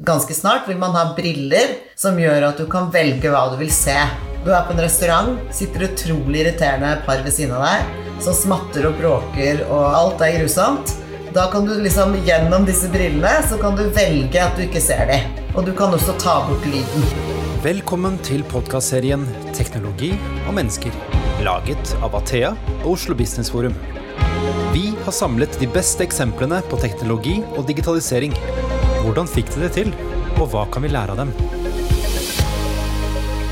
Ganske 0.00 0.34
snart 0.34 0.68
vil 0.68 0.78
man 0.78 0.94
ha 0.96 1.14
briller 1.16 1.74
som 2.00 2.16
gjør 2.16 2.46
at 2.46 2.56
du 2.56 2.64
kan 2.70 2.86
velge 2.90 3.28
hva 3.28 3.42
du 3.52 3.58
vil 3.60 3.68
se. 3.70 3.92
Du 4.40 4.48
er 4.48 4.62
på 4.64 4.72
en 4.72 4.80
restaurant, 4.80 5.34
sitter 5.52 5.84
utrolig 5.84 6.40
irriterende 6.40 6.94
par 7.04 7.20
ved 7.20 7.34
siden 7.36 7.52
av 7.58 7.66
deg 7.66 8.22
som 8.24 8.32
smatter 8.32 8.86
og 8.88 8.96
bråker, 8.96 9.60
og 9.68 9.84
alt 9.98 10.24
er 10.24 10.38
grusomt. 10.38 10.94
Da 11.36 11.44
kan 11.52 11.68
du 11.68 11.74
liksom 11.84 12.16
gjennom 12.24 12.64
disse 12.64 12.88
brillene 12.88 13.34
så 13.50 13.58
kan 13.60 13.76
du 13.76 13.84
velge 13.92 14.40
at 14.40 14.56
du 14.56 14.64
ikke 14.64 14.80
ser 14.80 15.04
dem. 15.12 15.28
Og 15.52 15.68
du 15.68 15.74
kan 15.76 15.92
også 15.92 16.16
ta 16.24 16.38
bort 16.48 16.64
lyden. 16.72 17.04
Velkommen 17.60 18.16
til 18.24 18.48
podkastserien 18.48 19.28
'Teknologi 19.52 20.14
og 20.46 20.56
mennesker', 20.56 20.96
laget 21.44 21.94
av 22.00 22.16
Athea 22.16 22.56
og 22.80 22.94
Oslo 22.96 23.14
Business 23.14 23.52
Forum. 23.52 23.76
Vi 24.72 24.96
har 25.04 25.12
samlet 25.12 25.60
de 25.60 25.68
beste 25.68 26.00
eksemplene 26.00 26.64
på 26.72 26.80
teknologi 26.80 27.42
og 27.58 27.68
digitalisering 27.68 28.32
hvordan 29.02 29.28
fikk 29.30 29.50
de 29.54 29.64
det 29.64 29.72
til, 29.76 29.92
og 30.38 30.48
hva 30.52 30.66
kan 30.72 30.84
vi 30.84 30.92
lære 30.92 31.14
av 31.14 31.22
dem? 31.24 31.32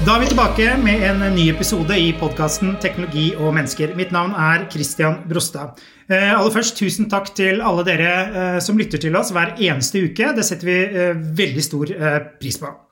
Da 0.00 0.14
er 0.14 0.22
vi 0.22 0.30
tilbake 0.30 0.66
med 0.80 1.02
en 1.04 1.20
ny 1.34 1.50
episode 1.52 1.92
i 1.92 2.14
podkasten 2.16 2.78
'Teknologi 2.80 3.34
og 3.36 3.52
mennesker'. 3.52 3.92
Mitt 3.96 4.12
navn 4.16 4.32
er 4.32 4.64
Christian 4.72 5.18
Brostad. 5.28 5.76
Eh, 6.08 6.32
aller 6.38 6.50
først, 6.50 6.76
Tusen 6.80 7.10
takk 7.10 7.34
til 7.36 7.60
alle 7.60 7.84
dere 7.84 8.12
eh, 8.56 8.60
som 8.60 8.78
lytter 8.78 8.98
til 8.98 9.16
oss 9.16 9.30
hver 9.30 9.54
eneste 9.60 10.00
uke. 10.08 10.32
Det 10.34 10.44
setter 10.44 10.66
vi 10.66 10.78
eh, 10.84 11.14
veldig 11.14 11.62
stor 11.62 11.92
pris 12.40 12.58
på. 12.58 12.89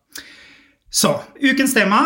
Så, 0.91 1.21
ukens 1.41 1.75
tema. 1.75 1.99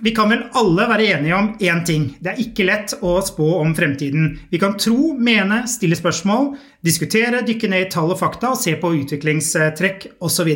Vi 0.00 0.10
kan 0.16 0.30
vel 0.32 0.46
alle 0.56 0.86
være 0.88 1.06
enige 1.12 1.34
om 1.36 1.50
én 1.60 1.82
ting. 1.84 2.06
Det 2.20 2.32
er 2.32 2.40
ikke 2.40 2.64
lett 2.64 2.94
å 3.04 3.18
spå 3.20 3.48
om 3.60 3.74
fremtiden. 3.76 4.30
Vi 4.48 4.60
kan 4.60 4.78
tro, 4.80 5.12
mene, 5.12 5.66
stille 5.68 5.98
spørsmål, 5.98 6.54
diskutere, 6.84 7.42
dykke 7.44 7.68
ned 7.68 7.84
i 7.84 7.90
tall 7.92 8.14
og 8.14 8.20
fakta 8.22 8.54
og 8.54 8.60
se 8.62 8.72
på 8.80 8.94
utviklingstrekk 9.02 10.08
osv. 10.24 10.48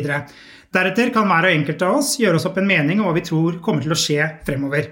Deretter 0.73 1.13
kan 1.13 1.29
hver 1.29 1.45
og 1.45 1.53
enkelt 1.59 1.85
av 1.85 1.99
oss 1.99 2.15
gjøre 2.17 2.39
oss 2.39 2.47
opp 2.49 2.57
en 2.57 2.69
mening 2.69 2.97
om 3.01 3.11
hva 3.11 3.19
vi 3.19 3.27
tror 3.27 3.61
kommer 3.61 3.85
til 3.85 3.93
å 3.93 3.99
skje 4.01 4.31
fremover. 4.47 4.89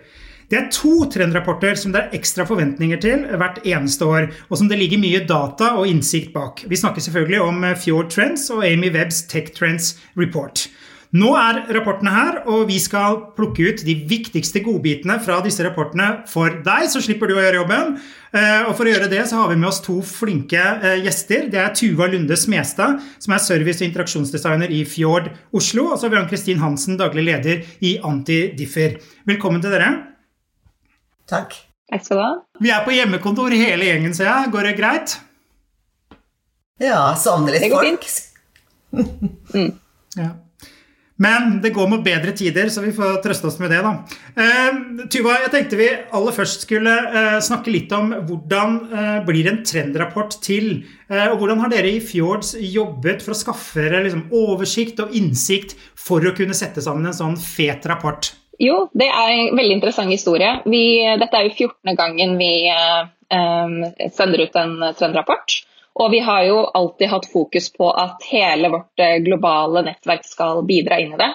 Det 0.52 0.60
er 0.60 0.70
to 0.76 1.08
trendrapporter 1.10 1.78
som 1.80 1.94
det 1.96 2.04
er 2.04 2.18
ekstra 2.20 2.46
forventninger 2.46 3.00
til 3.02 3.24
hvert 3.40 3.62
eneste 3.64 4.06
år, 4.06 4.28
og 4.52 4.60
som 4.60 4.70
det 4.70 4.78
ligger 4.78 5.02
mye 5.02 5.24
data 5.26 5.72
og 5.80 5.88
innsikt 5.90 6.34
bak. 6.36 6.62
Vi 6.68 6.78
snakker 6.78 7.02
selvfølgelig 7.02 7.42
om 7.42 7.66
Fjord 7.80 8.12
Trends 8.14 8.50
og 8.54 8.66
Amy 8.68 8.92
Webbs 8.94 9.24
Tech 9.32 9.50
Trends 9.56 9.96
Report. 10.20 10.68
Nå 11.12 11.34
er 11.36 11.58
rapportene 11.76 12.12
her, 12.14 12.38
og 12.48 12.70
vi 12.70 12.78
skal 12.80 13.18
plukke 13.36 13.66
ut 13.68 13.82
de 13.84 13.98
viktigste 14.08 14.62
godbitene 14.64 15.18
fra 15.24 15.42
disse 15.44 15.64
rapportene 15.66 16.22
for 16.32 16.62
deg, 16.64 16.86
så 16.88 17.02
slipper 17.04 17.28
du 17.28 17.34
å 17.36 17.42
gjøre 17.42 17.58
jobben. 17.60 17.98
Eh, 18.32 18.62
og 18.70 18.78
For 18.78 18.88
å 18.88 18.94
gjøre 18.94 19.10
det 19.12 19.26
så 19.28 19.42
har 19.42 19.50
vi 19.52 19.58
med 19.60 19.68
oss 19.68 19.82
to 19.84 19.98
flinke 20.08 20.62
eh, 20.62 21.02
gjester. 21.04 21.50
Det 21.52 21.60
er 21.60 21.74
Tuva 21.76 22.08
Lunde 22.08 22.38
Smestad, 22.40 23.02
som 23.20 23.36
er 23.36 23.44
service- 23.44 23.84
og 23.84 23.90
interaksjonsdesigner 23.90 24.72
i 24.72 24.86
Fjord 24.88 25.28
Oslo. 25.52 25.90
Og 25.90 26.00
så 26.00 26.08
har 26.08 26.14
vi 26.14 26.20
Ann-Kristin 26.22 26.62
Hansen, 26.64 26.96
daglig 27.02 27.26
leder 27.28 27.66
i 27.84 27.98
Antidiffer. 28.08 28.96
Velkommen 29.28 29.60
til 29.64 29.76
dere. 29.76 29.90
Takk. 31.28 31.58
Takk 31.92 32.06
skal 32.08 32.22
du 32.22 32.24
ha. 32.24 32.32
Vi 32.64 32.72
er 32.72 32.86
på 32.88 32.96
hjemmekontor 32.96 33.52
hele 33.52 33.90
gjengen, 33.90 34.16
ser 34.16 34.30
jeg. 34.30 34.54
Går 34.56 34.70
det 34.70 34.78
greit? 34.80 35.18
Ja, 36.80 37.12
savner 37.20 37.60
litt 37.60 37.68
folk. 37.76 38.08
mm. 39.60 39.76
ja. 40.16 40.32
Men 41.22 41.60
det 41.62 41.74
går 41.76 41.90
mot 41.92 42.02
bedre 42.04 42.34
tider, 42.38 42.70
så 42.74 42.82
vi 42.82 42.94
får 42.96 43.20
trøste 43.22 43.50
oss 43.50 43.60
med 43.62 43.70
det, 43.74 43.82
da. 43.86 43.92
Uh, 44.34 45.06
Tuva, 45.12 45.38
jeg 45.44 45.52
tenkte 45.54 45.78
vi 45.80 45.90
aller 46.18 46.34
først 46.34 46.66
skulle 46.66 46.94
uh, 47.14 47.38
snakke 47.44 47.74
litt 47.74 47.92
om 47.94 48.14
hvordan 48.28 48.78
uh, 48.90 49.20
blir 49.28 49.50
en 49.52 49.62
trendrapport 49.68 50.40
til? 50.42 50.74
og 51.12 51.42
hvordan 51.42 51.60
har 51.60 51.68
dere 51.74 51.90
i 51.92 51.98
Fjords 52.00 52.54
jobbet 52.56 53.20
for 53.20 53.34
å 53.34 53.36
skaffe 53.36 53.82
dere 53.84 54.06
liksom, 54.06 54.30
oversikt 54.32 55.02
og 55.04 55.12
innsikt 55.20 55.74
for 56.00 56.24
å 56.24 56.32
kunne 56.38 56.56
sette 56.56 56.80
sammen 56.80 57.10
en 57.10 57.18
sånn 57.18 57.36
fet 57.36 57.84
rapport? 57.92 58.30
Jo, 58.64 58.86
det 58.96 59.10
er 59.10 59.34
en 59.34 59.58
veldig 59.60 59.76
interessant 59.76 60.14
historie. 60.14 60.54
Vi, 60.72 60.86
dette 61.20 61.36
er 61.36 61.50
jo 61.50 61.68
14. 61.68 61.98
gangen 62.00 62.38
vi 62.40 62.54
sender 63.28 64.46
ut 64.46 64.56
en 64.64 64.78
trendrapport. 65.02 65.58
Og 66.00 66.12
vi 66.12 66.20
har 66.24 66.46
jo 66.48 66.64
alltid 66.66 67.10
hatt 67.12 67.28
fokus 67.32 67.72
på 67.74 67.90
at 67.92 68.24
hele 68.32 68.70
vårt 68.72 69.00
eh, 69.04 69.18
globale 69.26 69.84
nettverk 69.86 70.26
skal 70.26 70.64
bidra 70.68 71.00
inn 71.04 71.16
i 71.16 71.20
det. 71.20 71.32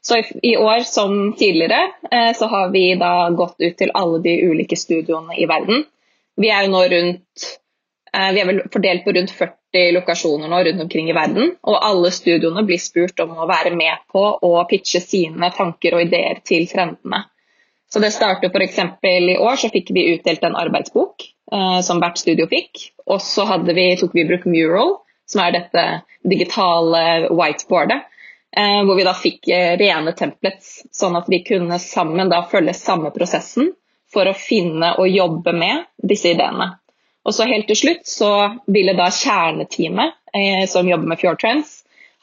Så 0.00 0.22
i 0.42 0.56
år 0.56 0.80
som 0.88 1.32
tidligere 1.36 1.92
eh, 2.10 2.32
så 2.36 2.46
har 2.46 2.70
vi 2.72 2.94
da 2.94 3.28
gått 3.30 3.60
ut 3.60 3.76
til 3.76 3.92
alle 3.94 4.22
de 4.24 4.34
ulike 4.48 4.76
studioene 4.76 5.36
i 5.36 5.46
verden. 5.50 5.84
Vi 6.38 6.50
er 6.54 6.64
jo 6.64 6.72
nå 6.72 6.82
rundt 6.94 7.48
eh, 8.14 8.30
vi 8.32 8.40
er 8.40 8.48
vel 8.48 8.62
fordelt 8.72 9.04
på 9.04 9.12
rundt 9.16 9.34
40 9.36 9.90
lokasjoner 9.98 10.48
nå 10.48 10.62
rundt 10.64 10.86
omkring 10.86 11.10
i 11.10 11.16
verden. 11.16 11.56
Og 11.68 11.76
alle 11.76 12.12
studioene 12.14 12.64
blir 12.64 12.80
spurt 12.80 13.20
om 13.20 13.36
å 13.36 13.50
være 13.50 13.74
med 13.76 14.06
på 14.12 14.24
å 14.24 14.54
pitche 14.70 15.04
sine 15.04 15.52
tanker 15.56 15.98
og 15.98 16.06
ideer 16.06 16.40
til 16.40 16.64
trendene. 16.70 17.26
Så 17.92 18.00
det 18.00 18.12
starter 18.12 18.52
f.eks. 18.52 18.80
i 19.04 19.36
år, 19.36 19.56
så 19.56 19.68
fikk 19.72 19.92
vi 19.96 20.10
utdelt 20.14 20.42
en 20.44 20.56
arbeidsbok 20.56 21.24
som 21.48 22.00
hvert 22.02 22.18
studio 22.20 22.44
fikk. 22.50 22.90
Og 23.08 23.22
så 23.24 23.46
vi, 23.64 23.84
tok 23.96 24.12
vi 24.12 24.20
i 24.20 24.28
bruk 24.28 24.42
Mural, 24.50 24.98
som 25.28 25.40
er 25.44 25.54
dette 25.54 25.84
digitale 26.28 27.30
whiteboardet. 27.32 28.02
Eh, 28.56 28.84
hvor 28.84 28.96
vi 28.96 29.04
da 29.04 29.12
fikk 29.14 29.48
eh, 29.52 29.74
rene 29.76 30.14
templates, 30.16 30.80
sånn 30.92 31.16
at 31.18 31.26
vi 31.28 31.42
kunne 31.44 31.76
sammen 31.82 32.30
da 32.32 32.40
følge 32.48 32.72
samme 32.74 33.10
prosessen 33.12 33.74
for 34.08 34.28
å 34.28 34.36
finne 34.36 34.94
og 34.96 35.10
jobbe 35.12 35.52
med 35.52 35.84
disse 36.00 36.32
ideene. 36.32 36.70
Og 37.28 37.36
så 37.36 37.44
helt 37.44 37.68
til 37.68 37.76
slutt 37.76 38.08
så 38.08 38.30
ville 38.66 38.96
da 38.96 39.10
kjerneteamet 39.12 40.16
eh, 40.32 40.64
som 40.70 40.88
jobber 40.88 41.12
med 41.12 41.20
Fjordtrends, 41.20 41.74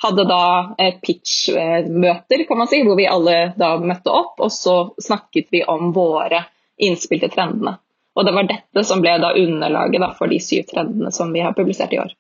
hadde 0.02 0.26
da 0.28 0.46
et 0.82 0.98
pitch-møter, 1.06 2.44
kan 2.50 2.60
man 2.60 2.68
si, 2.68 2.82
hvor 2.84 2.98
vi 2.98 3.06
alle 3.08 3.54
da 3.56 3.76
møtte 3.80 4.12
opp. 4.12 4.42
Og 4.44 4.52
så 4.52 4.76
snakket 5.00 5.54
vi 5.54 5.62
om 5.72 5.94
våre 5.96 6.42
innspill 6.82 7.22
til 7.22 7.32
trendene. 7.32 7.78
Og 8.16 8.28
det 8.28 8.34
var 8.36 8.48
dette 8.48 8.84
som 8.88 9.02
ble 9.04 9.18
da 9.20 9.34
underlaget 9.36 10.04
da 10.04 10.12
for 10.16 10.32
de 10.32 10.40
syv 10.44 10.70
trendene 10.70 11.12
som 11.12 11.34
vi 11.36 11.44
har 11.44 11.56
publisert 11.58 11.94
i 11.96 12.00
år. 12.00 12.14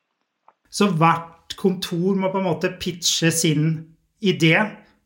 Så 0.70 0.90
hvert 0.92 1.56
kontor 1.60 2.18
må 2.20 2.32
på 2.34 2.42
en 2.42 2.50
måte 2.50 2.74
pitche 2.82 3.32
sin 3.32 3.70
idé 4.20 4.58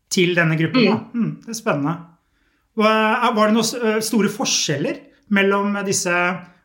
til 0.09 0.33
denne 0.37 0.57
gruppen? 0.57 0.87
Mm. 0.89 1.03
Mm, 1.13 1.33
det 1.45 1.53
er 1.53 1.59
spennende. 1.59 1.95
Var 2.79 3.35
det 3.37 3.53
noen 3.53 4.01
store 4.01 4.31
forskjeller 4.33 5.01
mellom 5.35 5.77
disse 5.85 6.13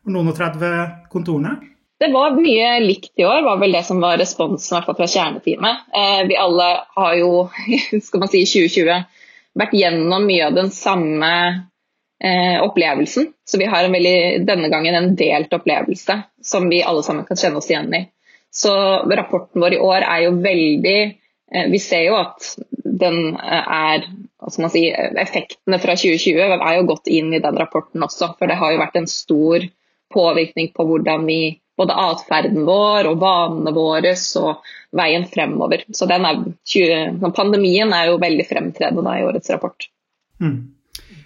noen 0.09 0.31
og 0.31 0.37
30 0.37 1.09
kontorene? 1.11 1.57
Det 1.99 2.09
var 2.11 2.35
mye 2.35 2.71
likt 2.83 3.13
i 3.21 3.23
år, 3.23 3.43
var 3.45 3.59
vel 3.61 3.75
det 3.77 3.85
som 3.87 4.01
var 4.03 4.17
responsen 4.19 4.83
fra 4.83 5.07
kjerneteamet. 5.07 5.85
Eh, 5.95 6.23
vi 6.27 6.35
alle 6.39 6.67
har 6.97 7.13
jo 7.21 7.29
skal 8.07 8.23
man 8.23 8.31
si, 8.31 8.43
2020 8.43 9.05
vært 9.55 9.77
gjennom 9.77 10.25
mye 10.27 10.49
av 10.49 10.57
den 10.57 10.73
samme 10.75 11.31
eh, 12.23 12.63
opplevelsen. 12.63 13.31
Så 13.45 13.57
vi 13.57 13.65
har 13.65 13.89
veldig, 13.89 14.45
denne 14.47 14.69
gangen 14.69 14.95
en 14.95 15.15
delt 15.15 15.53
opplevelse 15.53 16.21
som 16.43 16.69
vi 16.69 16.83
alle 16.83 17.03
sammen 17.03 17.25
kan 17.25 17.39
kjenne 17.39 17.61
oss 17.61 17.69
igjen 17.71 17.93
i. 17.93 18.05
Så 18.55 18.71
rapporten 19.11 19.61
vår 19.61 19.75
i 19.75 19.81
år 19.83 20.05
er 20.07 20.21
jo 20.23 20.35
veldig 20.39 20.99
eh, 21.03 21.65
Vi 21.71 21.79
ser 21.83 22.05
jo 22.07 22.15
at 22.15 22.53
den 22.85 23.35
eh, 23.35 23.73
er 23.75 24.05
si, 24.71 24.85
Effektene 24.93 25.79
fra 25.83 25.97
2020 25.99 26.55
er 26.55 26.77
jo 26.77 26.87
gått 26.87 27.11
inn 27.11 27.33
i 27.33 27.43
den 27.43 27.59
rapporten 27.59 28.03
også. 28.05 28.35
For 28.39 28.47
det 28.47 28.59
har 28.61 28.73
jo 28.73 28.81
vært 28.83 28.99
en 29.01 29.11
stor 29.11 29.67
påvirkning 30.13 30.71
på 30.75 30.85
hvordan 30.87 31.25
vi 31.27 31.57
både 31.75 31.95
atferden 31.99 32.63
vår 32.63 33.09
og 33.09 33.19
vanene 33.19 33.73
våre 33.75 34.13
og 34.39 34.69
veien 34.95 35.25
fremover. 35.27 35.83
Så 35.91 36.07
er, 36.07 36.21
pandemien 37.35 37.91
er 37.91 38.11
jo 38.13 38.21
veldig 38.21 38.45
fremtredende 38.47 39.17
i 39.19 39.25
årets 39.27 39.51
rapport. 39.51 39.89
Mm. 40.39 40.74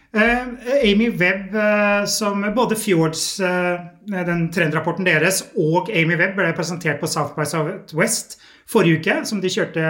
Uh, 0.10 0.56
Amy 0.82 1.10
Webb, 1.10 1.54
uh, 1.54 2.06
som 2.10 2.42
både 2.56 2.76
Fjords, 2.76 3.40
uh, 3.40 3.78
den 4.10 4.48
trendrapporten 4.54 5.06
deres, 5.06 5.44
og 5.54 5.92
Amy 5.94 6.18
Webb 6.18 6.34
ble 6.40 6.50
presentert 6.58 6.98
på 7.02 7.10
South 7.10 7.36
by 7.38 7.46
Southwest 7.46 8.40
forrige 8.70 9.02
uke, 9.04 9.20
som 9.26 9.42
de 9.42 9.52
kjørte 9.54 9.86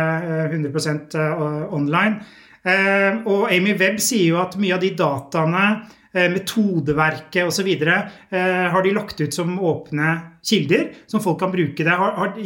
100% 0.51 1.15
online. 1.75 2.19
og 3.25 3.51
Amy 3.51 3.73
Webb 3.79 3.99
sier 4.03 4.33
jo 4.33 4.37
at 4.39 4.55
mye 4.59 4.75
av 4.75 4.83
de 4.83 4.91
dataene 4.95 5.65
Eh, 6.11 6.25
metodeverket 6.31 7.45
osv. 7.45 7.67
Eh, 7.67 8.39
har 8.71 8.83
de 8.83 8.93
lagt 8.93 9.21
ut 9.21 9.33
som 9.33 9.59
åpne 9.59 10.19
kilder, 10.41 10.87
som 11.05 11.21
folk 11.21 11.37
kan 11.39 11.51
bruke 11.53 11.85
det. 11.85 11.97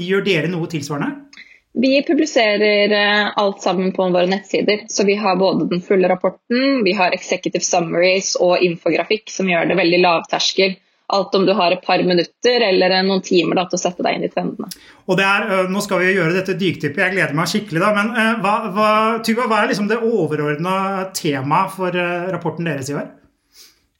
Gjør 0.03 0.25
dere 0.25 0.50
noe 0.51 0.68
tilsvarende? 0.68 1.30
Vi 1.74 2.04
publiserer 2.04 2.92
eh, 2.92 3.31
alt 3.36 3.62
sammen 3.62 3.94
på 3.94 4.10
våre 4.10 4.28
nettsider. 4.30 4.86
Så 4.88 5.04
vi 5.04 5.16
har 5.16 5.36
både 5.36 5.68
den 5.70 5.81
fulle 5.81 6.10
rapporten, 6.10 6.84
vi 6.84 6.94
har 6.94 7.16
executive 7.16 7.64
summaries 7.66 8.36
og 8.36 8.62
infografikk 8.62 9.31
som 9.34 9.50
gjør 9.50 9.72
det 9.72 9.80
veldig 9.81 10.02
lavterskel. 10.04 10.75
Alt 11.14 11.36
om 11.36 11.46
du 11.46 11.54
har 11.54 11.74
et 11.74 11.81
par 11.86 12.02
minutter 12.06 12.64
eller 12.70 12.94
noen 13.06 13.22
timer 13.25 13.58
da, 13.60 13.66
til 13.70 13.78
å 13.78 13.81
sette 13.81 14.06
deg 14.06 14.18
inn 14.18 14.28
i 14.28 14.30
trendene. 14.31 14.70
Og 15.10 15.18
det 15.20 15.25
er, 15.28 15.68
Nå 15.70 15.81
skal 15.84 16.00
vi 16.02 16.14
gjøre 16.14 16.38
dette 16.38 16.56
dyktippet, 16.58 17.02
jeg 17.04 17.16
gleder 17.18 17.36
meg 17.38 17.50
skikkelig. 17.52 17.81
da, 17.84 17.92
men 17.98 18.40
hva, 18.42 18.54
hva, 18.74 18.94
Tuva, 19.25 19.50
hva 19.52 19.60
er 19.62 19.74
liksom 19.74 19.90
det 19.92 20.00
overordna 20.00 20.78
temaet 21.14 21.75
for 21.75 22.00
rapporten 22.34 22.70
deres 22.70 22.90
i 22.94 22.98
år? 23.02 23.12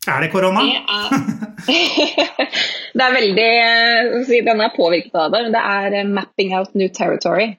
Er 0.08 0.22
det 0.22 0.32
korona? 0.34 0.64
Det 0.64 1.74
er, 1.74 2.48
det 2.98 3.06
er 3.06 3.14
veldig 3.18 4.46
Den 4.48 4.64
er 4.66 4.74
påvirket 4.76 5.16
av 5.16 5.32
det. 5.32 5.44
men 5.46 5.54
Det 5.56 5.66
er 5.74 6.00
eh, 6.00 6.08
'mapping 6.08 6.56
out 6.58 6.74
new 6.76 6.90
territory'. 6.90 7.54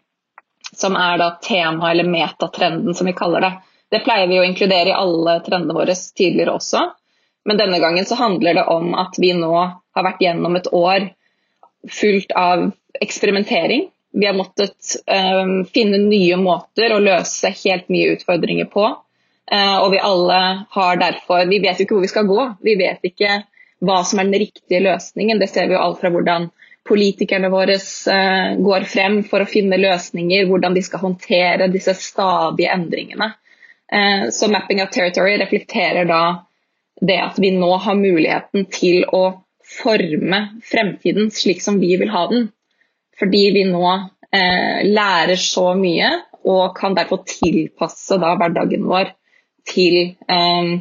Som 0.78 0.96
er 0.96 1.18
da 1.18 1.30
tema- 1.42 1.90
eller 1.90 2.04
metatrenden, 2.04 2.94
som 2.94 3.06
vi 3.06 3.16
kaller 3.16 3.40
det. 3.40 3.52
Det 3.90 4.02
pleier 4.04 4.26
vi 4.26 4.40
å 4.40 4.44
inkludere 4.44 4.90
i 4.90 4.98
alle 4.98 5.38
trendene 5.46 5.76
våre 5.76 5.94
tidligere 5.94 6.56
også. 6.58 6.82
Men 7.44 7.60
denne 7.60 7.78
gangen 7.78 8.06
så 8.08 8.16
handler 8.18 8.54
det 8.54 8.64
om 8.72 8.94
at 8.98 9.18
vi 9.20 9.32
nå 9.36 9.52
har 9.54 10.06
vært 10.06 10.22
gjennom 10.24 10.56
et 10.56 10.70
år 10.72 11.10
fullt 11.92 12.32
av 12.32 12.70
eksperimentering. 13.04 13.88
Vi 14.14 14.26
har 14.26 14.36
måttet 14.38 14.96
um, 15.10 15.64
finne 15.74 15.98
nye 16.06 16.36
måter 16.40 16.94
å 16.94 17.02
løse 17.02 17.50
helt 17.64 17.90
nye 17.92 18.14
utfordringer 18.14 18.70
på. 18.72 18.86
Uh, 19.52 19.76
og 19.82 19.90
vi 19.92 20.00
alle 20.00 20.38
har 20.72 20.96
derfor 20.96 21.44
Vi 21.50 21.58
vet 21.60 21.76
jo 21.76 21.84
ikke 21.84 21.98
hvor 21.98 22.06
vi 22.06 22.12
skal 22.12 22.28
gå. 22.30 22.46
Vi 22.64 22.76
vet 22.80 23.04
ikke 23.04 23.42
hva 23.84 23.98
som 24.06 24.20
er 24.20 24.30
den 24.30 24.46
riktige 24.46 24.80
løsningen. 24.86 25.42
Det 25.42 25.50
ser 25.52 25.68
vi 25.68 25.76
jo 25.76 25.82
alt 25.82 26.00
fra 26.00 26.12
hvordan 26.14 26.48
politikerne 26.88 27.48
våre 27.52 27.76
uh, 27.78 28.56
går 28.60 28.88
frem 28.90 29.22
for 29.28 29.44
å 29.44 29.48
finne 29.48 29.80
løsninger, 29.80 30.48
hvordan 30.50 30.76
de 30.76 30.82
skal 30.84 31.02
håndtere 31.04 31.70
disse 31.72 31.94
stadige 31.96 32.72
endringene. 32.74 33.30
Uh, 33.88 34.28
så 34.34 34.50
Mapping 34.52 34.82
of 34.84 34.92
Territory 34.92 35.38
reflekterer 35.40 36.08
da 36.08 36.24
det 37.00 37.16
at 37.20 37.38
vi 37.40 37.50
nå 37.56 37.70
har 37.82 37.96
muligheten 37.98 38.68
til 38.72 39.04
å 39.12 39.24
forme 39.64 40.40
fremtiden 40.70 41.30
slik 41.34 41.62
som 41.62 41.80
vi 41.80 41.96
vil 42.00 42.12
ha 42.14 42.26
den. 42.30 42.48
Fordi 43.18 43.42
vi 43.54 43.64
nå 43.68 43.84
eh, 44.34 44.84
lærer 44.86 45.38
så 45.40 45.72
mye 45.78 46.10
og 46.44 46.74
kan 46.76 46.96
derfor 46.96 47.22
tilpasse 47.28 48.18
da, 48.20 48.34
hverdagen 48.38 48.86
vår 48.88 49.12
til 49.70 49.98
eh, 50.28 50.74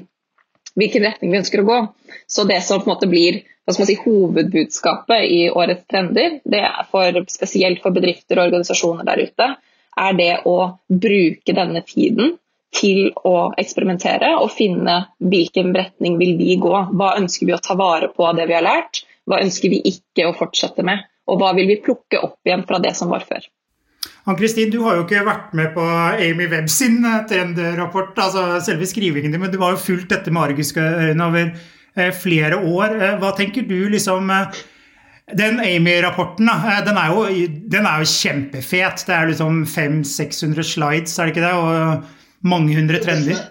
hvilken 0.80 1.06
retning 1.06 1.34
vi 1.34 1.40
ønsker 1.42 1.64
å 1.64 1.68
gå. 1.68 1.80
Så 2.28 2.46
det 2.50 2.62
som 2.66 2.82
på 2.82 2.90
en 2.90 2.94
måte 2.96 3.10
blir 3.10 3.42
si, 3.72 3.98
hovedbudskapet 4.04 5.26
i 5.32 5.42
årets 5.50 5.86
trender, 5.88 6.40
det 6.44 6.64
er 6.68 6.88
for, 6.92 7.24
spesielt 7.32 7.84
for 7.84 7.96
bedrifter 7.96 8.40
og 8.40 8.50
organisasjoner 8.50 9.08
der 9.08 9.24
ute, 9.28 9.50
er 9.94 10.18
det 10.18 10.32
å 10.50 10.58
bruke 10.90 11.54
denne 11.54 11.84
tiden 11.86 12.38
til 12.74 13.12
å 13.30 13.54
eksperimentere 13.62 14.34
og 14.40 14.52
finne 14.56 15.04
hvilken 15.22 15.74
retning 15.78 16.18
vil 16.18 16.36
vi 16.40 16.58
gå. 16.62 16.74
Hva 16.98 17.14
ønsker 17.20 17.48
vi 17.50 17.56
å 17.56 17.62
ta 17.62 17.78
vare 17.78 18.10
på 18.14 18.26
av 18.26 18.40
det 18.40 18.48
vi 18.50 18.58
har 18.58 18.66
lært, 18.66 19.04
hva 19.30 19.42
ønsker 19.44 19.72
vi 19.72 19.84
ikke 19.94 20.26
å 20.28 20.36
fortsette 20.38 20.86
med, 20.86 21.06
og 21.30 21.40
hva 21.40 21.54
vil 21.56 21.70
vi 21.70 21.82
plukke 21.86 22.20
opp 22.20 22.42
igjen 22.44 22.66
fra 22.68 22.82
det 22.84 22.96
som 22.98 23.14
var 23.14 23.24
før. 23.28 23.46
Ann-Kristin, 24.24 24.72
du 24.72 24.80
har 24.86 24.96
jo 24.96 25.04
ikke 25.04 25.26
vært 25.28 25.56
med 25.58 25.74
på 25.76 25.84
Amy 25.84 26.46
Webb 26.48 26.70
sin 26.72 27.02
trenderapport, 27.04 27.28
trendrapport, 27.28 28.20
altså 28.24 28.44
selve 28.64 28.88
skrivingen 28.88 29.34
din, 29.36 29.42
men 29.42 29.52
du 29.52 29.58
har 29.60 29.74
jo 29.74 29.82
fulgt 29.84 30.14
dette 30.14 30.32
med 30.32 30.46
arguske 30.46 30.80
øyne 30.80 31.26
over 31.26 31.50
eh, 31.52 32.14
flere 32.16 32.62
år. 32.62 32.96
Eh, 32.96 33.18
hva 33.20 33.34
tenker 33.36 33.68
du 33.68 33.90
liksom 33.92 34.32
den 35.36 35.60
Amy-rapporten 35.60 36.48
den, 36.48 37.02
den, 37.72 37.86
er 37.88 38.00
jo 38.00 38.12
kjempefet. 38.14 39.04
Det 39.08 39.18
er 39.18 39.28
liksom 39.28 39.66
500-600 39.68 40.72
slides, 40.72 41.18
er 41.20 41.28
det 41.28 41.36
ikke 41.36 41.44
det? 41.44 41.54
Og 41.60 42.48
mange 42.48 42.80
hundre 42.80 43.04
trender? 43.04 43.44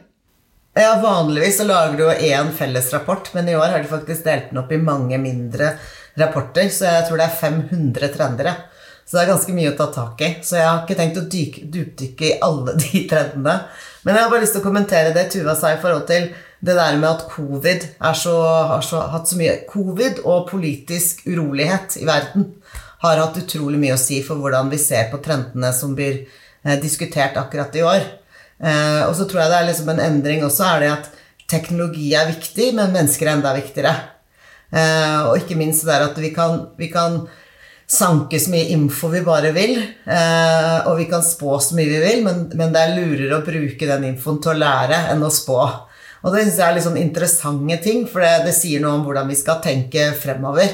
Ja, 0.72 0.96
Vanligvis 1.02 1.58
så 1.60 1.68
lager 1.68 1.98
du 2.00 2.08
én 2.08 2.48
fellesrapport, 2.56 3.34
men 3.36 3.48
i 3.48 3.56
år 3.60 3.74
har 3.74 3.82
de 3.84 3.92
faktisk 3.92 4.24
delt 4.24 4.48
den 4.48 4.62
opp 4.62 4.72
i 4.72 4.80
mange 4.80 5.20
mindre 5.20 5.74
rapporter. 6.16 6.72
Så 6.72 6.88
jeg 6.88 7.08
tror 7.08 7.20
det 7.20 7.28
er 7.28 7.40
500 7.42 8.14
trendere. 8.16 8.54
Så 9.04 9.16
det 9.16 9.24
er 9.24 9.32
ganske 9.32 9.56
mye 9.56 9.72
å 9.72 9.76
ta 9.76 9.88
tak 9.92 10.22
i. 10.24 10.30
Så 10.44 10.56
jeg 10.58 10.68
har 10.68 10.82
ikke 10.82 10.98
tenkt 10.98 11.20
å 11.20 11.26
dypdykke 11.28 12.28
i 12.28 12.38
alle 12.44 12.76
de 12.82 13.04
trendene. 13.10 13.58
Men 14.02 14.16
jeg 14.16 14.24
har 14.24 14.32
bare 14.32 14.44
lyst 14.44 14.56
til 14.56 14.62
å 14.62 14.66
kommentere 14.66 15.12
det 15.14 15.28
Tuva 15.34 15.54
sa 15.58 15.74
i 15.74 15.82
forhold 15.82 16.08
til 16.10 16.30
det 16.62 16.76
der 16.78 16.96
med 16.98 17.08
at 17.08 17.24
covid 17.26 17.84
så, 18.14 18.32
har 18.70 18.82
så, 18.86 19.00
hatt 19.10 19.26
så 19.26 19.38
mye 19.38 19.64
Covid 19.66 20.20
og 20.22 20.46
politisk 20.50 21.24
urolighet 21.26 21.96
i 21.98 22.06
verden 22.06 22.52
har 23.02 23.18
hatt 23.18 23.38
utrolig 23.40 23.80
mye 23.82 23.96
å 23.96 24.00
si 24.00 24.20
for 24.22 24.38
hvordan 24.38 24.70
vi 24.70 24.78
ser 24.78 25.08
på 25.10 25.18
trendene 25.24 25.72
som 25.74 25.96
blir 25.98 26.20
eh, 26.22 26.76
diskutert 26.78 27.38
akkurat 27.40 27.74
i 27.74 27.82
år. 27.82 28.04
Eh, 28.62 29.02
og 29.08 29.16
så 29.18 29.26
tror 29.26 29.42
jeg 29.42 29.50
det 29.50 29.58
er 29.58 29.68
liksom 29.72 29.90
en 29.90 30.02
endring 30.04 30.44
også, 30.46 30.68
er 30.68 30.84
det 30.84 30.90
at 30.92 31.08
teknologi 31.50 32.12
er 32.14 32.30
viktig, 32.30 32.70
men 32.78 32.94
mennesker 32.94 33.26
er 33.26 33.34
enda 33.34 33.56
viktigere. 33.56 33.94
Eh, 34.70 35.18
og 35.26 35.40
ikke 35.40 35.58
minst 35.58 35.82
det 35.88 35.98
at 35.98 36.20
vi 36.22 36.30
kan, 36.36 36.68
vi 36.78 36.92
kan 36.92 37.24
sanke 37.92 38.40
så 38.40 38.52
mye 38.52 38.70
info 38.72 39.10
vi 39.12 39.20
bare 39.26 39.52
vil, 39.52 39.76
eh, 40.06 40.78
og 40.88 40.96
vi 40.98 41.08
kan 41.10 41.24
spå 41.24 41.58
så 41.60 41.76
mye 41.76 41.90
vi 41.90 42.00
vil, 42.02 42.22
men, 42.24 42.46
men 42.56 42.72
det 42.72 42.82
er 42.82 42.94
lurere 42.96 43.38
å 43.38 43.44
bruke 43.46 43.88
den 43.88 44.06
infoen 44.12 44.40
til 44.42 44.54
å 44.54 44.60
lære 44.62 45.06
enn 45.12 45.24
å 45.26 45.32
spå. 45.32 45.58
Og 46.22 46.30
det 46.30 46.44
syns 46.46 46.58
jeg 46.60 46.66
er 46.68 46.76
litt 46.76 46.86
sånn 46.86 47.00
interessante 47.00 47.78
ting, 47.84 48.06
for 48.08 48.24
det, 48.24 48.46
det 48.46 48.56
sier 48.56 48.82
noe 48.82 48.96
om 48.98 49.06
hvordan 49.06 49.28
vi 49.30 49.38
skal 49.38 49.60
tenke 49.64 50.12
fremover. 50.18 50.70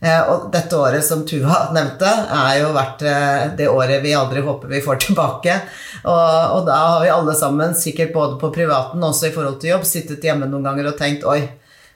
Eh, 0.00 0.20
og 0.32 0.46
dette 0.52 0.76
året 0.80 1.04
som 1.04 1.26
Tuva 1.28 1.66
nevnte, 1.76 2.08
er 2.08 2.62
jo 2.62 2.72
vært 2.76 3.02
eh, 3.04 3.46
det 3.58 3.68
året 3.68 4.00
vi 4.04 4.14
aldri 4.16 4.44
håper 4.44 4.70
vi 4.72 4.82
får 4.84 5.00
tilbake. 5.06 5.56
Og, 6.04 6.28
og, 6.56 6.62
da 6.68 6.78
har 6.86 7.02
vi 7.04 7.12
alle 7.12 7.36
sammen, 7.36 7.76
sikkert 7.76 8.14
både 8.16 8.38
på 8.40 8.52
privaten 8.54 9.02
og 9.02 9.12
også 9.12 9.28
i 9.28 9.34
forhold 9.34 9.58
til 9.60 9.74
jobb, 9.74 9.88
sittet 9.88 10.24
hjemme 10.24 10.48
noen 10.48 10.70
ganger 10.70 10.92
og 10.92 11.00
tenkt 11.00 11.26
oi, 11.28 11.42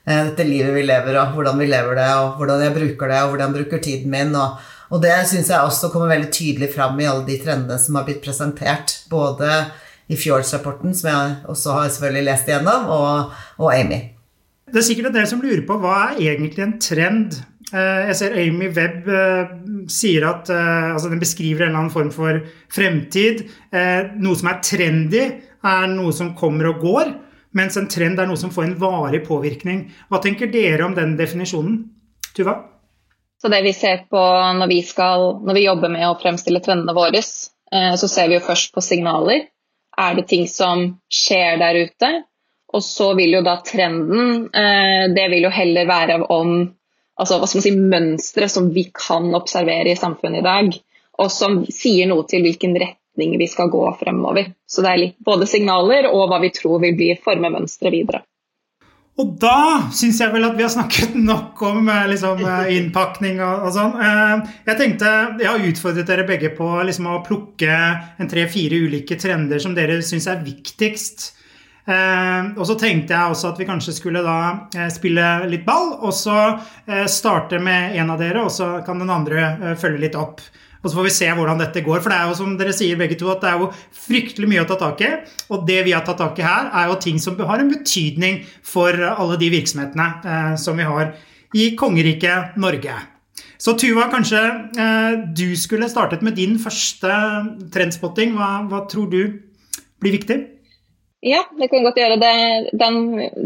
dette 0.05 0.45
livet 0.45 0.75
vi 0.75 0.83
lever, 0.85 1.15
og 1.17 1.33
hvordan 1.33 1.57
vi 1.57 1.65
lever 1.65 1.97
det, 1.97 2.09
og 2.21 2.35
hvordan 2.37 2.61
jeg 2.61 2.73
bruker 2.75 3.09
det, 3.09 3.21
og 3.23 3.31
hvordan 3.31 3.47
jeg 3.47 3.55
bruker 3.55 3.81
tiden 3.81 4.11
min. 4.13 4.35
og, 4.37 4.59
og 4.93 5.01
det 5.01 5.15
syns 5.25 5.49
jeg 5.49 5.65
også 5.65 5.89
kommer 5.89 6.11
veldig 6.13 6.29
tydelig 6.29 6.69
fram 6.75 6.99
i 7.01 7.07
alle 7.09 7.25
de 7.25 7.39
trendene 7.41 7.79
som 7.81 7.97
har 7.97 8.05
blitt 8.05 8.21
presentert. 8.21 8.99
Både 9.09 9.49
i 10.05 10.19
Fjords-rapporten, 10.19 10.93
som 10.93 11.09
jeg 11.09 11.33
også 11.49 11.79
har 11.79 11.89
selvfølgelig 11.89 12.27
lest 12.27 12.51
igjennom, 12.51 12.85
og, 12.93 13.33
og 13.57 13.73
Amy. 13.73 14.03
Det 14.69 14.77
er 14.77 14.85
sikkert 14.85 15.09
en 15.09 15.17
del 15.17 15.27
som 15.29 15.41
lurer 15.41 15.65
på 15.65 15.79
hva 15.81 15.95
er 16.11 16.21
egentlig 16.27 16.61
en 16.61 16.77
trend 16.81 17.39
Eh, 17.73 18.01
jeg 18.11 18.17
ser 18.19 18.35
Amy 18.37 18.69
Webb 18.75 19.07
eh, 19.09 19.53
sier 19.89 20.27
at 20.29 20.49
eh, 20.53 20.91
altså 20.93 21.09
den 21.09 21.21
beskriver 21.21 21.65
en 21.65 21.71
eller 21.71 21.81
annen 21.81 21.93
form 21.93 22.11
for 22.13 22.41
fremtid. 22.73 23.45
Noe 24.21 24.37
som 24.37 24.51
er 24.51 24.61
trendy, 24.65 25.23
er 25.65 25.87
noe 25.91 26.13
som 26.15 26.35
kommer 26.37 26.69
og 26.71 26.83
går, 26.85 27.15
mens 27.55 27.77
en 27.79 27.89
trend 27.91 28.19
er 28.19 28.29
noe 28.29 28.39
som 28.39 28.51
får 28.53 28.67
en 28.67 28.77
varig 28.81 29.23
påvirkning. 29.27 29.85
Hva 30.11 30.21
tenker 30.23 30.51
dere 30.51 30.85
om 30.85 30.95
den 30.97 31.15
definisjonen? 31.19 31.81
Tuva? 32.35 32.59
Så 33.41 33.51
det 33.51 33.61
vi 33.63 33.73
ser 33.77 34.05
på 34.11 34.21
når 34.59 34.67
vi, 34.71 34.81
skal, 34.83 35.25
når 35.45 35.57
vi 35.57 35.65
jobber 35.65 35.91
med 35.93 36.07
å 36.07 36.15
fremstille 36.19 36.61
trendene 36.65 36.95
våre, 36.95 37.21
så 37.21 38.07
ser 38.09 38.29
vi 38.31 38.37
jo 38.37 38.45
først 38.45 38.73
på 38.75 38.83
signaler. 38.83 39.47
Er 39.95 40.15
det 40.17 40.27
ting 40.31 40.47
som 40.51 40.87
skjer 41.11 41.59
der 41.61 41.79
ute? 41.85 42.11
Og 42.75 42.83
så 42.83 43.11
vil 43.15 43.37
jo 43.37 43.43
da 43.45 43.53
trenden 43.63 44.49
Det 45.15 45.25
vil 45.31 45.45
jo 45.45 45.51
heller 45.53 45.87
være 45.87 46.17
om 46.33 46.49
altså, 47.15 47.37
hva 47.39 47.47
skal 47.47 47.61
man 47.61 47.65
si, 47.67 47.73
mønstre 47.93 48.49
som 48.51 48.71
vi 48.75 48.89
kan 48.91 49.29
observere 49.37 49.93
i 49.93 49.99
samfunnet 49.99 50.41
i 50.41 50.45
dag, 50.45 50.75
og 51.21 51.31
som 51.31 51.61
sier 51.71 52.09
noe 52.11 52.25
til 52.27 52.43
hvilken 52.43 52.75
retning 52.75 53.04
vi 53.15 53.47
skal 53.47 53.69
gå 53.73 53.83
fremover. 53.99 54.53
Så 54.67 54.83
det 54.85 54.91
er 54.91 55.01
litt 55.01 55.19
både 55.25 55.47
signaler 55.49 56.09
og 56.11 56.29
hva 56.29 56.39
vi 56.43 56.53
tror 56.55 56.81
vil 56.83 56.97
bli 56.97 57.13
forme 57.23 57.53
mønsteret 57.53 57.95
videre. 57.95 58.25
Og 59.15 59.29
da 59.39 59.87
syns 59.95 60.17
jeg 60.19 60.31
vel 60.33 60.43
at 60.43 60.57
vi 60.57 60.65
har 60.65 60.73
snakket 60.73 61.13
nok 61.15 61.61
om 61.63 61.87
eh, 61.87 62.07
liksom, 62.11 62.41
eh, 62.43 62.73
innpakning 62.75 63.39
og, 63.39 63.67
og, 63.67 63.71
sånn. 63.75 63.93
Eh, 63.95 64.51
jeg 64.67 64.79
tenkte, 64.81 65.13
jeg 65.39 65.47
har 65.47 65.67
utfordret 65.69 66.09
dere 66.09 66.25
begge 66.27 66.51
på 66.57 66.67
liksom, 66.83 67.07
å 67.07 67.21
plukke 67.23 67.77
en 68.19 68.31
tre-fire 68.31 68.81
ulike 68.83 69.15
trender 69.19 69.63
som 69.63 69.75
dere 69.77 70.01
syns 70.03 70.27
er 70.31 70.43
viktigst 70.43 71.31
og 71.85 72.63
så 72.65 72.73
tenkte 72.81 73.13
jeg 73.13 73.29
også 73.29 73.51
at 73.51 73.59
vi 73.61 73.65
kanskje 73.69 73.93
skulle 73.93 74.23
da 74.25 74.87
spille 74.89 75.25
litt 75.45 75.67
ball, 75.67 75.91
og 76.01 76.15
så 76.17 76.55
starte 77.05 77.59
med 77.61 77.93
en 78.01 78.09
av 78.09 78.17
dere, 78.17 78.41
og 78.41 78.49
så 78.49 78.79
kan 78.87 78.97
den 79.03 79.11
andre 79.13 79.75
følge 79.77 80.01
litt 80.07 80.17
opp. 80.17 80.41
Og 80.85 80.91
så 80.91 80.99
får 80.99 81.07
vi 81.07 81.15
se 81.15 81.27
hvordan 81.33 81.63
dette 81.63 81.81
går. 81.81 82.03
For 82.03 82.13
det 82.13 82.17
er 82.19 82.29
jo 82.29 82.37
som 82.37 82.51
dere 82.59 82.75
sier 82.77 82.99
begge 82.99 83.17
to, 83.17 83.31
at 83.33 83.41
det 83.41 83.49
er 83.49 83.63
jo 83.63 83.71
fryktelig 84.05 84.49
mye 84.51 84.61
å 84.61 84.69
ta 84.69 84.77
tak 84.77 85.01
i. 85.01 85.09
Og 85.49 85.65
det 85.65 85.79
vi 85.87 85.95
har 85.97 86.05
tatt 86.05 86.21
tak 86.21 86.37
i 86.37 86.45
her, 86.45 86.69
er 86.69 86.91
jo 86.91 86.99
ting 87.01 87.17
som 87.21 87.39
har 87.41 87.63
en 87.63 87.73
betydning 87.73 88.43
for 88.61 88.93
alle 88.93 89.39
de 89.41 89.49
virksomhetene 89.55 90.07
eh, 90.21 90.53
som 90.61 90.77
vi 90.77 90.85
har 90.85 91.15
i 91.57 91.71
kongeriket 91.79 92.59
Norge. 92.61 92.93
Så 93.57 93.73
Tuva, 93.81 94.11
kanskje 94.13 94.41
eh, 94.77 95.17
du 95.33 95.47
skulle 95.57 95.89
startet 95.89 96.21
med 96.25 96.37
din 96.37 96.59
første 96.61 97.09
trendspotting. 97.73 98.37
Hva, 98.37 98.51
hva 98.69 98.85
tror 98.91 99.09
du 99.09 99.21
blir 100.03 100.19
viktig? 100.19 100.43
Ja, 101.25 101.41
det 101.57 101.71
kan 101.71 101.85
godt 101.87 101.97
gjøre. 101.97 102.19
Det, 102.21 102.33
den, 102.77 102.97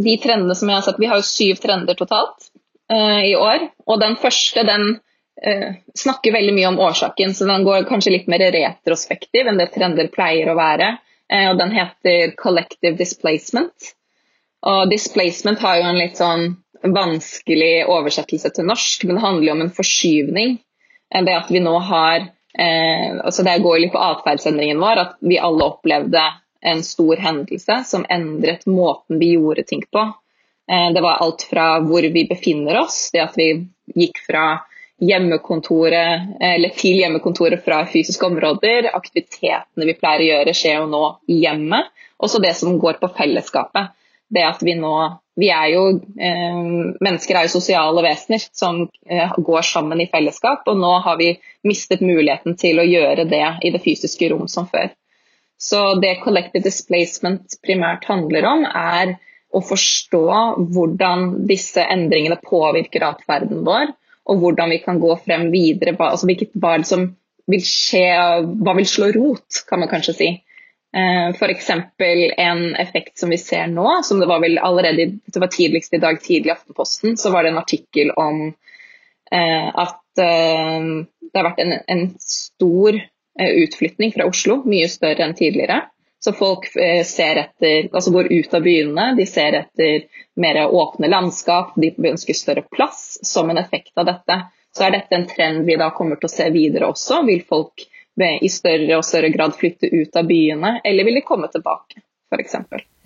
de 0.03 0.19
trendene 0.19 0.57
som 0.59 0.67
jeg 0.67 0.81
har 0.81 0.83
sett, 0.83 0.99
Vi 0.99 1.07
har 1.07 1.21
jo 1.21 1.27
syv 1.27 1.61
trender 1.63 1.95
totalt 1.95 2.49
eh, 2.91 3.29
i 3.31 3.35
år. 3.39 3.69
Og 3.87 4.01
den 4.03 4.19
første 4.19 4.67
den 4.67 4.97
snakker 5.95 6.33
veldig 6.35 6.53
mye 6.55 6.71
om 6.71 6.79
årsaken, 6.83 7.33
så 7.35 7.45
den 7.47 7.63
går 7.63 7.85
kanskje 7.87 8.11
litt 8.11 8.25
mer 8.31 8.43
retrospektiv 8.51 9.47
enn 9.47 9.59
det 9.61 9.69
trender 9.75 10.09
pleier 10.11 10.51
å 10.51 10.57
være. 10.59 10.97
Uh, 11.31 11.51
og 11.51 11.59
Den 11.61 11.71
heter 11.71 12.33
Collective 12.39 12.97
Displacement. 12.99 13.93
Og 14.67 14.89
displacement 14.91 15.61
har 15.63 15.77
jo 15.79 15.85
en 15.87 15.99
litt 16.01 16.19
sånn 16.19 16.49
vanskelig 16.83 17.85
oversettelse 17.87 18.51
til 18.55 18.67
norsk, 18.67 19.05
men 19.07 19.15
det 19.15 19.23
handler 19.23 19.47
jo 19.47 19.53
om 19.53 19.63
en 19.63 19.71
forskyvning. 19.77 20.57
Det 21.09 21.35
at 21.35 21.47
vi 21.51 21.61
nå 21.63 21.71
har 21.87 22.27
altså 22.59 23.43
Det 23.45 23.61
går 23.63 23.77
litt 23.79 23.91
på 23.93 24.01
atferdsendringen 24.03 24.81
vår, 24.81 24.99
at 24.99 25.11
vi 25.23 25.37
alle 25.39 25.67
opplevde 25.69 26.23
en 26.61 26.83
stor 26.83 27.17
hendelse 27.17 27.83
som 27.85 28.05
endret 28.09 28.65
måten 28.67 29.19
vi 29.19 29.33
gjorde 29.33 29.63
ting 29.63 29.83
på. 29.91 29.99
Eh, 30.71 30.93
det 30.93 31.01
var 31.01 31.21
alt 31.23 31.45
fra 31.49 31.79
hvor 31.85 32.01
vi 32.01 32.25
befinner 32.29 32.81
oss, 32.83 33.09
det 33.13 33.23
at 33.23 33.37
vi 33.39 33.51
gikk 33.95 34.21
fra 34.27 34.45
hjemmekontoret, 34.99 36.35
eller 36.43 36.75
til 36.75 36.99
hjemmekontoret 36.99 37.63
fra 37.65 37.83
fysiske 37.89 38.25
områder. 38.27 38.91
Aktivitetene 38.95 39.87
vi 39.87 39.95
pleier 39.97 40.23
å 40.23 40.29
gjøre, 40.29 40.55
skjer 40.57 40.77
jo 40.81 40.89
nå 40.91 41.05
i 41.31 41.39
hjemmet. 41.45 41.89
Også 42.19 42.41
det 42.43 42.55
som 42.59 42.77
går 42.81 42.99
på 42.99 43.11
fellesskapet. 43.15 43.95
Det 44.29 44.43
at 44.45 44.61
vi 44.61 44.75
nå 44.77 44.93
vi 45.39 45.47
er 45.55 45.69
jo, 45.71 45.83
eh, 46.19 46.57
Mennesker 46.99 47.37
er 47.37 47.47
jo 47.47 47.53
sosiale 47.53 48.03
vesener 48.03 48.41
som 48.51 48.81
eh, 49.07 49.35
går 49.37 49.63
sammen 49.63 50.01
i 50.03 50.09
fellesskap, 50.11 50.67
og 50.67 50.79
nå 50.81 50.91
har 51.05 51.15
vi 51.21 51.29
mistet 51.67 52.03
muligheten 52.03 52.57
til 52.59 52.81
å 52.81 52.87
gjøre 52.87 53.23
det 53.29 53.45
i 53.63 53.71
det 53.71 53.81
fysiske 53.85 54.29
rom 54.33 54.49
som 54.51 54.67
før. 54.67 54.91
Så 55.59 55.95
det 55.99 56.19
collective 56.23 56.63
displacement 56.63 57.55
primært 57.63 58.07
handler 58.07 58.47
om, 58.51 58.65
er 58.67 59.15
å 59.49 59.61
forstå 59.65 60.25
hvordan 60.75 61.47
disse 61.49 61.83
endringene 61.83 62.37
påvirker 62.43 63.07
atferden 63.07 63.63
vår, 63.67 63.95
og 64.29 64.43
hvordan 64.43 64.69
vi 64.73 64.79
kan 64.83 64.99
gå 65.01 65.15
frem 65.25 65.49
videre. 65.53 65.95
altså 65.97 66.29
hvilket, 66.29 66.53
Hva 66.53 66.77
som 66.85 67.09
vil 67.49 67.63
skje, 67.65 68.05
hva 68.61 68.75
vil 68.77 68.87
slå 68.87 69.09
rot, 69.15 69.63
kan 69.69 69.81
man 69.81 69.89
kanskje 69.89 70.15
si. 70.17 70.29
Eh, 70.93 71.29
F.eks. 71.29 71.69
en 72.37 72.75
effekt 72.75 73.17
som 73.17 73.29
vi 73.29 73.37
ser 73.37 73.67
nå, 73.67 73.87
som 74.03 74.21
det 74.21 74.29
var 74.29 74.41
vel 74.41 74.57
allerede 74.57 75.11
det 75.25 75.41
var 75.41 75.51
tidligst 75.53 75.93
i 75.93 76.01
dag 76.01 76.21
tidlig 76.21 76.49
i 76.49 76.55
Aftenposten, 76.55 77.17
så 77.17 77.29
var 77.33 77.43
det 77.43 77.53
en 77.53 77.61
artikkel 77.61 78.11
om 78.17 78.47
eh, 78.47 79.69
at 79.69 80.23
eh, 80.23 80.89
det 81.29 81.37
har 81.37 81.49
vært 81.51 81.61
en, 81.65 81.77
en 81.87 82.05
stor 82.21 82.97
utflytning 83.39 84.11
fra 84.11 84.25
Oslo, 84.27 84.57
mye 84.67 84.89
større 84.91 85.23
enn 85.23 85.35
tidligere. 85.37 85.83
Så 86.19 86.33
folk 86.35 86.67
eh, 86.75 87.03
ser 87.07 87.39
etter, 87.43 87.87
altså 87.93 88.11
går 88.11 88.31
ut 88.31 88.53
av 88.53 88.65
byene, 88.65 89.05
de 89.17 89.27
ser 89.27 89.55
etter 89.61 90.07
mer 90.39 90.59
åpne 90.67 91.07
landskap, 91.11 91.77
de 91.79 91.93
ønsker 92.11 92.35
større 92.35 92.65
plass 92.67 93.19
som 93.23 93.49
en 93.49 93.61
effekt 93.61 93.95
av 93.95 94.09
dette. 94.09 94.41
Så 94.75 94.85
er 94.85 94.97
dette 94.97 95.15
en 95.15 95.29
trend 95.29 95.63
vi 95.65 95.79
da 95.79 95.89
kommer 95.95 96.19
til 96.19 96.29
å 96.29 96.33
se 96.33 96.49
videre 96.53 96.91
også. 96.91 97.23
Vil 97.27 97.41
folk 97.47 97.87
i 98.19 98.49
større 98.51 98.97
og 98.99 99.05
større 99.07 99.31
grad 99.31 99.55
flytte 99.55 99.87
ut 99.87 100.17
av 100.19 100.27
byene, 100.27 100.81
eller 100.83 101.07
vil 101.07 101.21
de 101.21 101.25
komme 101.25 101.47
tilbake? 101.51 102.03
f.eks. 102.29 102.55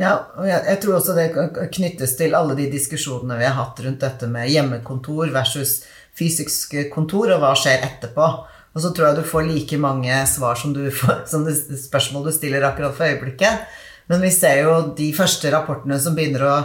Ja, 0.01 0.13
og 0.35 0.47
jeg, 0.47 0.77
tror 0.83 0.97
også 0.97 1.15
det 1.15 1.29
knyttes 1.75 2.17
til 2.19 2.35
alle 2.35 2.57
de 2.57 2.67
diskusjonene 2.71 3.37
vi 3.39 3.47
har 3.47 3.55
hatt 3.55 3.79
rundt 3.85 4.03
dette 4.03 4.27
med 4.27 4.49
hjemmekontor 4.51 5.31
versus 5.31 5.83
fysisk 6.17 6.75
kontor, 6.93 7.31
og 7.35 7.43
hva 7.43 7.53
skjer 7.57 7.85
etterpå. 7.87 8.27
Og 8.73 8.81
så 8.81 8.89
tror 8.89 9.09
jeg 9.09 9.19
du 9.19 9.29
får 9.29 9.45
like 9.47 9.77
mange 9.81 10.15
svar 10.29 10.57
som, 10.59 10.73
du 10.73 10.87
får, 10.91 11.23
som 11.31 11.45
det 11.45 11.57
spørsmål 11.57 12.27
du 12.27 12.33
stiller 12.35 12.65
akkurat 12.65 12.95
for 12.97 13.09
øyeblikket. 13.09 13.67
Men 14.11 14.23
vi 14.25 14.31
ser 14.35 14.65
jo 14.65 14.79
de 14.97 15.11
første 15.15 15.51
rapportene 15.53 15.99
som 16.01 16.15
begynner 16.17 16.43
å, 16.47 16.55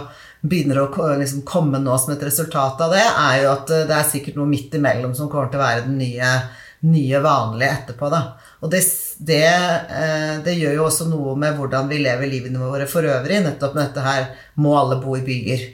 begynner 0.41 0.81
å 0.81 0.89
liksom 1.19 1.45
komme 1.47 1.79
nå 1.81 1.95
som 2.01 2.13
et 2.15 2.25
resultat 2.25 2.81
av 2.83 2.95
det, 2.95 3.05
er 3.05 3.43
jo 3.43 3.53
at 3.53 3.71
det 3.87 3.95
er 3.95 4.09
sikkert 4.09 4.39
noe 4.39 4.49
midt 4.49 4.75
imellom 4.75 5.13
som 5.15 5.29
kommer 5.31 5.51
til 5.51 5.61
å 5.61 5.63
være 5.63 5.85
den 5.85 5.97
nye, 6.01 6.33
nye 6.89 7.23
vanlige 7.23 7.71
etterpå. 7.77 8.11
Da. 8.11 8.21
Og 8.59 8.73
det, 8.73 8.83
det, 9.23 9.43
eh, 9.45 10.35
det, 10.43 10.57
gjør 10.59 10.79
jo 10.81 10.85
også 10.89 11.07
noe 11.11 11.37
med 11.39 11.55
hvordan 11.59 11.87
vi 11.91 12.01
lever 12.03 12.31
livene 12.31 12.59
våre 12.63 12.89
for 12.91 13.07
øvrig. 13.07 13.39
Nettopp 13.45 13.77
med 13.77 13.85
dette 13.87 14.03
her 14.03 14.31
Må 14.59 14.75
alle 14.75 14.99
bo 14.99 15.15
i 15.15 15.23
byer? 15.23 15.67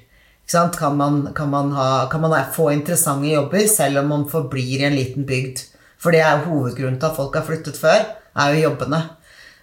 Kan 0.45 0.99
man, 0.99 1.23
kan, 1.33 1.49
man 1.49 1.71
ha, 1.73 2.05
kan 2.11 2.21
man 2.21 2.35
få 2.53 2.69
interessante 2.75 3.31
jobber 3.31 3.65
selv 3.65 4.03
om 4.03 4.11
man 4.13 4.27
forblir 4.29 4.83
i 4.83 4.85
en 4.85 4.99
liten 4.99 5.25
bygd? 5.25 5.63
For 6.05 6.13
det 6.13 6.21
er 6.21 6.37
jo 6.37 6.53
hovedgrunnen 6.53 7.01
til 7.01 7.09
at 7.09 7.17
folk 7.17 7.33
har 7.33 7.45
flyttet 7.47 7.81
før, 7.81 8.05
er 8.37 8.53
jo 8.53 8.67
jobbene. 8.67 9.01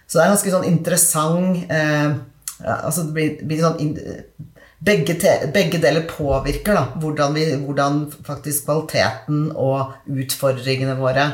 Så 0.03 0.19
det 0.19 0.25
er 0.25 0.33
ganske 0.33 0.51
sånn 0.53 0.67
interessant 0.67 1.71
eh, 1.71 2.17
altså 2.63 3.07
det 3.07 3.13
blir, 3.15 3.37
blir 3.47 3.63
sånn 3.63 3.79
begge, 4.83 5.15
te, 5.19 5.35
begge, 5.53 5.79
deler 5.81 6.05
påvirker 6.09 6.75
da, 6.75 6.83
hvordan, 6.99 7.37
vi, 7.37 7.45
hvordan, 7.63 8.01
faktisk 8.27 8.67
kvaliteten 8.67 9.45
og 9.55 9.95
utfordringene 10.11 10.97
våre 10.99 11.29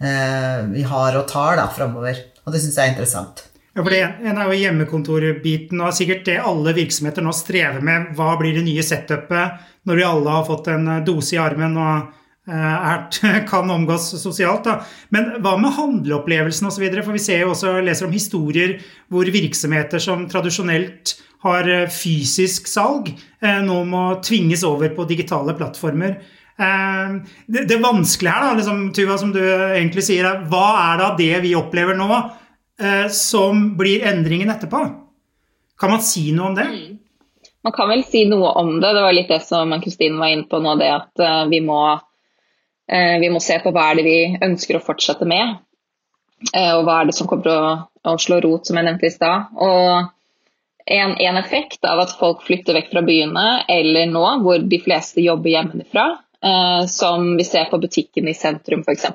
eh, 0.00 0.64
vi 0.72 0.86
har 0.88 1.18
og 1.18 1.28
tar 1.30 1.60
da, 1.60 1.68
framover. 1.72 2.22
Og 2.46 2.54
det 2.54 2.62
syns 2.62 2.78
jeg 2.78 2.88
er 2.88 2.94
interessant. 2.94 3.44
Ja, 3.76 3.82
for 3.82 3.92
det 3.92 4.00
En 4.24 4.38
er 4.40 4.48
jo 4.48 4.56
hjemmekontorbiten, 4.56 5.82
og 5.84 5.92
sikkert 5.92 6.24
det 6.28 6.38
alle 6.40 6.72
virksomheter 6.76 7.24
nå 7.24 7.34
strever 7.36 7.82
med. 7.84 8.14
Hva 8.16 8.32
blir 8.40 8.56
det 8.56 8.64
nye 8.64 8.84
setupet 8.86 9.66
når 9.86 10.00
vi 10.00 10.06
alle 10.06 10.36
har 10.38 10.46
fått 10.48 10.70
en 10.72 10.88
dose 11.04 11.36
i 11.36 11.42
armen 11.42 11.76
og 11.76 12.14
Eh, 12.46 12.88
er, 12.92 13.46
kan 13.50 13.70
omgås 13.70 14.12
sosialt. 14.22 14.66
Da. 14.66 14.78
Men 15.14 15.36
hva 15.42 15.56
med 15.58 15.74
handleopplevelsen 15.76 16.70
osv.? 16.70 16.86
For 17.02 17.14
vi 17.16 17.22
ser 17.22 17.42
jo 17.42 17.52
også, 17.54 17.78
leser 17.84 18.06
om 18.06 18.14
historier 18.14 18.76
hvor 19.12 19.26
virksomheter 19.34 20.02
som 20.02 20.26
tradisjonelt 20.30 21.16
har 21.46 21.68
eh, 21.70 21.88
fysisk 21.92 22.70
salg, 22.70 23.10
eh, 23.42 23.60
nå 23.66 23.82
må 23.90 24.06
tvinges 24.24 24.64
over 24.66 24.94
på 24.94 25.08
digitale 25.10 25.56
plattformer. 25.58 26.18
Det, 26.56 27.66
det 27.68 27.76
vanskelige 27.82 28.32
her, 28.32 28.46
da, 28.46 28.52
liksom, 28.56 28.78
Tuva, 28.96 29.18
som 29.20 29.28
du 29.28 29.42
egentlig 29.42 30.06
sier, 30.06 30.24
er 30.24 30.46
hva 30.48 30.70
er 30.86 31.02
da 31.02 31.08
det 31.18 31.42
vi 31.44 31.50
opplever 31.52 31.92
nå, 31.98 32.06
som 33.12 33.60
blir 33.76 34.06
endringen 34.08 34.48
etterpå? 34.54 34.80
Kan 35.76 35.92
man 35.92 36.00
si 36.00 36.30
noe 36.32 36.48
om 36.48 36.56
det? 36.56 36.64
Mm. 36.72 36.96
Man 37.68 37.76
kan 37.76 37.92
vel 37.92 38.06
si 38.08 38.24
noe 38.30 38.54
om 38.56 38.72
det. 38.80 38.88
Det 38.88 39.04
var 39.04 39.18
litt 39.18 39.34
det 39.34 39.42
som 39.44 39.76
Kristin 39.84 40.16
var 40.16 40.32
inne 40.32 40.48
på 40.48 40.62
nå, 40.64 40.78
det 40.80 40.88
at 40.94 41.26
vi 41.52 41.60
må 41.68 41.82
vi 42.86 43.30
må 43.32 43.40
se 43.42 43.56
på 43.58 43.72
hva 43.74 43.88
er 43.90 43.98
det 43.98 44.04
vi 44.06 44.18
ønsker 44.46 44.78
å 44.78 44.84
fortsette 44.84 45.26
med, 45.26 45.56
eh, 46.52 46.72
og 46.76 46.84
hva 46.86 47.00
er 47.00 47.08
det 47.08 47.16
som 47.16 47.26
kommer 47.26 47.46
til 47.46 47.56
å, 47.56 47.72
å 48.12 48.18
slå 48.22 48.38
rot, 48.44 48.68
som 48.68 48.78
jeg 48.78 48.86
nevnte 48.86 49.08
i 49.08 49.14
stad. 49.14 49.56
En, 50.86 51.16
en, 51.18 51.36
effekt 51.40 51.82
av 51.84 51.98
at 52.04 52.14
folk 52.14 52.44
flytter 52.46 52.76
vekk 52.78 52.92
fra 52.92 53.02
byene, 53.02 53.46
eller 53.74 54.06
nå 54.06 54.22
hvor 54.44 54.62
de 54.62 54.78
fleste 54.84 55.24
jobber 55.24 55.50
hjemmefra, 55.50 56.06
eh, 56.46 56.84
som 56.90 57.32
vi 57.38 57.46
ser 57.48 57.66
på 57.72 57.80
butikken 57.82 58.30
i 58.30 58.36
sentrum 58.38 58.84
f.eks. 58.86 59.08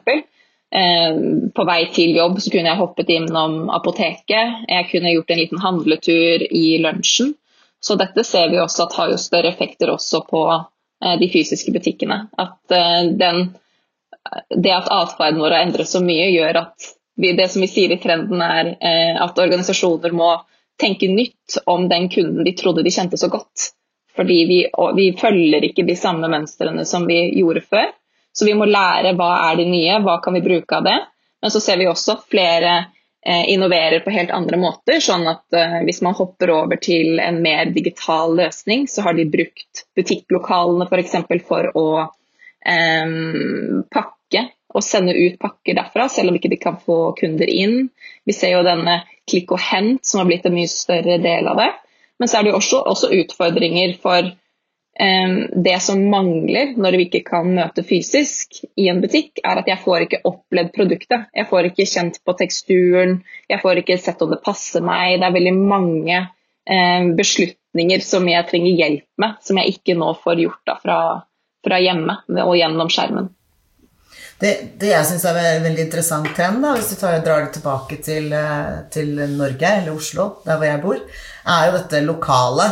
Eh, 0.72 1.22
på 1.56 1.68
vei 1.68 1.80
til 1.96 2.16
jobb 2.16 2.42
så 2.44 2.52
kunne 2.52 2.74
jeg 2.74 2.80
hoppet 2.80 3.14
innom 3.16 3.70
apoteket, 3.72 4.68
jeg 4.68 4.90
kunne 4.92 5.16
gjort 5.16 5.32
en 5.32 5.42
liten 5.42 5.64
handletur 5.64 6.46
i 6.48 6.66
lunsjen. 6.84 7.34
Så 7.82 7.96
dette 7.98 8.24
ser 8.28 8.52
vi 8.52 8.60
også 8.62 8.86
at 8.86 9.00
har 9.00 9.10
jo 9.14 9.18
større 9.20 9.50
effekter 9.50 9.90
også 9.96 10.22
på 10.28 10.44
eh, 10.52 11.16
de 11.24 11.32
fysiske 11.32 11.72
butikkene. 11.72 12.26
At 12.40 12.76
eh, 12.76 13.10
den 13.16 13.54
det 14.56 14.72
at 14.74 14.90
atferden 14.92 15.42
vår 15.42 15.56
har 15.56 15.66
endret 15.66 15.90
så 15.90 16.02
mye, 16.04 16.30
gjør 16.32 16.64
at 16.66 16.90
vi, 17.22 17.34
det 17.38 17.50
som 17.52 17.62
vi 17.62 17.70
sier 17.70 17.92
i 17.94 18.00
trenden, 18.02 18.42
er 18.42 18.74
eh, 18.78 19.18
at 19.22 19.40
organisasjoner 19.40 20.14
må 20.16 20.34
tenke 20.82 21.10
nytt 21.12 21.60
om 21.70 21.88
den 21.90 22.10
kunden 22.10 22.46
de 22.48 22.56
trodde 22.58 22.84
de 22.84 22.94
kjente 22.94 23.20
så 23.20 23.30
godt. 23.30 23.72
Fordi 24.16 24.38
vi, 24.50 24.60
vi 24.96 25.12
følger 25.18 25.68
ikke 25.68 25.86
de 25.88 25.96
samme 25.96 26.28
mønstrene 26.32 26.86
som 26.86 27.06
vi 27.08 27.20
gjorde 27.40 27.64
før. 27.64 27.92
Så 28.34 28.48
vi 28.48 28.56
må 28.56 28.66
lære 28.68 29.14
hva 29.20 29.30
er 29.50 29.60
de 29.60 29.68
nye, 29.68 30.00
hva 30.04 30.18
kan 30.24 30.36
vi 30.36 30.44
bruke 30.44 30.80
av 30.80 30.88
det. 30.88 30.98
Men 31.42 31.54
så 31.54 31.62
ser 31.64 31.80
vi 31.80 31.88
også 31.90 32.18
flere 32.32 32.74
eh, 32.80 33.46
innoverer 33.54 34.04
på 34.04 34.14
helt 34.14 34.32
andre 34.36 34.60
måter. 34.62 35.00
sånn 35.04 35.28
at 35.32 35.58
eh, 35.58 35.80
Hvis 35.88 36.02
man 36.06 36.18
hopper 36.18 36.54
over 36.56 36.80
til 36.82 37.20
en 37.20 37.42
mer 37.44 37.72
digital 37.76 38.36
løsning, 38.40 38.88
så 38.88 39.08
har 39.08 39.18
de 39.18 39.28
brukt 39.32 39.86
butikklokalene 39.98 40.88
f.eks. 40.88 41.18
For, 41.28 41.46
for 41.48 41.72
å 41.78 41.88
pakke 42.62 44.44
og 44.72 44.84
sende 44.86 45.16
ut 45.16 45.40
pakker 45.42 45.76
derfra, 45.78 46.08
selv 46.10 46.32
om 46.32 46.38
ikke 46.38 46.52
de 46.52 46.60
kan 46.62 46.78
få 46.80 47.12
kunder 47.20 47.50
inn. 47.50 47.90
Vi 48.28 48.36
ser 48.36 48.56
jo 48.56 48.66
denne 48.66 49.02
klikk 49.30 49.52
og 49.56 49.64
hent 49.64 50.06
som 50.08 50.22
har 50.22 50.30
blitt 50.30 50.48
en 50.48 50.56
mye 50.56 50.72
større 50.72 51.18
del 51.24 51.50
av 51.52 51.60
det. 51.60 51.72
Men 52.22 52.30
så 52.30 52.40
er 52.40 52.46
det 52.46 52.54
jo 52.54 52.60
også, 52.62 52.84
også 52.94 53.10
utfordringer 53.18 53.96
for 54.02 54.28
um, 54.30 55.38
det 55.66 55.78
som 55.84 56.04
mangler 56.12 56.76
når 56.78 56.98
vi 57.00 57.08
ikke 57.08 57.24
kan 57.32 57.50
møte 57.56 57.84
fysisk 57.88 58.62
i 58.78 58.88
en 58.92 59.02
butikk, 59.04 59.42
er 59.44 59.64
at 59.64 59.72
jeg 59.72 59.82
får 59.84 60.06
ikke 60.06 60.22
opplevd 60.30 60.70
produktet. 60.76 61.26
Jeg 61.36 61.50
får 61.50 61.72
ikke 61.72 61.90
kjent 61.90 62.22
på 62.24 62.38
teksturen, 62.40 63.18
jeg 63.50 63.64
får 63.64 63.82
ikke 63.82 64.00
sett 64.00 64.22
om 64.22 64.32
det 64.32 64.44
passer 64.46 64.86
meg. 64.86 65.18
Det 65.20 65.28
er 65.28 65.36
veldig 65.40 65.58
mange 65.58 66.22
um, 66.22 67.12
beslutninger 67.18 68.06
som 68.06 68.30
jeg 68.30 68.48
trenger 68.54 68.86
hjelp 68.86 69.26
med, 69.26 69.42
som 69.44 69.60
jeg 69.60 69.76
ikke 69.76 69.98
nå 70.00 70.14
får 70.22 70.46
gjort 70.46 70.64
da 70.70 70.78
fra 70.86 71.02
fra 71.66 71.80
hjemme 71.82 72.18
og 72.42 72.56
gjennom 72.58 72.90
skjermen. 72.92 73.30
Det, 74.42 74.52
det 74.82 74.90
jeg 74.90 75.06
syns 75.06 75.26
er 75.30 75.38
en 75.38 75.66
veldig 75.68 75.84
interessant 75.86 76.30
trend, 76.34 76.64
da, 76.64 76.74
hvis 76.74 76.90
du 76.90 76.98
tar, 76.98 77.20
drar 77.22 77.44
det 77.46 77.52
tilbake 77.60 78.00
til, 78.02 78.32
eh, 78.34 78.80
til, 78.94 79.12
Norge, 79.36 79.70
eller 79.70 79.94
Oslo, 79.94 80.32
der 80.48 80.58
hvor 80.58 80.66
jeg 80.66 80.82
bor, 80.82 81.04
er 81.54 81.68
jo 81.68 81.76
dette 81.76 82.02
lokale. 82.08 82.66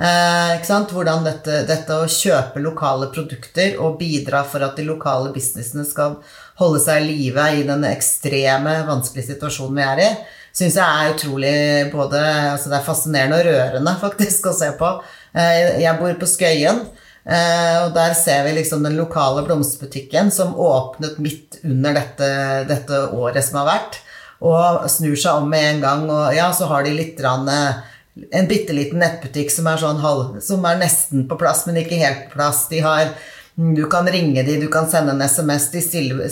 Eh? 0.00 0.54
Hvordan 0.88 1.26
dette, 1.26 1.58
dette, 1.68 1.98
å 2.00 2.08
kjøpe 2.08 2.62
lokale 2.64 3.10
produkter 3.12 3.76
og 3.84 3.98
bidra 4.00 4.40
for 4.48 4.64
at 4.64 4.80
de 4.80 4.86
lokale 4.88 5.34
businessene 5.36 5.84
skal 5.84 6.16
holde 6.62 6.80
seg 6.80 7.04
i 7.04 7.10
live 7.10 7.44
i 7.58 7.66
den 7.68 7.84
ekstreme, 7.90 8.78
vanskelige 8.88 9.34
situasjonen 9.34 9.82
vi 9.82 9.86
er 9.90 10.02
i, 10.06 10.10
syns 10.56 10.80
jeg 10.80 10.86
er 10.86 11.12
utrolig 11.12 11.54
både 11.92 12.24
altså 12.54 12.72
Det 12.72 12.78
er 12.78 12.88
fascinerende 12.88 13.42
og 13.42 13.46
rørende, 13.50 13.96
faktisk, 14.06 14.48
å 14.48 14.56
se 14.56 14.72
på. 14.80 14.96
Eh, 15.36 15.82
jeg 15.84 16.00
bor 16.00 16.16
på 16.16 16.32
Skøyen. 16.38 16.86
Eh, 17.22 17.76
og 17.84 17.92
der 17.94 18.16
ser 18.18 18.42
vi 18.46 18.56
liksom 18.56 18.82
den 18.82 18.98
lokale 18.98 19.44
blomsterbutikken 19.46 20.32
som 20.34 20.56
åpnet 20.58 21.20
midt 21.22 21.60
under 21.62 21.94
dette, 21.94 22.30
dette, 22.70 23.04
året 23.14 23.46
som 23.46 23.60
har 23.60 23.68
vært, 23.68 24.00
og 24.42 24.88
snur 24.90 25.14
seg 25.14 25.38
om 25.38 25.52
med 25.52 25.68
en 25.68 25.84
gang, 25.84 26.08
og 26.10 26.34
ja, 26.34 26.48
så 26.54 26.66
har 26.70 26.82
de 26.82 26.96
litt 26.96 27.20
rann, 27.22 27.46
en 27.46 28.48
bitte 28.50 28.74
liten 28.74 28.98
nettbutikk 29.00 29.54
som 29.54 29.70
er, 29.70 29.78
sånn 29.78 30.02
halv, 30.02 30.40
som 30.42 30.66
er 30.66 30.82
nesten 30.82 31.28
på 31.30 31.38
plass, 31.38 31.62
men 31.68 31.78
ikke 31.84 32.00
helt 32.02 32.26
på 32.26 32.40
plass. 32.40 32.66
De 32.72 32.82
har 32.84 33.14
Du 33.54 33.84
kan 33.84 34.06
ringe 34.08 34.42
dem, 34.42 34.60
du 34.60 34.68
kan 34.72 34.86
sende 34.88 35.12
en 35.12 35.20
SMS. 35.20 35.66
De, 35.70 35.80
stiller, 35.84 36.22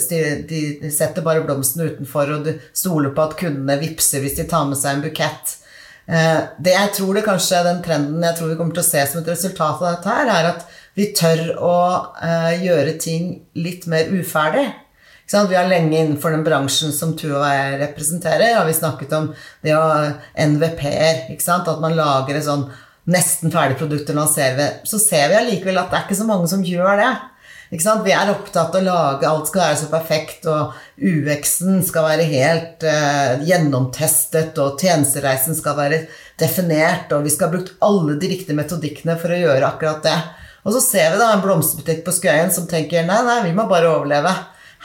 de 0.49 0.89
setter 0.89 1.21
bare 1.21 1.43
blomstene 1.45 1.91
utenfor, 1.91 2.31
og 2.33 2.47
du 2.47 2.55
stoler 2.73 3.13
på 3.13 3.21
at 3.21 3.35
kundene 3.37 3.77
vippser 3.77 4.23
hvis 4.23 4.39
de 4.39 4.47
tar 4.49 4.65
med 4.65 4.79
seg 4.79 4.95
en 4.95 5.03
bukett. 5.05 5.53
Eh, 6.09 6.39
det 6.57 6.73
jeg 6.73 6.93
tror 6.97 7.13
det 7.13 7.23
kanskje 7.27 7.61
den 7.67 7.83
trenden 7.85 8.25
jeg 8.25 8.35
tror 8.39 8.49
vi 8.49 8.57
kommer 8.57 8.73
til 8.73 8.83
å 8.83 8.89
se 8.89 9.03
som 9.07 9.21
et 9.21 9.29
resultat 9.29 9.83
av 9.83 9.85
dette 9.85 10.15
her, 10.15 10.31
er 10.33 10.49
at 10.49 10.65
vi 10.97 11.11
tør 11.15 11.53
å 11.63 11.75
eh, 12.21 12.63
gjøre 12.65 12.97
ting 13.01 13.33
litt 13.55 13.87
mer 13.91 14.11
uferdig. 14.11 14.67
Vi 15.31 15.55
har 15.55 15.69
lenge 15.69 15.95
innenfor 15.95 16.33
den 16.35 16.43
bransjen 16.43 16.91
som 16.91 17.13
Tuva 17.15 17.39
og 17.39 17.51
jeg 17.55 17.75
representerer, 17.85 18.57
har 18.57 18.65
vi 18.67 18.75
snakket 18.75 19.13
om 19.15 19.29
det 19.63 19.77
å 19.77 19.85
NVP-er. 20.35 21.29
At 21.31 21.69
man 21.79 21.95
lager 21.95 22.35
et 22.35 22.43
sånn 22.43 22.65
nesten 23.11 23.53
ferdig 23.53 23.77
produkt 23.79 24.11
og 24.11 24.19
lanserer 24.19 24.57
det. 24.59 24.69
Så 24.89 24.99
ser 24.99 25.31
vi 25.31 25.39
allikevel 25.39 25.79
at 25.79 25.87
det 25.91 26.01
er 26.01 26.07
ikke 26.09 26.19
så 26.19 26.27
mange 26.27 26.51
som 26.51 26.65
gjør 26.67 26.99
det. 26.99 27.11
Vi 27.71 28.11
er 28.11 28.33
opptatt 28.33 28.75
av 28.75 28.81
å 28.81 28.83
lage 28.83 29.29
Alt 29.29 29.47
skal 29.47 29.61
være 29.63 29.77
så 29.79 29.87
perfekt, 29.87 30.43
og 30.51 30.73
UX-en 30.99 31.79
skal 31.87 32.03
være 32.09 32.27
helt 32.27 32.83
eh, 32.83 33.45
gjennomtestet, 33.47 34.59
og 34.59 34.83
tjenestereisen 34.83 35.55
skal 35.55 35.77
være 35.79 36.01
definert, 36.41 37.13
og 37.15 37.23
vi 37.23 37.31
skal 37.31 37.47
ha 37.47 37.55
brukt 37.55 37.71
alle 37.87 38.19
de 38.19 38.33
riktige 38.33 38.59
metodikkene 38.59 39.15
for 39.21 39.31
å 39.31 39.39
gjøre 39.45 39.71
akkurat 39.71 40.03
det. 40.03 40.19
Og 40.65 40.75
så 40.75 40.81
ser 40.83 41.13
vi 41.13 41.19
da 41.21 41.31
en 41.33 41.43
blomsterbutikk 41.43 42.03
på 42.05 42.13
Skøyen 42.15 42.53
som 42.53 42.67
tenker 42.69 43.05
nei, 43.07 43.19
nei, 43.25 43.41
vi 43.47 43.53
må 43.57 43.65
bare 43.69 43.89
overleve. 43.89 44.33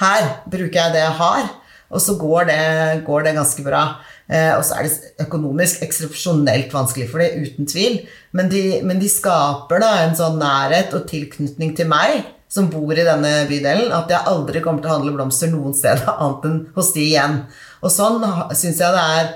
Her 0.00 0.28
bruker 0.48 0.78
jeg 0.78 0.94
det 0.94 1.02
jeg 1.02 1.16
har, 1.20 1.48
og 1.86 2.02
så 2.02 2.16
går 2.20 2.48
det, 2.50 2.60
går 3.06 3.26
det 3.26 3.34
ganske 3.36 3.64
bra. 3.64 3.82
Eh, 4.26 4.52
og 4.56 4.64
så 4.66 4.78
er 4.78 4.88
det 4.88 5.26
økonomisk 5.26 5.84
eksepsjonelt 5.86 6.72
vanskelig 6.74 7.06
for 7.12 7.22
dem, 7.22 7.44
uten 7.46 7.68
tvil. 7.70 8.00
Men 8.36 8.50
de, 8.52 8.62
men 8.86 8.98
de, 9.02 9.10
skaper 9.10 9.84
da 9.84 9.92
en 10.02 10.16
sånn 10.18 10.40
nærhet 10.40 10.96
og 10.98 11.06
tilknytning 11.10 11.76
til 11.78 11.88
meg 11.92 12.24
som 12.50 12.68
bor 12.70 12.94
i 12.94 13.06
denne 13.06 13.32
bydelen, 13.50 13.92
at 13.94 14.10
jeg 14.10 14.26
aldri 14.30 14.62
kommer 14.62 14.82
til 14.82 14.90
å 14.90 14.96
handle 14.98 15.14
blomster 15.16 15.50
noen 15.50 15.74
sted 15.76 16.02
annet 16.12 16.48
enn 16.48 16.60
hos 16.76 16.92
de 16.96 17.06
igjen. 17.06 17.40
Og 17.82 17.92
sånn 17.92 18.22
syns 18.54 18.82
jeg 18.82 18.96
det 18.96 19.06
er 19.20 19.34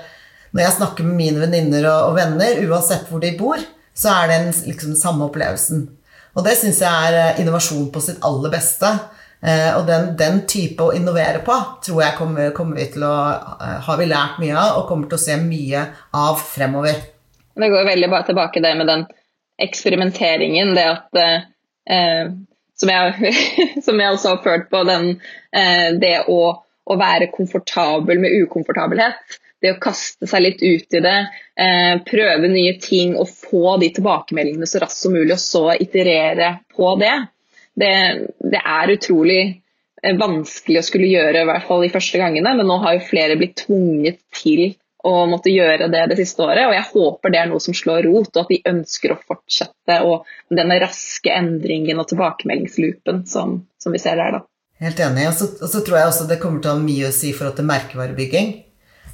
når 0.51 0.65
jeg 0.65 0.75
snakker 0.81 1.07
med 1.07 1.15
mine 1.15 1.39
venninner 1.45 1.87
og, 1.87 2.09
og, 2.09 2.17
venner, 2.17 2.59
uansett 2.67 3.07
hvor 3.07 3.23
de 3.23 3.31
bor, 3.39 3.61
så 3.95 4.11
er 4.17 4.27
det 4.27 4.39
den 4.41 4.55
liksom, 4.67 4.95
samme 4.99 5.27
opplevelsen. 5.29 5.85
Og 6.35 6.45
det 6.45 6.55
syns 6.59 6.81
jeg 6.83 7.07
er 7.09 7.17
eh, 7.19 7.41
innovasjon 7.43 7.89
på 7.93 8.03
sitt 8.03 8.21
aller 8.27 8.53
beste. 8.53 8.91
Eh, 9.41 9.71
og 9.75 9.87
den, 9.87 10.11
den, 10.19 10.43
type 10.49 10.85
å 10.85 10.93
innovere 10.93 11.41
på 11.45 11.55
tror 11.81 12.03
jeg 12.03 12.17
kommer, 12.19 12.51
kommer, 12.53 12.77
vi 12.77 12.91
til 12.93 13.07
å 13.07 13.15
eh, 13.57 13.79
Har 13.87 13.97
vi 13.97 14.05
lært 14.05 14.37
mye 14.43 14.53
av 14.53 14.77
og 14.77 14.85
kommer 14.91 15.09
til 15.09 15.17
å 15.17 15.23
se 15.23 15.37
mye 15.41 15.87
av 16.13 16.37
fremover. 16.45 17.01
Det 17.57 17.71
går 17.73 17.89
veldig 17.89 18.11
bare 18.11 18.29
tilbake 18.29 18.61
det 18.63 18.75
med 18.77 18.87
den 18.89 19.07
eksperimenteringen. 19.61 20.75
Det 20.77 20.85
at 20.87 21.21
eh, 21.21 22.31
som 22.81 22.89
jeg, 22.89 23.33
som 23.85 23.99
jeg, 23.99 24.11
også 24.11 24.35
har 24.35 24.43
følt 24.45 24.69
på, 24.71 24.83
den, 24.89 25.13
eh, 25.55 25.89
det 26.01 26.15
å, 26.31 26.41
å, 26.61 26.99
være 26.99 27.31
komfortabel 27.33 28.21
med 28.21 28.37
ukomfortabelhet. 28.43 29.39
Det 29.61 29.75
å 29.75 29.79
kaste 29.81 30.27
seg 30.29 30.41
litt 30.41 30.61
ut 30.63 30.97
i 30.97 31.01
det, 31.05 31.17
eh, 31.61 31.95
prøve 32.07 32.49
nye 32.49 32.73
ting 32.81 33.13
og 33.15 33.29
få 33.29 33.77
de 33.81 33.91
tilbakemeldingene 33.93 34.69
så 34.69 34.81
raskt 34.81 35.03
som 35.03 35.13
mulig, 35.13 35.35
og 35.35 35.41
så 35.43 35.65
iterere 35.77 36.55
på 36.73 36.95
det. 37.01 37.15
Det, 37.77 37.93
det 38.41 38.61
er 38.61 38.93
utrolig 38.95 39.41
eh, 39.45 40.17
vanskelig 40.17 40.81
å 40.81 40.87
skulle 40.87 41.11
gjøre, 41.11 41.43
i 41.43 41.49
hvert 41.51 41.67
fall 41.69 41.85
de 41.85 41.93
første 41.93 42.21
gangene, 42.21 42.55
men 42.57 42.67
nå 42.67 42.79
har 42.81 42.97
jo 42.97 43.09
flere 43.11 43.37
blitt 43.39 43.59
tvunget 43.63 44.21
til 44.41 44.71
å 45.07 45.25
måtte 45.29 45.53
gjøre 45.53 45.89
det 45.93 46.03
det 46.11 46.17
siste 46.19 46.43
året. 46.45 46.67
Og 46.67 46.75
jeg 46.75 46.89
håper 46.91 47.33
det 47.33 47.41
er 47.41 47.51
noe 47.51 47.63
som 47.63 47.75
slår 47.77 48.05
rot, 48.07 48.31
og 48.33 48.41
at 48.43 48.53
de 48.53 48.61
ønsker 48.71 49.13
å 49.13 49.19
fortsette 49.21 49.99
og 50.07 50.29
denne 50.53 50.77
raske 50.81 51.33
endringen 51.33 52.01
og 52.01 52.09
tilbakemeldingsloopen 52.11 53.25
som, 53.29 53.61
som 53.81 53.95
vi 53.95 54.01
ser 54.01 54.19
der. 54.21 54.37
da. 54.37 54.43
Helt 54.81 55.01
enig. 55.05 55.27
Og 55.29 55.37
så, 55.37 55.49
og 55.61 55.69
så, 55.69 55.83
tror 55.85 55.99
jeg 55.99 56.11
også 56.11 56.27
det 56.29 56.41
kommer 56.41 56.61
til 56.61 56.73
å 56.73 56.75
ha 56.77 56.83
mye 56.83 57.09
å 57.09 57.15
si 57.15 57.31
i 57.31 57.37
forhold 57.37 57.57
til 57.59 57.69
merkevarebygging. 57.69 58.53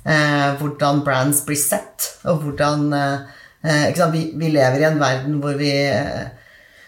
Eh, 0.08 0.50
hvordan 0.62 1.04
brands 1.04 1.44
blir 1.44 1.60
sett, 1.60 2.14
og 2.24 2.46
hvordan 2.46 2.88
eh, 2.96 4.04
vi, 4.14 4.22
vi, 4.40 4.52
lever 4.54 4.80
i 4.80 4.88
en 4.88 5.02
verden 5.02 5.42
hvor 5.44 5.58
vi 5.60 5.74
eh, 5.84 6.28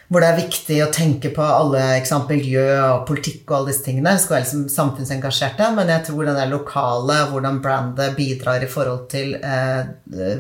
hvor 0.09 0.23
det 0.23 0.29
er 0.31 0.39
viktig 0.39 0.77
å 0.81 0.89
tenke 0.93 1.29
på 1.35 1.43
alle 1.45 1.81
eksempel, 1.99 2.39
miljø 2.39 2.65
og 2.81 3.03
politikk 3.05 3.43
og 3.45 3.55
alle 3.59 3.69
disse 3.69 3.85
tingene. 3.85 4.15
Vi 4.17 4.23
skal 4.23 4.35
være 4.35 4.45
liksom 4.47 4.63
samfunnsengasjerte, 4.73 5.67
men 5.77 5.91
jeg 5.93 6.07
tror 6.07 6.25
den 6.25 6.39
der 6.39 6.49
lokale, 6.49 7.17
hvordan 7.29 7.59
brandet 7.61 8.15
bidrar 8.17 8.65
i 8.65 8.69
forhold 8.71 9.05
til 9.11 9.35
eh, 9.37 9.91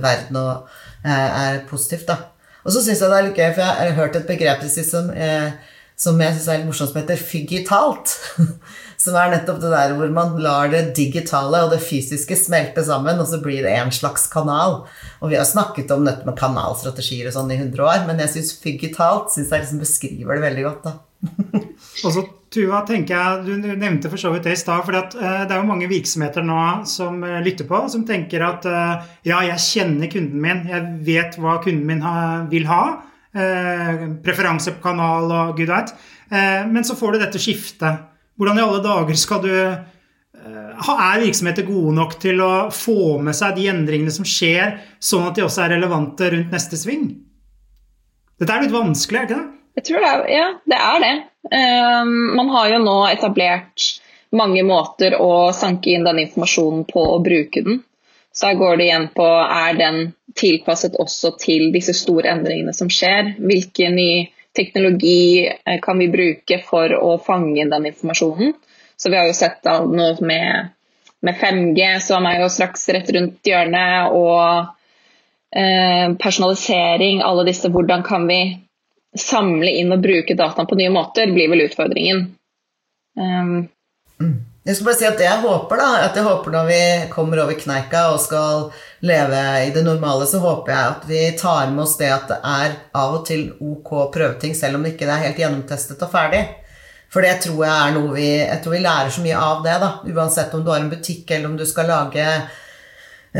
verden, 0.01 0.39
og, 0.41 0.71
eh, 1.03 1.27
er 1.43 1.61
positivt. 1.69 2.07
da. 2.09 2.17
Og 2.65 2.73
så 2.73 2.81
syns 2.81 3.03
jeg 3.03 3.11
det 3.11 3.19
er 3.19 3.27
litt 3.27 3.37
gøy, 3.37 3.51
for 3.51 3.61
jeg 3.61 3.91
har 3.91 3.99
hørt 4.01 4.17
et 4.17 4.27
begrep 4.31 4.65
som, 4.73 5.11
eh, 5.13 5.51
som 5.95 6.17
jeg 6.25 6.33
syns 6.33 6.47
er 6.49 6.63
litt 6.63 6.69
morsomt, 6.71 6.89
som 6.89 7.01
heter 7.03 7.21
fygitalt. 7.21 8.17
Som 8.99 9.15
er 9.15 9.29
nettopp 9.31 9.61
det 9.63 9.71
der 9.71 9.93
hvor 9.95 10.09
man 10.11 10.33
lar 10.43 10.71
det 10.71 10.89
digitale 10.97 11.61
og 11.63 11.71
det 11.71 11.79
fysiske 11.83 12.35
smelte 12.35 12.83
sammen, 12.83 13.21
og 13.21 13.29
så 13.29 13.39
blir 13.43 13.63
det 13.63 13.71
en 13.77 13.93
slags 13.95 14.27
kanal. 14.31 14.81
Og 15.23 15.31
vi 15.31 15.37
har 15.39 15.47
snakket 15.47 15.93
om 15.95 16.03
dette 16.07 16.27
med 16.27 16.35
kanalstrategier 16.39 17.29
og 17.29 17.37
sånn 17.37 17.53
i 17.55 17.61
100 17.61 17.85
år, 17.85 18.03
men 18.09 18.19
jeg 18.25 18.33
syns 18.35 18.57
fygitalt 18.59 19.31
synes 19.31 19.53
jeg 19.53 19.63
liksom 19.63 19.85
beskriver 19.85 20.35
det 20.35 20.45
veldig 20.49 20.67
godt. 20.67 20.89
da. 20.89 20.97
og 22.05 22.11
så 22.11 22.27
Tuva, 22.49 22.79
tenker 22.81 23.13
jeg, 23.13 23.41
Du 23.45 23.67
nevnte 23.77 24.09
for 24.09 24.17
så 24.17 24.31
vidt 24.33 24.47
det 24.47 24.55
i 24.55 24.59
stad. 24.59 24.81
for 24.85 24.95
uh, 24.97 25.09
Det 25.45 25.53
er 25.53 25.59
jo 25.59 25.69
mange 25.69 25.89
virksomheter 25.89 26.45
nå 26.45 26.61
som 26.89 27.21
uh, 27.21 27.37
lytter 27.45 27.67
på, 27.69 27.83
som 27.93 28.05
tenker 28.07 28.41
at 28.45 28.65
uh, 28.65 29.05
ja, 29.27 29.43
jeg 29.51 29.65
kjenner 29.67 30.09
kunden 30.09 30.41
min, 30.41 30.63
jeg 30.69 30.95
vet 31.05 31.37
hva 31.37 31.59
kunden 31.63 31.85
min 31.85 32.03
vil 32.49 32.67
ha. 32.69 32.83
preferanse 34.25 34.71
på 34.73 34.81
kanal 34.81 35.29
og 35.29 35.51
gud 35.59 35.69
veit. 35.69 35.91
men 36.31 36.81
så 36.83 36.95
får 36.97 37.13
du 37.13 37.17
dette 37.21 37.37
skiftet 37.37 38.08
hvordan 38.39 38.59
i 38.59 38.63
alle 38.63 38.81
dager 38.83 39.19
skal 39.19 39.41
du 39.43 39.53
eh, 39.53 40.89
Er 40.89 41.21
virksomheter 41.21 41.67
gode 41.67 41.93
nok 41.97 42.15
til 42.23 42.39
å 42.41 42.51
få 42.71 43.17
med 43.23 43.35
seg 43.35 43.57
de 43.59 43.67
endringene 43.71 44.13
som 44.15 44.27
skjer, 44.27 44.77
sånn 45.03 45.27
at 45.27 45.35
de 45.35 45.43
også 45.43 45.65
er 45.65 45.75
relevante 45.75 46.31
rundt 46.31 46.55
neste 46.55 46.79
sving? 46.79 47.09
Dette 48.39 48.55
er 48.55 48.63
litt 48.63 48.75
vanskelig, 48.75 49.19
er 49.19 49.27
det 49.27 49.35
ikke 49.35 49.41
det? 49.41 49.55
Jeg 49.79 49.87
tror 49.87 50.03
det 50.03 50.11
er, 50.11 50.23
ja, 50.31 50.45
det 50.71 50.77
er 50.79 51.03
det. 51.03 51.15
Um, 51.51 52.15
man 52.39 52.49
har 52.55 52.71
jo 52.71 52.79
nå 52.83 52.95
etablert 53.09 53.85
mange 54.35 54.63
måter 54.67 55.15
å 55.19 55.51
sanke 55.55 55.93
inn 55.93 56.07
den 56.07 56.23
informasjonen 56.23 56.85
på 56.89 57.03
og 57.15 57.23
bruke 57.27 57.63
den. 57.65 57.83
Så 58.35 58.49
her 58.49 58.59
går 58.59 58.79
det 58.79 58.87
igjen 58.87 59.07
på 59.15 59.27
er 59.27 59.77
den 59.79 60.01
tilpasset 60.39 60.95
også 61.01 61.33
til 61.41 61.71
disse 61.75 61.95
store 61.97 62.31
endringene 62.31 62.75
som 62.75 62.91
skjer. 62.93 63.33
Hvilke 63.39 63.89
nye 63.91 64.27
teknologi 64.55 65.47
eh, 65.47 65.79
kan 65.81 65.99
vi 65.99 66.09
bruke 66.11 66.59
for 66.65 66.93
å 66.97 67.17
fange 67.23 67.67
den 67.69 67.89
informasjonen. 67.91 68.53
Så 68.99 69.11
vi 69.11 69.17
har 69.17 69.29
jo 69.29 69.35
sett 69.37 69.63
noe 69.63 70.15
med, 70.25 70.73
med 71.23 71.37
5G, 71.39 71.91
som 72.03 72.25
er 72.27 72.41
jo 72.41 72.49
straks 72.51 72.89
rett 72.91 73.11
rundt 73.15 73.47
hjørnet, 73.47 74.11
og 74.11 74.73
eh, 75.55 76.09
personalisering, 76.19 77.23
alle 77.23 77.47
disse. 77.47 77.71
Hvordan 77.71 78.03
kan 78.03 78.27
vi 78.27 78.41
samle 79.17 79.71
inn 79.79 79.93
og 79.95 80.03
bruke 80.03 80.35
dataen 80.37 80.67
på 80.69 80.77
nye 80.77 80.91
måter, 80.93 81.31
blir 81.33 81.49
vel 81.49 81.65
utfordringen. 81.65 82.25
Um, 83.19 83.67
mm. 84.21 84.35
Jeg 84.67 84.75
skal 84.75 84.89
bare 84.89 84.99
si 84.99 85.05
at 85.07 85.21
jeg 85.23 85.41
håper 85.41 85.79
da, 85.79 85.87
at 86.03 86.17
jeg 86.19 86.25
håper 86.27 86.51
når 86.51 86.65
vi 86.67 86.81
kommer 87.13 87.39
over 87.45 87.55
kneika 87.57 88.09
og 88.11 88.19
skal 88.19 88.65
leve 89.07 89.43
i 89.63 89.69
det 89.71 89.85
normale, 89.87 90.27
så 90.27 90.41
håper 90.43 90.73
jeg 90.73 90.93
at 90.93 91.05
vi 91.07 91.21
tar 91.39 91.71
med 91.71 91.85
oss 91.85 91.95
det 91.97 92.09
at 92.11 92.27
det 92.27 92.39
er 92.43 92.75
av 92.99 93.15
og 93.21 93.23
til 93.29 93.45
ok 93.55 93.93
å 93.95 94.09
prøve 94.11 94.35
ting, 94.41 94.57
selv 94.57 94.75
om 94.75 94.83
det 94.83 94.97
ikke 94.97 95.07
er 95.07 95.23
helt 95.23 95.39
gjennomtestet 95.39 96.03
og 96.03 96.11
ferdig. 96.11 96.43
For 97.09 97.25
det 97.25 97.39
tror 97.45 97.63
jeg 97.63 97.73
er 97.73 97.95
noe 97.95 98.11
vi, 98.13 98.27
jeg 98.43 98.59
tror 98.61 98.75
vi 98.75 98.83
lærer 98.83 99.15
så 99.15 99.23
mye 99.23 99.39
av 99.47 99.63
det, 99.65 99.77
da. 99.81 99.93
Uansett 100.11 100.53
om 100.53 100.65
du 100.65 100.69
har 100.73 100.83
en 100.83 100.91
butikk, 100.91 101.31
eller 101.31 101.49
om 101.49 101.55
du 101.57 101.65
skal 101.65 101.89
lage 101.89 102.27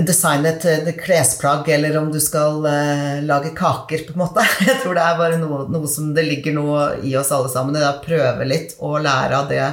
designe 0.07 0.55
et 0.55 0.89
klesplagg, 1.03 1.67
eller 1.75 1.99
om 1.99 2.09
du 2.13 2.17
skal 2.23 2.63
uh, 2.63 3.21
lage 3.27 3.51
kaker, 3.59 4.07
på 4.07 4.15
en 4.15 4.23
måte. 4.23 4.47
Jeg 4.71 4.79
tror 4.81 4.97
det 4.97 5.05
er 5.05 5.19
bare 5.19 5.37
noe, 5.43 5.67
noe 5.69 5.91
som 5.91 6.09
det 6.15 6.25
ligger 6.31 6.55
noe 6.57 6.89
i 7.03 7.13
oss 7.19 7.35
alle 7.35 7.51
sammen. 7.51 7.75
Det 7.75 7.83
er 7.83 7.91
å 7.91 8.03
prøve 8.07 8.49
litt 8.49 8.77
og 8.79 9.01
lære 9.03 9.43
av 9.43 9.51
det 9.51 9.65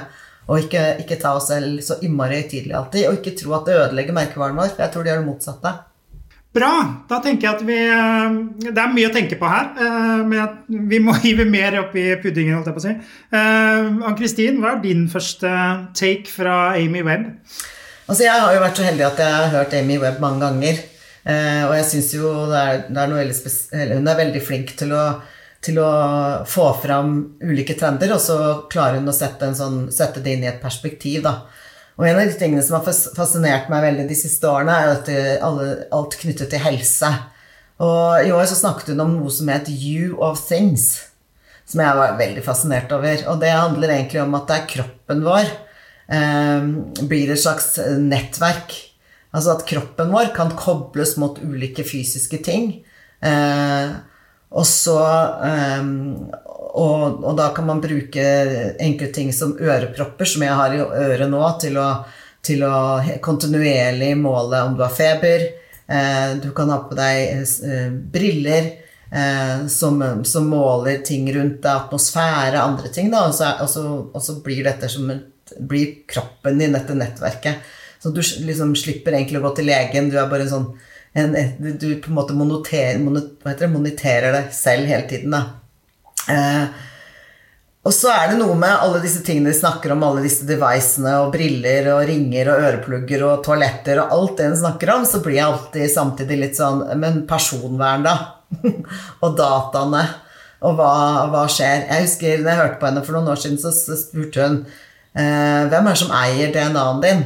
og 0.46 0.62
ikke, 0.62 0.82
ikke 1.02 1.18
ta 1.18 1.34
oss 1.34 1.48
selv 1.50 1.80
så 1.82 1.98
innmari 2.06 2.38
høytidelig 2.42 2.76
alltid. 2.78 3.08
Og 3.10 3.18
ikke 3.18 3.34
tro 3.40 3.56
at 3.58 3.66
det 3.66 3.76
ødelegger 3.80 4.14
merkevaren 4.16 4.58
vår. 4.58 4.72
For 4.74 4.84
jeg 4.84 4.94
tror 4.94 5.04
det 5.04 5.12
gjør 5.12 5.22
det 5.24 5.28
motsatte. 5.30 5.72
Bra. 6.56 6.72
Da 7.10 7.18
tenker 7.20 7.48
jeg 7.48 7.58
at 7.58 7.64
vi 7.68 7.76
eh, 7.76 8.36
Det 8.62 8.80
er 8.80 8.92
mye 8.94 9.10
å 9.10 9.14
tenke 9.14 9.38
på 9.40 9.50
her. 9.50 9.72
Eh, 9.74 10.22
men 10.30 10.86
vi 10.90 11.00
må 11.02 11.16
hive 11.24 11.48
mer 11.50 11.80
opp 11.82 11.96
i 11.98 12.08
puddingen, 12.22 12.56
holdt 12.56 12.70
jeg 12.70 12.76
på 12.78 12.84
å 12.84 12.86
si. 12.86 12.94
Eh, 13.34 13.88
Ann-Kristin, 14.08 14.60
hva 14.62 14.76
er 14.76 14.84
din 14.84 15.06
første 15.12 15.52
take 15.98 16.30
fra 16.30 16.76
Amy 16.78 17.02
Webb? 17.06 17.32
Altså, 18.06 18.22
jeg 18.22 18.38
har 18.38 18.54
jo 18.54 18.62
vært 18.62 18.78
så 18.78 18.86
heldig 18.86 19.08
at 19.08 19.24
jeg 19.24 19.34
har 19.34 19.54
hørt 19.58 19.74
Amy 19.74 19.98
Webb 20.02 20.22
mange 20.22 20.46
ganger. 20.46 20.84
Og 21.26 21.72
jeg 21.74 21.86
syns 21.88 22.12
jo 22.14 22.28
det 22.46 22.58
er, 22.60 22.76
det 22.86 23.00
er 23.02 23.08
noe 23.10 23.18
veldig 23.18 23.34
spesielt 23.34 23.96
Hun 23.96 24.04
er 24.06 24.18
veldig 24.20 24.42
flink 24.46 24.68
til 24.78 24.92
å 24.94 25.00
til 25.66 25.80
å 25.82 25.90
få 26.48 26.70
fram 26.82 27.16
ulike 27.42 27.76
trender, 27.78 28.14
og 28.14 28.22
så 28.22 28.38
klarer 28.72 29.00
hun 29.00 29.10
å 29.10 29.16
sette, 29.16 29.50
sånn, 29.58 29.86
sette, 29.94 30.22
det 30.22 30.36
inn 30.36 30.46
i 30.46 30.50
et 30.50 30.62
perspektiv. 30.62 31.24
Da. 31.26 31.40
Og 31.98 32.06
en 32.06 32.20
av 32.20 32.28
de 32.28 32.36
tingene 32.38 32.64
som 32.64 32.78
har 32.78 32.86
fascinert 32.86 33.70
meg 33.72 33.84
veldig 33.88 34.06
de 34.08 34.18
siste 34.18 34.48
årene, 34.50 34.76
er 34.76 34.94
at 34.94 35.10
alle, 35.44 35.68
alt 35.96 36.18
knyttet 36.20 36.52
til 36.52 36.62
helse. 36.62 37.10
Og 37.82 38.24
i 38.24 38.32
år 38.32 38.46
så 38.48 38.56
snakket 38.56 38.94
hun 38.94 39.04
om 39.04 39.14
noe 39.18 39.32
som 39.32 39.50
het 39.52 39.68
You 39.68 40.16
of 40.24 40.40
Things. 40.46 41.12
som 41.66 41.80
jeg 41.82 41.98
var 41.98 42.18
veldig 42.18 42.42
fascinert 42.46 42.92
over. 42.94 43.22
Og 43.32 43.40
det 43.42 43.50
handler 43.50 43.90
egentlig 43.90 44.20
om 44.22 44.36
at 44.38 44.44
det 44.46 44.56
er 44.56 44.68
kroppen 44.70 45.24
vår 45.26 45.48
eh, 46.14 46.68
blir 47.10 47.32
et 47.34 47.42
slags 47.42 47.72
nettverk. 47.98 48.76
Altså 49.34 49.56
at 49.56 49.64
kroppen 49.66 50.12
vår 50.14 50.30
kan 50.36 50.54
kobles 50.56 51.16
mot 51.18 51.40
ulike 51.42 51.82
fysiske 51.84 52.38
ting. 52.46 52.68
Eh, 53.18 53.96
og 54.50 54.66
så 54.68 55.00
um, 55.80 56.28
og, 56.76 57.24
og, 57.24 57.32
da 57.38 57.48
kan 57.56 57.66
man 57.66 57.80
bruke 57.80 58.24
enkle 58.84 59.08
ting 59.14 59.32
som 59.32 59.54
ørepropper, 59.56 60.28
som 60.28 60.44
jeg 60.44 60.56
har 60.58 60.74
i 60.76 60.82
øret 60.84 61.30
nå, 61.32 61.40
til 61.62 61.78
å, 61.80 61.86
til 62.44 62.64
å 62.68 62.74
kontinuerlig 63.24 64.12
måle 64.20 64.60
om 64.68 64.76
du 64.76 64.84
har 64.84 64.92
feber. 64.92 65.46
Uh, 65.88 66.36
du 66.42 66.50
kan 66.56 66.70
ha 66.74 66.82
på 66.84 66.98
deg 66.98 67.46
uh, 67.64 67.88
briller 68.12 68.74
eh, 69.10 69.66
som, 69.66 70.24
som, 70.24 70.48
måler 70.48 70.98
ting 71.06 71.28
rundt 71.34 71.62
deg, 71.62 71.72
atmosfære, 71.72 72.60
andre 72.60 72.92
ting. 72.92 73.10
Da, 73.12 73.26
og, 73.28 73.34
så, 73.34 73.52
og, 73.62 73.70
så, 73.70 73.86
og, 74.10 74.20
så, 74.22 74.38
blir 74.44 74.64
dette 74.66 74.90
som 74.92 75.10
blir 75.56 76.02
kroppen 76.10 76.60
din, 76.60 76.74
dette 76.76 76.96
nettverket. 76.96 77.72
Så 78.02 78.12
du 78.12 78.20
liksom 78.20 78.74
slipper 78.78 79.16
egentlig 79.16 79.40
å 79.40 79.46
gå 79.46 79.54
til 79.56 79.70
legen. 79.70 80.10
Du 80.10 80.18
er 80.20 80.30
bare 80.30 80.48
sånn 80.50 80.70
en, 81.16 81.36
Du 81.78 81.88
på 82.00 82.10
en 82.10 82.18
måte 82.18 82.36
monoter, 82.36 82.98
moniterer 83.00 84.34
deg 84.36 84.52
selv 84.54 84.90
hele 84.90 85.08
tiden. 85.08 85.32
Da. 85.32 85.42
Eh, 86.32 86.84
og 87.86 87.94
så 87.94 88.10
er 88.10 88.32
det 88.32 88.38
noe 88.40 88.56
med 88.58 88.82
alle 88.82 88.98
disse 89.02 89.20
tingene 89.22 89.52
de 89.52 89.58
snakker 89.60 89.92
om, 89.94 90.02
alle 90.02 90.24
disse 90.24 90.46
devicene 90.48 91.12
og 91.22 91.30
briller 91.36 91.86
og 91.92 92.02
ringer 92.08 92.50
og 92.50 92.64
øreplugger 92.68 93.22
og 93.28 93.44
toaletter 93.46 94.00
og 94.02 94.14
alt 94.16 94.40
det 94.40 94.48
en 94.48 94.58
snakker 94.64 94.90
om, 94.96 95.04
så 95.06 95.20
blir 95.22 95.38
jeg 95.38 95.46
alltid 95.46 95.92
samtidig 95.92 96.40
litt 96.40 96.58
sånn 96.58 96.82
Men 96.98 97.22
personvern, 97.30 98.06
da? 98.08 98.16
og 99.22 99.36
dataene. 99.38 100.02
Og 100.66 100.74
hva, 100.74 100.90
hva, 101.30 101.44
skjer? 101.52 101.86
Jeg 101.86 102.08
husker 102.08 102.42
da 102.42 102.54
jeg 102.56 102.62
hørte 102.64 102.80
på 102.80 102.88
henne 102.88 103.04
for 103.06 103.14
noen 103.14 103.30
år 103.30 103.38
siden, 103.38 103.60
så, 103.60 103.70
spurte 104.00 104.48
hun 104.48 104.58
eh, 104.64 105.62
hvem 105.70 105.86
er 105.86 105.92
det 105.92 106.00
som 106.00 106.14
eier 106.16 106.54
DNA-en 106.54 107.04
din. 107.04 107.22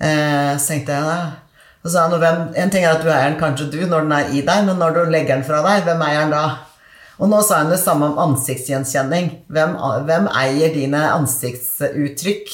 Eh, 0.00 0.54
så 0.56 0.72
tenkte 0.72 0.96
jeg 0.96 1.10
da 1.10 1.18
og 1.84 1.92
sa 1.92 2.06
han, 2.10 2.48
En 2.56 2.70
ting 2.70 2.84
er 2.84 2.96
at 2.96 3.04
du 3.04 3.10
eier 3.10 3.30
den 3.30 3.40
kanskje 3.40 3.68
du 3.72 3.82
når 3.86 4.06
den 4.06 4.16
er 4.16 4.32
i 4.34 4.42
deg, 4.46 4.64
men 4.66 4.80
når 4.80 4.96
du 4.96 5.02
legger 5.12 5.36
den 5.36 5.46
fra 5.46 5.62
deg, 5.66 5.84
hvem 5.86 6.02
eier 6.06 6.26
den 6.26 6.34
da? 6.34 6.46
Og 7.18 7.30
nå 7.30 7.40
sa 7.42 7.64
hun 7.64 7.72
det 7.72 7.80
samme 7.82 8.12
om 8.12 8.20
ansiktsgjenkjenning. 8.28 9.30
Hvem, 9.50 9.74
hvem 10.06 10.28
eier 10.38 10.74
dine 10.74 11.02
ansiktsuttrykk? 11.16 12.52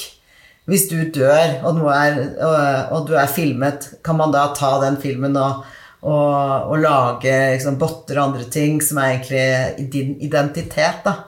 Hvis 0.65 0.87
du 0.89 0.97
dør, 1.13 1.59
og, 1.69 1.83
er, 1.93 2.15
og, 2.41 2.55
og, 2.97 3.01
du 3.09 3.19
er 3.21 3.29
filmet, 3.29 3.91
kan 4.05 4.17
man 4.17 4.33
da 4.33 4.47
ta 4.57 4.79
den 4.81 4.97
filmen 5.03 5.37
og, 5.37 5.67
og 6.01 6.79
lage 6.81 7.35
liksom, 7.53 7.77
botter 7.81 8.17
og 8.17 8.31
andre 8.31 8.49
ting 8.53 8.81
som 8.81 9.03
er 9.03 9.19
egentlig 9.19 9.91
din 9.93 10.17
identitet? 10.25 11.05
da? 11.05 11.19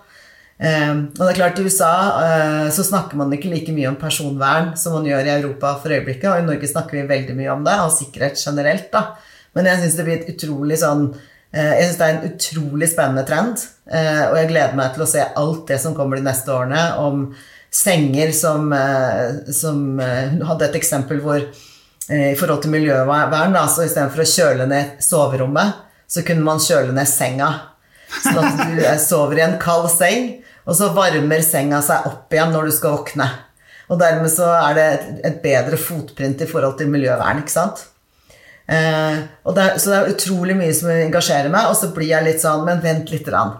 Um, 0.56 1.00
og 1.12 1.20
det 1.20 1.32
er 1.34 1.36
klart 1.36 1.58
I 1.60 1.66
USA 1.68 1.94
uh, 2.16 2.68
så 2.72 2.80
snakker 2.86 3.18
man 3.20 3.32
ikke 3.36 3.50
like 3.52 3.74
mye 3.76 3.90
om 3.90 3.98
personvern 4.00 4.70
som 4.80 4.94
man 4.96 5.04
gjør 5.04 5.28
i 5.28 5.34
Europa 5.34 5.74
for 5.82 5.92
øyeblikket, 5.92 6.30
og 6.30 6.40
i 6.40 6.46
Norge 6.46 6.70
snakker 6.70 6.96
vi 6.96 7.08
veldig 7.10 7.36
mye 7.36 7.50
om 7.52 7.66
det, 7.66 7.74
og 7.84 7.92
sikkerhet 7.92 8.40
generelt. 8.40 8.86
da. 8.92 9.18
Men 9.56 9.68
jeg 9.68 9.82
syns 9.82 9.98
det 10.00 10.78
sånn 10.80 11.10
jeg 11.56 11.84
syns 11.86 11.96
det 11.96 12.06
er 12.06 12.14
en 12.16 12.24
utrolig 12.26 12.86
spennende 12.90 13.22
trend, 13.24 13.62
eh, 13.88 14.24
og 14.26 14.34
jeg 14.36 14.48
gleder 14.50 14.74
meg 14.76 14.90
til 14.92 15.04
å 15.04 15.08
se 15.08 15.22
alt 15.24 15.62
det 15.70 15.78
som 15.80 15.94
kommer 15.96 16.18
de 16.18 16.26
neste 16.26 16.52
årene 16.52 16.82
om 17.00 17.22
senger 17.72 18.32
som, 18.36 18.66
som 19.52 19.78
Hun 20.00 20.42
hadde 20.48 20.66
et 20.66 20.76
eksempel 20.76 21.22
hvor 21.24 21.40
i 21.40 22.34
forhold 22.36 22.60
til 22.64 22.74
miljøvern, 22.74 23.54
da, 23.56 23.64
så 23.68 23.86
istedenfor 23.86 24.24
å 24.24 24.28
kjøle 24.28 24.68
ned 24.68 25.00
soverommet, 25.04 25.80
så 26.08 26.24
kunne 26.26 26.44
man 26.44 26.60
kjøle 26.62 26.92
ned 26.96 27.08
senga. 27.08 27.48
Sånn 28.22 28.42
at 28.42 28.60
du 28.60 28.84
sover 29.02 29.40
i 29.40 29.46
en 29.46 29.56
kald 29.62 29.88
seng, 29.94 30.28
og 30.66 30.74
så 30.74 30.90
varmer 30.94 31.44
senga 31.46 31.80
seg 31.84 32.08
opp 32.08 32.32
igjen 32.34 32.54
når 32.54 32.68
du 32.68 32.74
skal 32.74 32.96
våkne. 32.98 33.28
Og 33.86 34.00
dermed 34.00 34.30
så 34.32 34.48
er 34.58 34.74
det 34.74 34.86
et 35.28 35.38
bedre 35.44 35.78
fotprint 35.78 36.42
i 36.42 36.48
forhold 36.50 36.74
til 36.80 36.90
miljøvern, 36.90 37.42
ikke 37.42 37.54
sant? 37.54 37.84
Eh, 38.66 39.20
det 39.54 39.62
er, 39.62 39.76
så 39.78 39.92
det 39.92 39.98
er 39.98 40.12
utrolig 40.16 40.56
mye 40.58 40.74
som 40.74 40.90
engasjerer 40.90 41.52
meg, 41.52 41.70
og 41.70 41.78
så 41.78 41.92
blir 41.94 42.10
jeg 42.10 42.26
litt 42.26 42.42
sånn 42.42 42.64
Men 42.66 42.82
vent 42.82 43.12
litt. 43.14 43.28
Rann. 43.30 43.54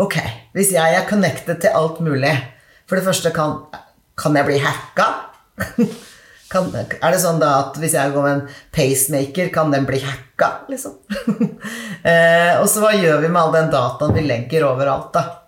Ok, 0.00 0.16
hvis 0.56 0.72
jeg 0.74 0.96
er 0.96 1.06
connected 1.06 1.60
til 1.62 1.76
alt 1.76 2.00
mulig 2.02 2.32
For 2.88 2.98
det 2.98 3.06
første, 3.06 3.30
kan, 3.34 3.60
kan 4.18 4.38
jeg 4.38 4.48
bli 4.48 4.62
hacka? 4.64 5.10
Kan, 6.50 6.72
er 6.74 7.12
det 7.14 7.20
sånn 7.22 7.36
da 7.38 7.48
at 7.60 7.76
hvis 7.78 7.92
jeg 7.94 8.10
går 8.10 8.24
med 8.24 8.32
en 8.32 8.54
pacemaker, 8.74 9.52
kan 9.54 9.68
den 9.70 9.84
bli 9.86 10.00
hacka? 10.02 10.48
Liksom? 10.66 10.96
eh, 12.10 12.56
og 12.58 12.66
så 12.66 12.82
hva 12.82 12.90
gjør 12.98 13.20
vi 13.22 13.30
med 13.30 13.38
all 13.38 13.54
den 13.54 13.70
dataen 13.70 14.16
vi 14.16 14.24
legger 14.26 14.66
overalt, 14.66 15.12
da? 15.14 15.39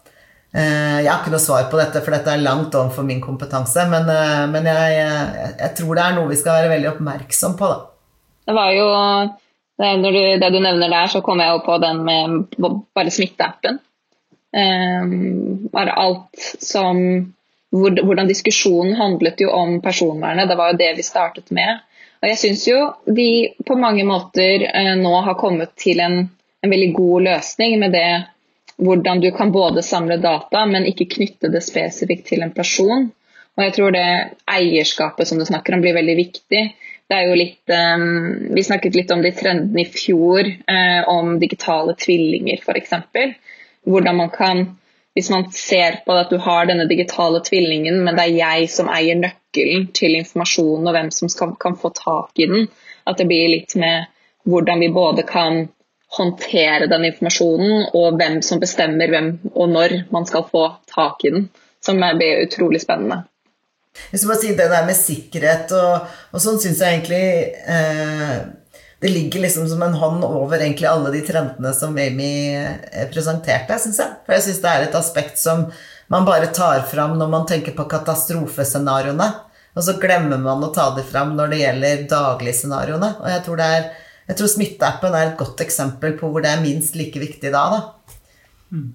Eh, 0.53 0.99
jeg 1.01 1.09
har 1.09 1.23
ikke 1.23 1.33
noe 1.33 1.41
svar 1.41 1.69
på 1.73 1.79
dette, 1.81 2.03
for 2.05 2.13
dette 2.13 2.33
er 2.35 2.43
langt 2.45 2.75
overfor 2.77 3.07
min 3.09 3.23
kompetanse. 3.25 3.87
Men, 3.89 4.09
eh, 4.13 4.43
men 4.53 4.69
jeg, 4.69 4.99
jeg, 5.57 5.71
tror 5.79 5.97
det 5.97 6.05
er 6.05 6.19
noe 6.19 6.33
vi 6.33 6.41
skal 6.41 6.59
være 6.61 6.75
veldig 6.75 6.91
oppmerksom 6.93 7.57
på, 7.61 7.71
da. 7.71 7.79
Det 8.43 8.57
var 8.59 8.75
jo 8.75 8.89
Når 9.83 10.11
du, 10.15 10.21
det 10.39 10.51
du 10.53 10.59
nevner 10.61 10.91
der, 10.93 11.09
så 11.11 11.23
kom 11.25 11.41
jeg 11.41 11.51
jo 11.51 11.63
på 11.65 11.79
den 11.83 12.03
med 12.07 12.59
bare 12.95 13.11
smitteappen. 13.11 13.81
Um, 14.53 15.71
bare 15.73 15.95
alt 15.97 16.43
som 16.61 16.99
hvor, 17.73 17.95
Hvordan 18.05 18.29
diskusjonen 18.29 18.99
handlet 18.99 19.41
jo 19.41 19.49
om 19.57 19.79
personvernet. 19.81 20.51
Det 20.51 20.59
var 20.59 20.71
jo 20.71 20.79
det 20.83 20.91
vi 20.99 21.07
startet 21.07 21.49
med. 21.57 21.81
Og 22.21 22.29
jeg 22.29 22.39
syns 22.39 22.67
jo 22.69 22.79
de 23.09 23.31
på 23.67 23.79
mange 23.81 24.05
måter 24.07 24.69
nå 25.01 25.15
har 25.27 25.39
kommet 25.41 25.73
til 25.81 26.03
en, 26.05 26.19
en, 26.63 26.71
veldig 26.71 26.93
god 26.95 27.27
løsning 27.31 27.79
med 27.81 27.97
det 27.97 28.11
hvordan 28.77 29.21
du 29.21 29.31
kan 29.31 29.53
både 29.53 29.83
samle 29.83 30.17
data, 30.17 30.65
men 30.67 30.87
ikke 30.89 31.11
knytte 31.17 31.51
det 31.53 31.63
spesifikt 31.65 32.29
til 32.31 32.45
en 32.45 32.55
person. 32.55 33.11
Og 33.57 33.65
jeg 33.67 33.75
tror 33.77 33.93
det 33.93 34.09
eierskapet 34.49 35.29
som 35.29 35.41
du 35.41 35.45
snakker 35.45 35.77
om, 35.77 35.83
blir 35.85 35.97
veldig 35.97 36.17
viktig. 36.17 36.63
Det 37.09 37.17
er 37.19 37.27
jo 37.29 37.37
litt 37.37 37.73
um, 37.73 38.55
Vi 38.57 38.63
snakket 38.65 38.95
litt 38.97 39.11
om 39.13 39.21
de 39.25 39.33
trendene 39.37 39.83
i 39.83 39.91
fjor, 39.93 40.49
uh, 40.49 41.03
om 41.13 41.35
digitale 41.43 41.93
tvillinger 42.01 42.63
f.eks. 42.63 42.95
Hvordan 43.85 44.17
man 44.17 44.31
kan 44.33 44.63
Hvis 45.13 45.29
man 45.29 45.51
ser 45.53 45.99
på 46.07 46.15
at 46.17 46.31
du 46.33 46.39
har 46.41 46.71
denne 46.71 46.87
digitale 46.89 47.43
tvillingen, 47.45 47.99
men 48.01 48.17
det 48.17 48.25
er 48.25 48.39
jeg 48.39 48.71
som 48.73 48.89
eier 48.89 49.19
nøkkelen 49.21 49.91
til 49.93 50.17
informasjonen 50.17 50.89
og 50.89 50.97
hvem 50.97 51.11
som 51.13 51.29
skal, 51.29 51.53
kan 51.61 51.77
få 51.77 51.91
tak 51.93 52.41
i 52.41 52.47
den, 52.49 52.71
at 53.05 53.21
det 53.21 53.27
blir 53.29 53.51
litt 53.53 53.75
med 53.77 54.09
hvordan 54.49 54.81
vi 54.81 54.89
både 54.89 55.27
kan 55.29 55.67
håndtere 56.13 56.89
den 56.91 57.07
informasjonen, 57.09 57.91
og 57.97 58.19
hvem 58.21 58.41
som 58.45 58.61
bestemmer 58.63 59.11
hvem 59.13 59.35
og 59.53 59.71
når 59.73 59.99
man 60.13 60.27
skal 60.29 60.47
få 60.49 60.67
tak 60.93 61.25
i 61.25 61.35
den, 61.35 61.47
som 61.83 62.01
blir 62.01 62.45
utrolig 62.45 62.83
spennende. 62.83 63.23
Jeg 64.11 64.21
skal 64.21 64.31
bare 64.31 64.41
si 64.41 64.55
Det 64.57 64.67
der 64.73 64.87
med 64.89 64.97
sikkerhet 64.97 65.73
og, 65.77 66.13
og 66.33 66.41
sånn 66.41 66.57
syns 66.63 66.79
jeg 66.81 66.95
egentlig 66.95 67.27
eh, 67.69 68.37
Det 69.05 69.11
ligger 69.13 69.43
liksom 69.45 69.67
som 69.69 69.83
en 69.85 69.99
hånd 70.01 70.25
over 70.25 70.57
egentlig 70.57 70.89
alle 70.89 71.13
de 71.13 71.21
trendene 71.27 71.75
som 71.77 71.99
Amy 72.01 72.33
eh, 72.57 73.03
presenterte, 73.13 73.77
syns 73.83 74.01
jeg. 74.01 74.15
For 74.25 74.37
jeg 74.37 74.47
syns 74.47 74.63
det 74.63 74.73
er 74.73 74.87
et 74.87 74.97
aspekt 74.97 75.43
som 75.43 75.67
man 76.13 76.29
bare 76.29 76.53
tar 76.55 76.87
fram 76.89 77.19
når 77.19 77.33
man 77.33 77.49
tenker 77.49 77.75
på 77.77 77.89
katastrofescenarioene. 77.91 79.29
Og 79.73 79.85
så 79.85 79.97
glemmer 80.01 80.41
man 80.41 80.65
å 80.65 80.73
ta 80.75 80.91
det 80.97 81.05
fram 81.09 81.33
når 81.37 81.53
det 81.53 81.61
gjelder 81.63 82.03
dagligscenarioene. 82.11 83.15
Og 83.23 83.29
jeg 83.33 83.45
tror, 83.47 83.61
det 83.61 83.69
er, 83.77 83.87
jeg 84.33 84.39
tror 84.41 84.49
smitteappen 84.49 85.13
er 85.13 85.31
et 85.31 85.41
godt 85.41 85.61
eksempel 85.61 86.15
på 86.17 86.31
hvor 86.33 86.45
det 86.45 86.49
er 86.49 86.63
minst 86.65 86.97
like 86.97 87.21
viktig 87.21 87.53
da. 87.53 87.65
da. 87.69 87.81
Mm. 88.73 88.89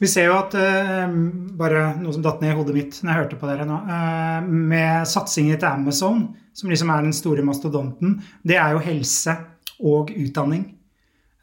Vi 0.00 0.08
ser 0.08 0.28
jo 0.28 0.36
at 0.36 0.54
uh, 0.56 1.12
Bare 1.56 1.90
noe 2.00 2.14
som 2.14 2.24
datt 2.24 2.42
ned 2.42 2.52
i 2.52 2.56
hodet 2.56 2.76
mitt 2.76 2.98
når 3.00 3.12
jeg 3.12 3.20
hørte 3.22 3.40
på 3.40 3.50
dere 3.50 3.66
nå. 3.68 3.82
Uh, 3.84 4.48
med 4.72 5.08
satsingen 5.08 5.60
til 5.60 5.68
Amazon, 5.68 6.24
som 6.56 6.72
liksom 6.72 6.92
er 6.92 7.04
den 7.04 7.16
store 7.16 7.44
mastodonten, 7.44 8.18
det 8.48 8.56
er 8.60 8.76
jo 8.76 8.84
helse 8.84 9.36
og 9.84 10.12
utdanning. 10.16 10.70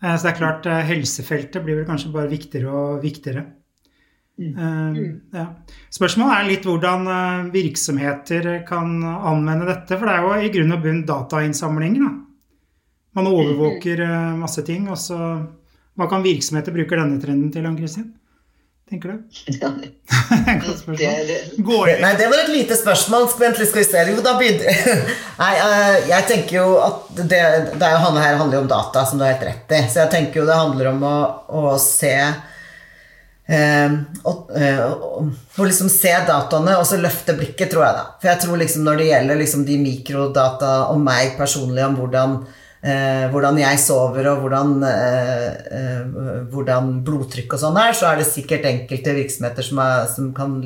Uh, 0.01 0.15
så 0.15 0.25
det 0.25 0.33
er 0.33 0.39
klart, 0.41 0.69
helsefeltet 0.89 1.65
blir 1.65 1.81
vel 1.81 1.89
kanskje 1.89 2.13
bare 2.13 2.33
viktigere 2.33 2.73
og 2.73 3.05
viktigere. 3.05 3.45
Mm. 4.41 5.29
Ja. 5.29 5.45
Spørsmålet 5.93 6.39
er 6.39 6.47
litt 6.47 6.63
hvordan 6.65 7.03
virksomheter 7.53 8.47
kan 8.65 8.95
anvende 9.05 9.67
dette. 9.69 9.93
For 9.93 10.09
det 10.09 10.15
er 10.15 10.25
jo 10.25 10.31
i 10.41 10.49
grunn 10.55 10.73
og 10.73 10.81
bunn 10.81 11.03
datainnsamling. 11.05 11.99
Da. 12.01 12.13
Man 13.13 13.29
overvåker 13.29 14.01
masse 14.39 14.63
ting. 14.65 14.89
og 14.89 14.97
så 14.97 15.17
Hva 15.93 16.09
kan 16.09 16.25
virksomheter 16.25 16.73
bruke 16.73 16.97
denne 16.97 17.21
trenden 17.21 17.51
til, 17.53 17.65
Ann 17.69 17.77
Kristin? 17.77 18.11
tenker 18.93 19.09
du? 19.09 19.17
det, 20.97 21.99
Nei, 22.01 22.15
det 22.17 22.27
var 22.27 22.43
et 22.43 22.49
lite 22.53 22.77
spørsmål. 22.77 23.27
Vent 23.39 23.59
litt, 23.59 23.69
skal 23.69 23.81
vi 23.81 23.87
se. 23.89 24.05
Jo, 24.11 24.21
da 24.25 24.35
begynner 24.39 25.03
Nei, 25.41 25.53
uh, 25.57 25.99
jeg 26.09 26.29
tenker 26.29 26.59
jo 26.59 26.79
at 26.83 27.13
det, 27.17 27.43
det 27.73 27.87
er 27.87 27.95
jo, 27.97 28.15
her 28.19 28.39
handler 28.41 28.59
jo 28.59 28.63
om 28.65 28.71
data, 28.71 29.05
som 29.09 29.19
du 29.19 29.25
har 29.25 29.35
helt 29.35 29.47
rett 29.49 29.77
i. 29.77 29.83
Så 29.89 30.03
jeg 30.03 30.13
tenker 30.13 30.41
jo 30.41 30.49
det 30.49 30.59
handler 30.59 30.91
om 30.93 31.05
å, 31.07 31.15
å 31.49 31.77
se 31.81 32.15
uh, 32.23 33.95
og, 34.29 34.51
å 34.53 35.69
liksom 35.69 35.89
se 35.91 36.13
dataene 36.27 36.77
og 36.79 36.87
så 36.87 36.99
løfte 37.01 37.37
blikket, 37.37 37.71
tror 37.73 37.87
jeg, 37.87 38.01
da. 38.01 38.05
For 38.21 38.33
jeg 38.33 38.43
tror 38.45 38.61
liksom 38.61 38.85
når 38.87 39.01
det 39.01 39.09
gjelder 39.11 39.41
liksom 39.41 39.65
de 39.69 39.79
mikrodata 39.81 40.73
om 40.93 41.01
meg 41.05 41.37
personlig, 41.39 41.85
om 41.87 41.97
hvordan 42.01 42.43
eh, 42.83 43.25
hvordan 43.31 43.59
jeg 43.61 43.79
sover 43.81 44.27
og 44.33 44.43
hvordan, 44.43 44.73
eh, 44.87 45.47
eh, 45.79 46.01
hvordan 46.51 46.91
blodtrykk 47.05 47.55
og 47.55 47.61
sånn 47.61 47.79
er, 47.79 47.95
så 47.95 48.09
er 48.09 48.19
det 48.19 48.29
sikkert 48.29 48.67
enkelte 48.69 49.15
virksomheter 49.15 49.65
som, 49.65 49.81
er, 49.83 50.07
som 50.11 50.31
kan, 50.35 50.57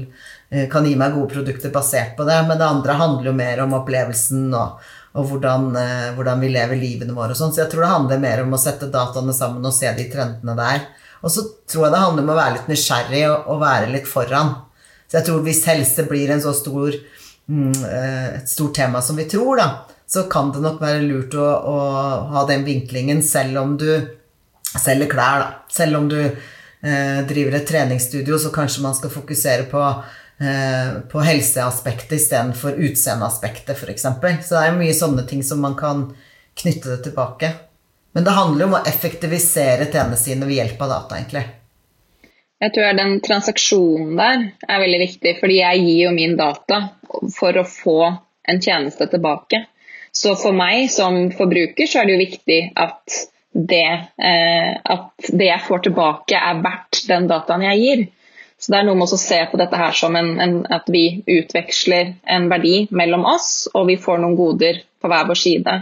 eh, 0.50 0.68
kan, 0.72 0.86
gi 0.88 0.96
meg 0.98 1.16
gode 1.16 1.36
produkter 1.36 1.74
basert 1.74 2.16
på 2.18 2.26
det, 2.28 2.40
men 2.50 2.58
det 2.58 2.68
andre 2.68 3.00
handler 3.02 3.32
jo 3.32 3.36
mer 3.38 3.64
om 3.64 3.76
opplevelsen 3.78 4.48
og, 4.50 4.88
og 5.18 5.32
hvordan, 5.32 5.70
eh, 5.82 6.08
hvordan, 6.18 6.42
vi 6.42 6.54
lever 6.54 6.82
livene 6.82 7.18
våre 7.18 7.38
sånn. 7.38 7.54
Så 7.54 7.64
jeg 7.64 7.74
tror 7.74 7.86
det 7.86 7.96
handler 7.96 8.24
mer 8.24 8.46
om 8.46 8.56
å 8.56 8.62
sette 8.62 8.90
dataene 8.94 9.36
sammen 9.36 9.66
og 9.66 9.76
se 9.76 9.92
de 9.98 10.08
trendene 10.12 10.58
der. 10.58 10.88
Og 11.26 11.34
så 11.34 11.44
tror 11.66 11.88
jeg 11.88 11.94
det 11.94 12.02
handler 12.02 12.26
om 12.26 12.34
å 12.34 12.40
være 12.40 12.56
litt 12.58 12.72
nysgjerrig 12.72 13.24
og, 13.30 13.54
og 13.54 13.62
være 13.62 13.94
litt 13.94 14.10
foran. 14.10 14.56
Så 15.08 15.20
jeg 15.20 15.30
tror 15.30 15.46
hvis 15.46 15.64
helse 15.70 16.04
blir 16.10 16.34
en 16.34 16.44
så 16.44 16.52
stor, 16.54 16.94
mm, 17.48 17.78
et 17.88 18.50
stort 18.52 18.76
tema 18.76 19.02
som 19.02 19.18
vi 19.18 19.26
tror, 19.32 19.58
da, 19.58 19.68
så 20.08 20.24
kan 20.32 20.52
det 20.56 20.64
nok 20.64 20.80
være 20.82 21.04
lurt 21.04 21.36
å, 21.36 21.46
å 21.46 21.80
ha 22.32 22.46
den 22.48 22.64
vinklingen 22.68 23.20
selv 23.26 23.60
om 23.60 23.76
du 23.80 23.90
selger 24.78 25.10
klær, 25.12 25.42
da. 25.42 25.50
Selv 25.72 26.00
om 26.00 26.08
du 26.12 26.20
eh, 26.22 27.20
driver 27.28 27.58
et 27.58 27.68
treningsstudio, 27.68 28.40
så 28.40 28.54
kanskje 28.56 28.86
man 28.86 28.96
skal 28.96 29.12
fokusere 29.12 29.68
på, 29.72 29.84
eh, 30.40 30.96
på 31.12 31.28
helseaspektet 31.28 32.16
istedenfor 32.22 32.80
utseendeaspektet, 32.88 33.76
f.eks. 33.76 34.08
Så 34.48 34.56
det 34.56 34.64
er 34.64 34.80
mye 34.80 34.96
sånne 34.96 35.28
ting 35.28 35.44
som 35.44 35.64
man 35.64 35.76
kan 35.80 36.08
knytte 36.58 36.96
det 36.96 37.04
tilbake. 37.10 37.52
Men 38.16 38.26
det 38.26 38.40
handler 38.40 38.66
om 38.66 38.80
å 38.80 38.84
effektivisere 38.88 39.92
tjenestene 39.92 40.48
ved 40.48 40.62
hjelp 40.62 40.80
av 40.88 40.94
data, 40.96 41.20
egentlig. 41.20 41.46
Jeg 42.58 42.74
tror 42.74 42.96
den 42.98 43.20
transaksjonen 43.22 44.16
der 44.18 44.46
er 44.66 44.80
veldig 44.82 45.00
viktig, 45.04 45.36
fordi 45.42 45.60
jeg 45.60 45.84
gir 45.84 46.00
jo 46.08 46.14
min 46.16 46.34
data 46.40 46.80
for 47.36 47.60
å 47.60 47.68
få 47.68 48.00
en 48.48 48.62
tjeneste 48.64 49.06
tilbake. 49.12 49.68
Så 50.18 50.34
for 50.40 50.56
meg 50.56 50.88
som 50.94 51.28
forbruker 51.38 51.90
så 51.90 52.02
er 52.02 52.08
det 52.08 52.16
jo 52.16 52.24
viktig 52.26 52.60
at 52.80 53.18
det, 53.58 53.88
eh, 54.18 54.72
at 54.78 55.30
det 55.34 55.50
jeg 55.50 55.66
får 55.66 55.84
tilbake 55.88 56.38
er 56.38 56.62
verdt 56.64 57.04
den 57.10 57.28
dataen 57.30 57.66
jeg 57.68 57.82
gir. 57.84 58.04
Så 58.58 58.74
det 58.74 58.80
er 58.80 58.88
noe 58.88 58.98
med 58.98 59.14
å 59.14 59.20
se 59.22 59.38
på 59.52 59.60
dette 59.62 59.78
her 59.78 59.94
som 59.98 60.16
en, 60.18 60.32
en, 60.42 60.56
at 60.74 60.90
vi 60.90 61.22
utveksler 61.22 62.16
en 62.26 62.48
verdi 62.50 62.88
mellom 62.90 63.26
oss, 63.30 63.68
og 63.78 63.86
vi 63.92 64.00
får 64.02 64.22
noen 64.24 64.38
goder 64.38 64.82
på 65.02 65.12
hver 65.12 65.28
vår 65.30 65.40
side. 65.42 65.76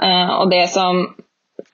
Eh, 0.00 0.30
og 0.38 0.52
det 0.52 0.64
som 0.72 1.02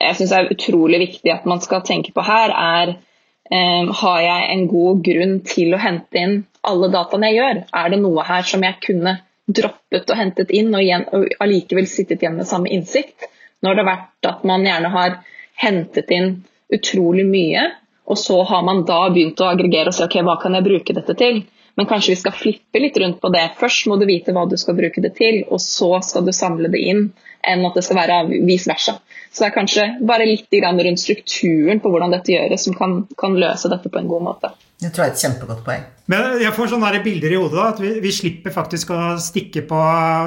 jeg 0.00 0.18
syns 0.18 0.34
er 0.34 0.50
utrolig 0.50 1.00
viktig 1.04 1.30
at 1.30 1.46
man 1.46 1.62
skal 1.62 1.84
tenke 1.86 2.14
på 2.14 2.24
her, 2.26 2.50
er 2.50 2.96
eh, 2.96 3.92
har 4.00 4.24
jeg 4.26 4.50
en 4.56 4.66
god 4.70 5.04
grunn 5.06 5.38
til 5.46 5.76
å 5.76 5.82
hente 5.82 6.18
inn 6.18 6.40
alle 6.66 6.90
dataene 6.90 7.30
jeg 7.30 7.40
gjør? 7.40 7.62
Er 7.82 7.94
det 7.94 8.02
noe 8.02 8.26
her 8.26 8.50
som 8.50 8.66
jeg 8.66 8.80
kunne 8.82 9.18
droppet 9.46 10.10
og 10.10 10.18
hentet 10.18 10.50
inn, 10.54 10.72
og, 10.74 10.82
igjen, 10.82 11.06
allikevel 11.42 11.88
sittet 11.90 12.22
igjen 12.22 12.38
med 12.38 12.48
samme 12.48 12.70
innsikt. 12.72 13.28
Nå 13.60 13.70
har 13.70 13.78
det 13.78 13.86
vært 13.88 14.28
at 14.28 14.44
man 14.48 14.64
gjerne 14.66 14.92
har 14.92 15.18
hentet 15.60 16.12
inn 16.14 16.30
utrolig 16.72 17.26
mye, 17.28 17.66
og 18.04 18.18
så 18.20 18.40
har 18.44 18.64
man 18.66 18.84
da 18.88 19.06
begynt 19.12 19.40
å 19.40 19.50
aggregere 19.52 19.92
og 19.92 19.96
si 19.96 20.04
ok, 20.04 20.18
hva 20.26 20.36
kan 20.42 20.56
jeg 20.56 20.66
bruke 20.66 20.96
dette 20.96 21.16
til? 21.20 21.44
Men 21.74 21.88
kanskje 21.90 22.12
vi 22.12 22.20
skal 22.20 22.34
flippe 22.36 22.78
litt 22.78 22.96
rundt 23.02 23.18
på 23.22 23.30
det. 23.34 23.48
Først 23.58 23.88
må 23.90 23.96
du 23.98 24.04
vite 24.06 24.34
hva 24.34 24.44
du 24.46 24.54
skal 24.60 24.76
bruke 24.78 25.02
det 25.02 25.14
til, 25.18 25.40
og 25.48 25.62
så 25.62 25.96
skal 26.06 26.26
du 26.26 26.30
samle 26.36 26.70
det 26.70 26.82
inn, 26.92 27.08
enn 27.42 27.64
at 27.66 27.74
det 27.76 27.82
skal 27.86 27.98
være 27.98 28.18
vice 28.46 28.70
versa. 28.70 28.98
Så 29.32 29.42
det 29.42 29.48
er 29.48 29.56
kanskje 29.56 29.88
bare 30.06 30.28
litt 30.28 30.54
rundt 30.62 31.02
strukturen 31.02 31.82
på 31.82 31.90
hvordan 31.90 32.14
dette 32.14 32.36
gjøres, 32.36 32.68
som 32.68 32.76
kan 33.18 33.40
løse 33.40 33.72
dette 33.72 33.90
på 33.90 33.98
en 33.98 34.12
god 34.12 34.28
måte. 34.28 34.52
Det 34.82 34.90
tror 34.90 35.04
jeg 35.04 35.12
er 35.12 35.14
et 35.14 35.22
kjempegodt 35.22 35.64
poeng. 35.66 35.84
Men 36.10 36.40
Jeg 36.42 36.52
får 36.52 36.72
sånne 36.74 37.00
bilder 37.04 37.32
i 37.32 37.38
hodet 37.40 37.56
da, 37.56 37.66
at 37.72 37.80
vi, 37.80 37.92
vi, 38.04 38.12
slipper 38.12 38.52
faktisk 38.52 38.90
å 38.92 39.14
stikke 39.22 39.64
på 39.68 39.80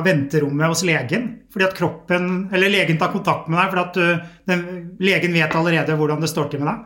venterommet 0.06 0.72
hos 0.72 0.84
legen. 0.88 1.30
Fordi 1.54 1.68
at 1.68 1.78
kroppen, 1.78 2.48
eller 2.56 2.74
legen 2.74 3.00
tar 3.00 3.14
kontakt 3.14 3.50
med 3.52 3.60
deg 3.60 3.74
fordi 3.74 3.84
at 3.84 3.98
du, 3.98 4.30
den, 4.50 4.64
legen 5.04 5.36
vet 5.38 5.58
allerede 5.58 5.98
hvordan 6.00 6.24
det 6.24 6.32
står 6.32 6.50
til 6.52 6.64
med 6.64 6.72
deg. 6.72 6.86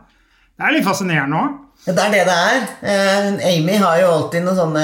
Det 0.52 0.67
er 0.67 0.76
litt 0.76 0.86
fascinerende 0.86 1.39
òg. 1.39 1.54
Ja, 1.82 1.95
det 1.97 2.04
er 2.04 2.12
det 2.13 2.26
det 2.28 2.34
er. 2.38 2.65
Eh, 2.91 3.56
Amy 3.56 3.78
har 3.82 3.95
jo 3.97 4.12
alltid 4.12 4.43
noen 4.45 4.58
sånne 4.60 4.84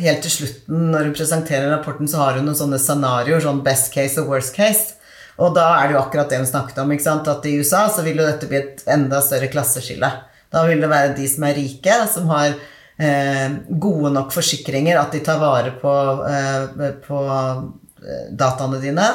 Helt 0.00 0.22
til 0.24 0.32
slutten 0.32 0.86
når 0.94 1.10
hun 1.10 1.18
presenterer 1.18 1.68
rapporten, 1.68 2.08
så 2.08 2.22
har 2.22 2.38
hun 2.38 2.46
noen 2.48 2.56
sånne 2.56 2.78
scenarioer, 2.80 3.42
sånn 3.44 3.60
best 3.66 3.90
case 3.92 4.16
og 4.22 4.30
worst 4.32 4.54
case. 4.56 4.96
Og 5.40 5.52
da 5.56 5.66
er 5.80 5.88
det 5.88 5.96
jo 5.96 6.00
akkurat 6.00 6.30
det 6.32 6.40
hun 6.40 6.48
snakket 6.48 6.80
om. 6.80 6.94
ikke 6.94 7.04
sant? 7.04 7.28
At 7.28 7.44
i 7.48 7.58
USA 7.60 7.86
så 7.92 8.04
vil 8.06 8.22
jo 8.22 8.28
dette 8.28 8.48
bli 8.48 8.60
et 8.60 8.82
enda 8.88 9.20
større 9.24 9.50
klasseskille. 9.52 10.10
Da 10.50 10.66
vil 10.66 10.82
det 10.82 10.90
være 10.90 11.14
de 11.18 11.26
som 11.30 11.46
er 11.46 11.58
rike, 11.58 11.96
som 12.10 12.30
har 12.32 12.54
eh, 12.98 13.58
gode 13.70 14.12
nok 14.14 14.32
forsikringer, 14.34 14.98
at 14.98 15.14
de 15.14 15.22
tar 15.24 15.38
vare 15.42 15.74
på, 15.78 15.92
eh, 16.26 16.88
på 17.04 17.20
eh, 17.30 18.24
dataene 18.34 18.80
dine, 18.82 19.06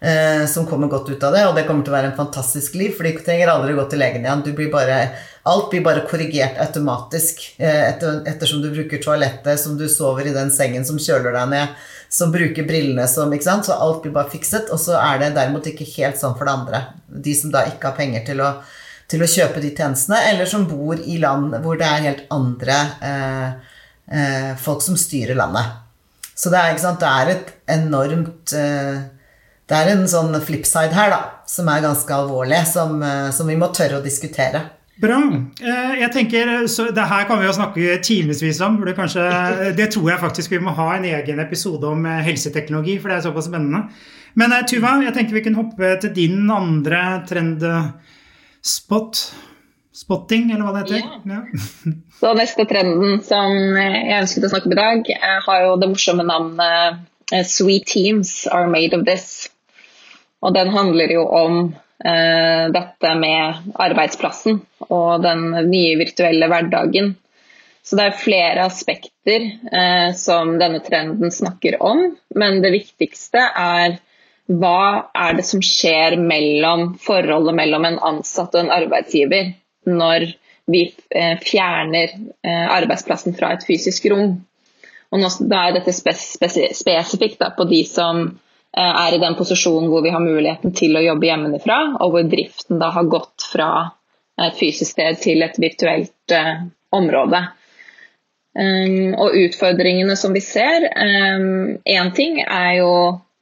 eh, 0.00 0.46
som 0.48 0.66
kommer 0.66 0.88
godt 0.88 1.10
ut 1.12 1.26
av 1.28 1.36
det. 1.36 1.44
Og 1.48 1.58
det 1.58 1.66
kommer 1.68 1.84
til 1.84 1.92
å 1.92 1.98
være 1.98 2.12
en 2.12 2.16
fantastisk 2.18 2.78
liv, 2.80 2.94
for 2.96 3.04
de 3.04 3.12
trenger 3.20 3.52
aldri 3.52 3.76
gå 3.76 3.84
til 3.92 4.00
legen 4.00 4.24
igjen. 4.24 4.46
Blir 4.48 4.72
bare, 4.72 5.02
alt 5.52 5.68
blir 5.74 5.84
bare 5.84 6.06
korrigert 6.08 6.56
automatisk 6.64 7.44
eh, 7.60 7.84
etter, 7.90 8.22
ettersom 8.32 8.64
du 8.64 8.72
bruker 8.72 9.04
toalettet, 9.04 9.60
som 9.60 9.76
du 9.76 9.84
sover 9.92 10.32
i 10.32 10.34
den 10.36 10.52
sengen 10.54 10.88
som 10.88 10.96
kjøler 10.96 11.36
deg 11.36 11.52
ned, 11.52 11.78
som 12.08 12.32
bruker 12.32 12.64
brillene 12.64 13.04
som 13.12 13.28
ikke 13.36 13.50
sant? 13.50 13.68
Så 13.68 13.76
alt 13.76 14.00
blir 14.00 14.16
bare 14.16 14.32
fikset. 14.32 14.72
Og 14.72 14.80
så 14.80 14.96
er 15.02 15.20
det 15.20 15.34
derimot 15.36 15.68
ikke 15.68 15.92
helt 15.98 16.16
sånn 16.16 16.36
for 16.40 16.48
det 16.48 16.56
andre. 16.62 16.84
De 17.12 17.36
som 17.36 17.52
da 17.52 17.68
ikke 17.68 17.90
har 17.90 18.00
penger 18.00 18.24
til 18.32 18.40
å 18.40 18.54
til 19.08 19.24
å 19.24 19.28
kjøpe 19.28 19.62
de 19.64 19.72
tjenestene, 19.72 20.20
eller 20.30 20.48
som 20.48 20.66
bor 20.68 20.98
i 21.00 21.18
land 21.20 21.56
hvor 21.64 21.78
det 21.80 21.88
er 21.88 22.06
helt 22.06 22.24
andre 22.34 22.78
eh, 23.00 23.76
eh, 24.12 24.50
folk 24.60 24.84
som 24.84 24.98
styrer 25.00 25.38
landet. 25.38 25.78
Så 26.38 26.52
det 26.52 26.58
er, 26.60 26.76
det 26.76 27.12
er 27.12 27.30
et 27.32 27.54
enormt 27.74 28.52
eh, 28.54 28.98
Det 29.68 29.76
er 29.76 29.90
en 29.92 30.04
sånn 30.08 30.36
flipside 30.40 30.94
her, 30.96 31.10
da, 31.12 31.22
som 31.48 31.68
er 31.68 31.82
ganske 31.84 32.14
alvorlig, 32.14 32.60
som, 32.68 33.00
eh, 33.02 33.30
som 33.34 33.48
vi 33.48 33.56
må 33.58 33.72
tørre 33.74 33.98
å 33.98 34.04
diskutere. 34.04 34.62
Bra. 34.98 35.16
Eh, 35.62 35.98
jeg 36.00 36.10
tenker, 36.12 36.52
så 36.66 36.88
Det 36.90 37.08
her 37.10 37.26
kan 37.28 37.38
vi 37.38 37.46
jo 37.46 37.54
snakke 37.54 37.98
timevis 38.02 38.60
om. 38.64 38.80
Det, 38.84 38.96
kanskje, 38.98 39.24
det 39.78 39.90
tror 39.94 40.12
jeg 40.12 40.22
faktisk 40.22 40.52
vi 40.52 40.62
må 40.62 40.74
ha 40.76 40.92
en 40.96 41.08
egen 41.08 41.40
episode 41.40 41.86
om 41.86 42.06
eh, 42.06 42.22
helseteknologi, 42.28 42.98
for 43.00 43.08
det 43.08 43.18
er 43.18 43.26
såpass 43.28 43.48
spennende. 43.48 43.86
Men 44.38 44.52
Tuva, 44.68 44.98
jeg 45.02 45.14
tenker 45.16 45.38
vi 45.38 45.44
kan 45.48 45.58
hoppe 45.58 45.96
til 46.02 46.14
din 46.14 46.50
andre 46.52 47.02
trend 47.26 47.64
spot 48.62 49.22
spotting, 49.98 50.50
eller 50.52 50.66
hva 50.66 50.74
det 50.76 50.84
heter. 50.86 51.02
Ja. 51.26 51.38
Ja. 51.38 51.92
Så 52.20 52.32
neste 52.38 52.66
trenden 52.70 53.20
som 53.26 53.54
jeg 53.78 54.16
ønsket 54.20 54.46
å 54.46 54.50
snakke 54.52 54.70
om 54.70 54.74
i 54.74 54.80
dag, 54.80 55.12
har 55.46 55.62
jo 55.64 55.76
det 55.80 55.90
morsomme 55.92 56.26
navnet 56.26 57.04
eh, 57.32 57.44
Sweet 57.46 57.86
Teams 57.90 58.32
are 58.50 58.70
made 58.70 58.96
of 58.96 59.06
this. 59.06 59.48
Og 60.42 60.54
den 60.54 60.70
handler 60.74 61.14
jo 61.14 61.24
om 61.26 61.60
eh, 62.04 62.66
dette 62.74 63.14
med 63.18 63.72
arbeidsplassen 63.74 64.60
og 64.88 65.24
den 65.24 65.50
nye 65.70 65.96
virtuelle 65.98 66.50
hverdagen. 66.50 67.16
Så 67.82 67.96
det 67.98 68.04
er 68.04 68.20
flere 68.20 68.66
aspekter 68.68 69.46
eh, 69.48 70.10
som 70.18 70.58
denne 70.60 70.82
trenden 70.84 71.32
snakker 71.32 71.78
om, 71.82 72.04
men 72.38 72.60
det 72.62 72.74
viktigste 72.74 73.42
er 73.48 73.98
hva 74.48 75.10
er 75.12 75.36
det 75.36 75.44
som 75.44 75.60
skjer 75.64 76.16
mellom 76.20 76.94
forholdet 77.04 77.56
mellom 77.58 77.84
en 77.84 77.98
ansatt 78.10 78.54
og 78.54 78.64
en 78.64 78.72
arbeidsgiver 78.72 79.52
når 79.88 80.30
vi 80.68 80.82
eh, 81.10 81.36
fjerner 81.40 82.12
eh, 82.44 82.66
arbeidsplassen 82.72 83.36
fra 83.36 83.54
et 83.54 83.64
fysisk 83.68 84.08
rom. 84.12 84.34
Og 85.08 85.20
nå, 85.20 85.30
da 85.48 85.62
er 85.66 85.78
dette 85.78 85.94
spesifikt 85.96 87.44
på 87.56 87.68
de 87.68 87.82
som 87.88 88.24
eh, 88.24 88.94
er 89.04 89.16
i 89.16 89.20
den 89.20 89.36
posisjonen 89.36 89.88
hvor 89.92 90.04
vi 90.04 90.12
har 90.12 90.24
muligheten 90.24 90.74
til 90.76 90.96
å 90.96 91.04
jobbe 91.04 91.28
hjemmefra, 91.28 91.78
og 92.00 92.16
hvor 92.16 92.28
driften 92.28 92.80
da 92.80 92.92
har 92.96 93.08
gått 93.08 93.48
fra 93.52 93.70
et 94.38 94.56
fysisk 94.60 94.92
sted 94.96 95.20
til 95.24 95.42
et 95.42 95.56
virtuelt 95.60 96.36
område. 96.94 97.40
Um, 98.58 99.14
og 99.20 99.36
utfordringene 99.38 100.16
som 100.18 100.32
vi 100.34 100.40
ser 100.42 100.86
Én 100.88 101.82
um, 101.84 102.12
ting 102.16 102.40
er 102.42 102.78
jo 102.80 102.92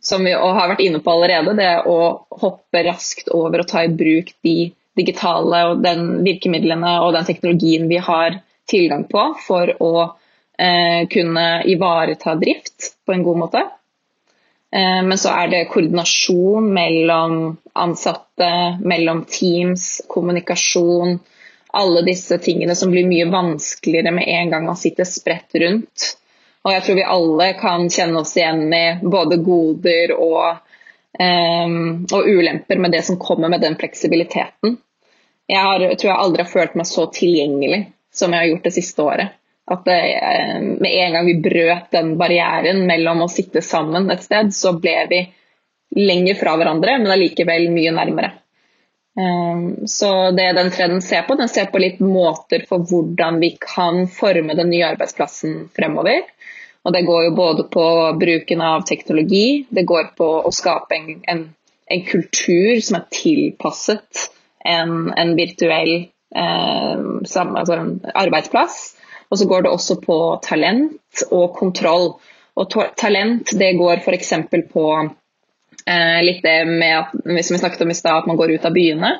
som 0.06 0.24
vi 0.24 0.32
har 0.32 0.68
vært 0.70 0.84
inne 0.84 1.00
på 1.02 1.10
allerede, 1.10 1.56
det 1.58 1.70
å 1.90 1.98
hoppe 2.42 2.82
raskt 2.86 3.30
over 3.34 3.64
og 3.64 3.70
ta 3.70 3.82
i 3.82 3.90
bruk 3.90 4.30
de 4.46 4.70
digitale 4.96 5.62
og 5.70 5.80
den 5.84 6.20
virkemidlene 6.24 6.92
og 7.02 7.16
den 7.16 7.26
teknologien 7.26 7.88
vi 7.90 7.98
har 8.00 8.38
tilgang 8.70 9.04
på 9.10 9.24
for 9.42 9.72
å 9.82 9.90
eh, 10.06 11.02
kunne 11.10 11.46
ivareta 11.68 12.36
drift 12.38 12.92
på 13.06 13.16
en 13.16 13.24
god 13.26 13.40
måte. 13.42 13.64
Eh, 14.70 15.02
men 15.08 15.18
så 15.18 15.34
er 15.42 15.50
det 15.52 15.64
koordinasjon 15.72 16.70
mellom 16.78 17.56
ansatte, 17.74 18.50
mellom 18.86 19.24
teams, 19.30 20.04
kommunikasjon. 20.08 21.18
Alle 21.76 22.04
disse 22.06 22.38
tingene 22.42 22.78
som 22.78 22.94
blir 22.94 23.10
mye 23.10 23.26
vanskeligere 23.32 24.14
med 24.14 24.30
en 24.38 24.54
gang 24.54 24.70
man 24.70 24.78
sitter 24.80 25.08
spredt 25.08 25.58
rundt. 25.60 26.12
Og 26.66 26.72
jeg 26.74 26.82
tror 26.82 26.98
vi 26.98 27.10
alle 27.14 27.52
kan 27.60 27.86
kjenne 27.86 28.22
oss 28.24 28.34
igjen 28.34 28.64
i 28.74 28.86
både 29.02 29.38
goder 29.46 30.12
og, 30.16 30.56
um, 31.14 31.76
og 32.10 32.26
ulemper 32.26 32.80
med 32.82 32.96
det 32.96 33.04
som 33.06 33.20
kommer 33.22 33.52
med 33.52 33.62
den 33.62 33.78
fleksibiliteten. 33.78 34.74
Jeg 35.46 35.62
har, 35.62 35.84
tror 35.94 36.10
jeg 36.10 36.18
aldri 36.24 36.42
har 36.42 36.50
følt 36.50 36.74
meg 36.74 36.88
så 36.90 37.06
tilgjengelig 37.14 37.84
som 38.10 38.34
jeg 38.34 38.42
har 38.42 38.50
gjort 38.50 38.66
det 38.66 38.74
siste 38.74 39.04
året. 39.04 39.36
At 39.70 39.86
det, 39.86 39.98
med 40.82 40.90
en 40.90 41.14
gang 41.14 41.26
vi 41.26 41.38
brøt 41.42 41.94
den 41.94 42.12
barrieren 42.18 42.82
mellom 42.86 43.22
å 43.24 43.30
sitte 43.30 43.62
sammen 43.62 44.10
et 44.10 44.26
sted, 44.26 44.50
så 44.54 44.74
ble 44.78 44.96
vi 45.10 45.22
lenger 45.96 46.38
fra 46.38 46.56
hverandre, 46.58 46.98
men 46.98 47.14
allikevel 47.14 47.68
mye 47.74 47.94
nærmere. 47.94 48.32
Um, 49.16 49.86
så 49.88 50.30
det 50.36 50.50
den 50.58 50.70
trenden 50.74 51.02
ser 51.02 51.22
på, 51.22 51.38
den 51.38 51.48
ser 51.48 51.70
på 51.72 51.80
litt 51.80 52.02
måter 52.04 52.66
for 52.68 52.82
hvordan 52.84 53.38
vi 53.40 53.54
kan 53.62 54.02
forme 54.12 54.58
den 54.58 54.70
nye 54.74 54.90
arbeidsplassen 54.90 55.68
fremover. 55.78 56.26
Og 56.86 56.94
det 56.94 57.02
går 57.06 57.24
jo 57.26 57.34
både 57.34 57.66
på 57.72 57.86
bruken 58.20 58.62
av 58.62 58.84
teknologi, 58.86 59.66
det 59.74 59.86
går 59.88 60.12
på 60.18 60.28
å 60.46 60.52
skape 60.54 60.94
en, 60.94 61.08
en, 61.26 61.42
en 61.90 62.04
kultur 62.06 62.78
som 62.84 63.00
er 63.00 63.08
tilpasset 63.10 64.28
en, 64.62 65.10
en 65.10 65.34
virtuell 65.38 65.92
eh, 66.06 67.02
altså 67.26 67.74
en 67.74 67.92
arbeidsplass. 68.14 68.78
Og 69.26 69.40
så 69.40 69.50
går 69.50 69.66
det 69.66 69.74
også 69.74 69.98
på 70.04 70.16
talent 70.46 71.26
og 71.34 71.58
kontroll. 71.58 72.12
Og 72.56 72.78
talent 72.96 73.50
det 73.58 73.74
går 73.80 74.04
f.eks. 74.06 74.32
på 74.70 74.86
Eh, 75.86 76.22
litt 76.24 76.42
det 76.42 76.64
med 76.66 76.98
at, 76.98 77.12
som 77.44 77.54
vi 77.54 77.58
snakket 77.60 77.84
om 77.84 77.90
i 77.90 77.94
stad, 77.94 78.18
at 78.18 78.26
man 78.26 78.36
går 78.36 78.56
ut 78.56 78.64
av 78.64 78.74
byene. 78.74 79.12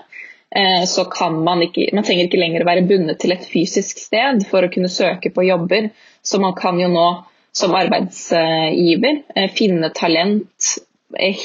Eh, 0.50 0.82
så 0.86 1.04
kan 1.04 1.38
man 1.44 1.62
ikke 1.62 1.88
Man 1.92 2.04
trenger 2.06 2.26
ikke 2.26 2.40
lenger 2.40 2.64
være 2.66 2.86
bundet 2.86 3.18
til 3.22 3.34
et 3.34 3.46
fysisk 3.46 3.98
sted 4.02 4.42
for 4.50 4.66
å 4.66 4.70
kunne 4.72 4.90
søke 4.90 5.30
på 5.30 5.46
jobber. 5.46 5.90
Så 6.22 6.40
man 6.42 6.56
kan 6.58 6.80
jo 6.80 6.88
nå 6.90 7.06
som 7.56 7.74
arbeidsgiver 7.74 9.22
eh, 9.34 9.48
finne 9.56 9.88
talent 9.96 10.76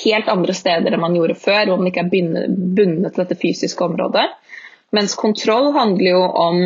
helt 0.03 0.27
andre 0.27 0.53
steder 0.57 0.91
enn 0.91 1.03
man 1.03 1.15
gjorde 1.15 1.37
før, 1.39 1.69
hvor 1.69 1.79
man 1.79 1.91
ikke 1.91 2.03
er 2.03 2.11
bundet 2.11 3.13
til 3.13 3.23
dette 3.23 3.39
fysiske 3.39 3.85
området. 3.85 4.27
Mens 4.91 5.15
kontroll 5.15 5.71
handler 5.75 6.09
jo 6.09 6.21
om 6.27 6.61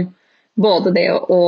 både 0.58 0.94
det 0.96 1.10
å 1.14 1.42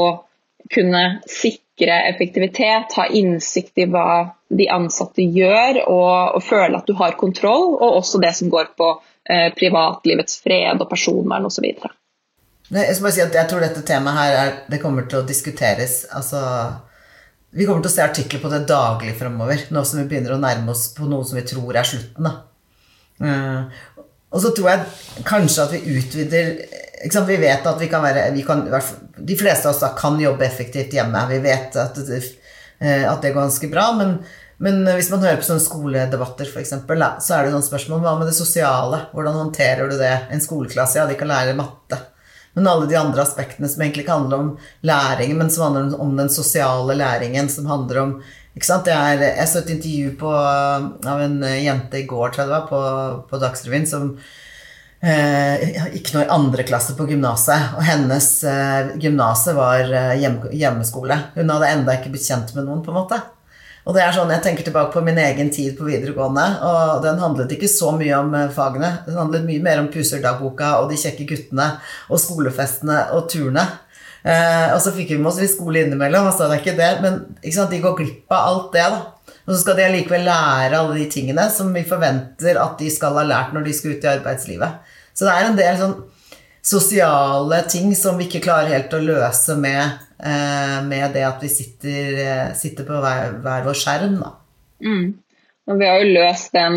kunne 0.74 1.04
sikre 1.32 2.02
effektivitet, 2.12 2.94
ha 3.00 3.08
innsikt 3.08 3.80
i 3.82 3.88
hva 3.90 4.34
de 4.48 4.68
ansatte 4.72 5.24
gjør, 5.24 5.82
og, 5.88 6.38
og 6.38 6.44
føle 6.44 6.78
at 6.78 6.88
du 6.88 6.94
har 7.00 7.18
kontroll, 7.20 7.72
og 7.80 8.02
også 8.02 8.22
det 8.22 8.34
som 8.38 8.52
går 8.52 8.74
på 8.78 8.92
eh, 9.30 9.48
privatlivets 9.56 10.42
fred 10.44 10.84
og 10.84 10.90
personvern 10.92 11.48
osv. 11.50 11.72
Jeg, 12.68 12.98
si 13.00 13.22
jeg 13.24 13.48
tror 13.48 13.64
dette 13.64 13.86
temaet 13.88 14.20
her 14.20 14.38
er, 14.42 14.54
det 14.68 14.82
kommer 14.84 15.08
til 15.08 15.22
å 15.22 15.28
diskuteres. 15.28 16.02
Altså, 16.12 16.44
vi 17.56 17.66
kommer 17.66 17.84
til 17.84 17.92
å 17.92 17.96
se 17.96 18.04
artikler 18.04 18.42
på 18.44 18.52
det 18.52 18.66
daglig 18.68 19.14
fremover, 19.18 19.68
nå 19.72 19.84
som 19.88 20.02
vi 20.02 20.08
begynner 20.10 20.36
å 20.36 20.42
nærme 20.42 20.74
oss 20.74 20.90
på 20.96 21.08
noe 21.08 21.26
som 21.26 21.40
vi 21.40 21.46
tror 21.48 21.78
er 21.80 21.88
slutten. 21.88 22.28
Uh, 23.24 23.70
og 24.28 24.42
så 24.44 24.52
tror 24.56 24.74
jeg 24.74 25.24
kanskje 25.26 25.64
at 25.64 25.72
vi 25.74 25.96
utvider 25.98 26.50
vi 26.98 27.38
vet 27.40 27.66
at 27.70 27.80
vi 27.80 27.88
kan 27.90 28.04
være 28.04 28.28
vi 28.36 28.44
kan, 28.46 28.66
De 29.18 29.36
fleste 29.38 29.66
av 29.66 29.74
oss 29.76 29.82
da 29.82 29.92
kan 29.98 30.20
jobbe 30.22 30.46
effektivt 30.46 30.94
hjemme. 30.98 31.24
Vi 31.30 31.40
vet 31.46 31.78
at, 31.80 31.98
uh, 31.98 33.06
at 33.14 33.24
det 33.24 33.32
går 33.32 33.40
ganske 33.40 33.72
bra. 33.72 33.88
Men, 33.96 34.18
men, 34.58 34.84
hvis 34.98 35.12
man 35.14 35.24
hører 35.24 35.40
på 35.40 35.48
sånne 35.48 35.64
skoledebatter, 35.64 36.52
f.eks., 36.52 36.76
så 36.76 37.38
er 37.38 37.48
det 37.48 37.56
sånn 37.56 37.68
spørsmål 37.70 38.04
hva 38.04 38.18
med 38.20 38.30
det 38.30 38.36
sosiale? 38.38 39.06
Hvordan 39.14 39.40
håndterer 39.46 39.88
du 39.88 39.96
det? 40.02 40.14
En 40.34 40.44
skoleklasse, 40.44 41.00
ja, 41.00 41.08
de 41.08 41.18
kan 41.18 41.32
lære 41.32 41.56
matte. 41.58 42.02
Men 42.58 42.68
alle 42.72 42.90
de 42.90 42.98
andre 42.98 43.22
aspektene 43.22 43.70
som 43.70 43.84
egentlig 43.86 44.08
ikke 44.08 44.18
handler 44.18 44.42
om 44.42 44.52
læring, 44.90 45.36
men 45.38 45.52
som 45.54 45.68
handler 45.68 46.02
om 46.02 46.16
den 46.18 46.32
sosiale 46.34 46.98
læringen, 46.98 47.50
som 47.54 47.70
handler 47.70 48.02
om 48.02 48.18
er, 48.58 49.22
jeg 49.22 49.48
så 49.52 49.60
et 49.62 49.70
intervju 49.70 50.16
på, 50.18 50.32
av 50.34 51.22
en 51.22 51.36
jente 51.46 52.00
i 52.00 52.08
går, 52.10 52.32
tror 52.34 52.42
jeg 52.42 52.50
det 52.50 52.56
var, 52.56 52.66
på, 52.66 52.80
på 53.30 53.40
Dagsrevyen, 53.44 53.86
som 53.86 54.08
eh, 55.06 55.86
gikk 55.94 56.10
nå 56.16 56.24
i 56.24 56.32
andre 56.34 56.66
klasse 56.66 56.98
på 56.98 57.06
gymnaset. 57.06 57.78
Og 57.78 57.86
hennes 57.86 58.30
eh, 58.50 58.96
gymnaset 58.98 59.54
var 59.58 59.86
eh, 59.86 60.16
hjem, 60.24 60.40
hjemmeskole. 60.58 61.20
Hun 61.38 61.54
hadde 61.54 61.74
enda 61.76 62.00
ikke 62.00 62.16
blitt 62.16 62.26
kjent 62.26 62.56
med 62.58 62.66
noen, 62.66 62.82
på 62.82 62.94
en 62.94 62.98
måte. 63.04 63.22
Og 63.88 63.96
det 63.96 64.04
er 64.04 64.12
sånn, 64.12 64.34
Jeg 64.36 64.44
tenker 64.44 64.68
tilbake 64.68 64.92
på 64.92 65.02
min 65.06 65.18
egen 65.18 65.50
tid 65.50 65.78
på 65.78 65.88
videregående, 65.88 66.46
og 66.68 67.04
den 67.06 67.22
handlet 67.24 67.54
ikke 67.56 67.70
så 67.72 67.94
mye 67.96 68.18
om 68.20 68.34
eh, 68.36 68.50
fagene. 68.52 68.90
Den 69.06 69.16
handlet 69.16 69.46
mye 69.48 69.64
mer 69.64 69.80
om 69.80 69.88
puserdagboka 69.94 70.74
og 70.82 70.90
de 70.92 71.00
kjekke 71.00 71.28
guttene 71.30 71.70
og 72.12 72.20
skolefestene 72.20 73.06
og 73.16 73.30
turene. 73.32 73.64
Eh, 74.28 74.74
og 74.74 74.82
så 74.84 74.92
fikk 74.92 75.14
vi 75.14 75.20
med 75.22 75.32
oss 75.32 75.40
litt 75.40 75.54
skole 75.54 75.86
innimellom, 75.86 76.28
og 76.28 76.36
så 76.36 76.46
er 76.46 76.52
det 76.52 76.60
ikke 76.66 76.76
det, 76.82 76.90
men 77.06 77.22
ikke 77.40 77.56
sant, 77.56 77.72
de 77.72 77.80
går 77.86 77.96
glipp 78.02 78.36
av 78.36 78.50
alt 78.50 78.76
det. 78.76 78.90
da. 78.92 79.34
Og 79.48 79.54
så 79.54 79.62
skal 79.62 79.80
de 79.80 79.88
allikevel 79.88 80.28
lære 80.28 80.82
alle 80.82 80.98
de 81.00 81.08
tingene 81.12 81.48
som 81.54 81.72
vi 81.72 81.86
forventer 81.88 82.60
at 82.60 82.76
de 82.82 82.92
skal 82.92 83.16
ha 83.16 83.24
lært 83.24 83.56
når 83.56 83.70
de 83.70 83.76
skal 83.78 83.96
ut 83.96 84.04
i 84.04 84.12
arbeidslivet. 84.18 84.96
Så 85.16 85.24
det 85.24 85.34
er 85.34 85.48
en 85.48 85.60
del 85.60 85.80
sånn 85.80 85.96
sosiale 86.68 87.62
ting 87.72 87.94
som 87.96 88.20
vi 88.20 88.28
ikke 88.28 88.44
klarer 88.44 88.74
helt 88.76 88.92
å 88.92 89.00
løse 89.00 89.56
med, 89.56 90.04
med 90.88 91.14
det 91.14 91.26
at 91.28 91.44
vi 91.44 91.50
sitter, 91.52 92.22
eh, 92.24 92.54
sitter 92.58 92.88
på 92.88 93.02
hver, 93.04 93.36
hver, 93.44 93.66
vår 93.68 93.78
skjerm. 93.78 94.16
Da. 94.22 94.32
Mm. 94.86 95.08
Og 95.68 95.80
vi 95.80 95.90
har 95.90 96.02
jo 96.02 96.16
løst 96.16 96.56
den 96.58 96.74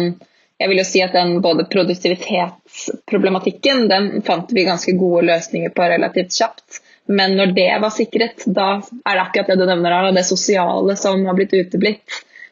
jeg 0.60 0.68
vil 0.68 0.82
jo 0.82 0.84
si 0.84 1.00
at 1.00 1.14
den 1.16 1.38
både 1.40 1.64
produktivitetsproblematikken 1.72 3.86
den 3.88 4.22
fant 4.26 4.50
vi 4.52 4.66
ganske 4.66 4.92
gode 5.00 5.22
løsninger 5.30 5.70
på 5.72 5.86
relativt 5.88 6.36
kjapt. 6.36 6.82
Men 7.08 7.32
når 7.38 7.46
det 7.56 7.80
var 7.80 7.90
sikret, 7.94 8.44
da 8.44 8.74
er 8.76 9.14
det 9.16 9.22
akkurat 9.22 9.48
det 9.48 9.56
du 9.56 9.64
nevner 9.64 9.94
her, 9.96 10.12
det 10.12 10.24
sosiale 10.28 10.96
som 11.00 11.24
har 11.26 11.34
blitt 11.38 11.56
uteblitt. 11.56 12.04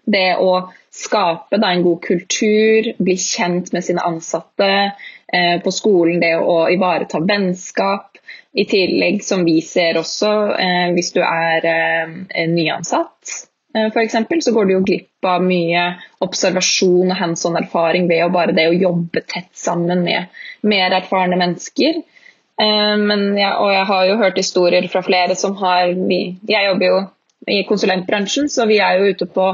Det 0.08 0.40
å 0.40 0.72
skape 0.88 1.60
da, 1.60 1.68
en 1.68 1.84
god 1.84 2.00
kultur, 2.02 2.96
bli 2.96 3.16
kjent 3.20 3.72
med 3.76 3.84
sine 3.84 4.00
ansatte 4.08 4.70
eh, 4.72 5.60
på 5.62 5.70
skolen, 5.74 6.20
det 6.22 6.36
å 6.40 6.68
ivareta 6.72 7.20
vennskap. 7.20 8.16
I 8.58 8.64
tillegg, 8.66 9.20
som 9.22 9.44
vi 9.46 9.60
ser 9.62 10.00
også, 10.00 10.30
eh, 10.58 10.88
hvis 10.96 11.12
du 11.14 11.20
er 11.22 11.66
eh, 11.68 12.46
nyansatt 12.50 13.34
eh, 13.74 13.86
f.eks., 13.86 14.16
så 14.44 14.54
går 14.54 14.66
du 14.66 14.72
jo 14.74 14.84
glipp 14.86 15.28
av 15.28 15.44
mye 15.44 15.84
observasjon 16.24 17.12
og 17.12 17.18
hands 17.20 17.46
on-erfaring 17.46 18.08
ved 18.10 18.24
å 18.24 18.32
bare 18.34 18.56
det 18.56 18.66
å 18.70 18.76
jobbe 18.76 19.22
tett 19.26 19.52
sammen 19.58 20.02
med 20.06 20.40
mer 20.66 20.96
erfarne 20.98 21.38
mennesker. 21.38 22.00
Eh, 22.58 22.96
men 22.98 23.28
jeg, 23.38 23.52
og 23.54 23.70
jeg 23.74 23.86
har 23.92 24.08
jo 24.08 24.18
hørt 24.24 24.40
historier 24.40 24.90
fra 24.90 25.04
flere 25.06 25.38
som 25.38 25.54
har 25.60 25.94
vi, 25.94 26.38
Jeg 26.48 26.70
jobber 26.72 26.86
jo 26.90 27.00
i 27.48 27.62
konsulentbransjen, 27.68 28.50
så 28.50 28.66
vi 28.66 28.80
er 28.82 28.98
jo 28.98 29.14
ute 29.14 29.30
på 29.30 29.52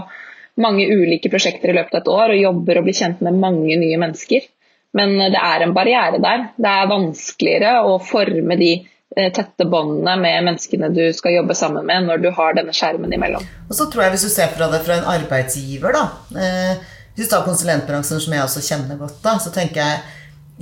mange 0.64 0.86
ulike 0.86 1.28
prosjekter 1.28 1.72
i 1.72 1.76
løpet 1.76 1.98
av 1.98 2.00
et 2.00 2.10
år 2.14 2.32
og 2.32 2.42
jobber 2.46 2.80
og 2.80 2.86
blir 2.86 2.96
kjent 2.96 3.20
med 3.26 3.36
mange 3.42 3.76
nye 3.76 4.00
mennesker. 4.00 4.48
Men 4.94 5.16
det 5.18 5.40
er 5.40 5.64
en 5.64 5.74
barriere 5.74 6.20
der. 6.22 6.48
Det 6.56 6.70
er 6.70 6.90
vanskeligere 6.90 7.80
å 7.90 7.98
forme 7.98 8.56
de 8.56 8.72
eh, 8.78 8.90
tette 9.14 9.66
båndene 9.70 10.16
med 10.20 10.48
menneskene 10.48 10.90
du 10.94 11.04
skal 11.16 11.36
jobbe 11.38 11.56
sammen 11.58 11.86
med 11.86 12.08
når 12.08 12.22
du 12.24 12.30
har 12.34 12.56
denne 12.58 12.74
skjermen 12.74 13.12
imellom. 13.14 13.44
Og 13.68 13.78
så 13.78 13.88
tror 13.90 14.06
jeg 14.06 14.16
Hvis 14.16 14.26
du 14.26 14.32
ser 14.34 14.52
fra 14.56 14.68
det 14.72 14.82
fra 14.86 14.98
en 14.98 15.08
arbeidsgiver, 15.14 15.94
da 15.94 16.04
eh, 16.40 16.84
Hvis 17.14 17.28
du 17.28 17.34
tar 17.34 17.46
konsulentbransjen, 17.46 18.20
som 18.20 18.34
jeg 18.34 18.44
også 18.44 18.64
kjenner 18.66 18.98
godt, 19.00 19.20
da, 19.24 19.38
så 19.38 19.54
tenker 19.54 19.82
jeg 19.82 20.02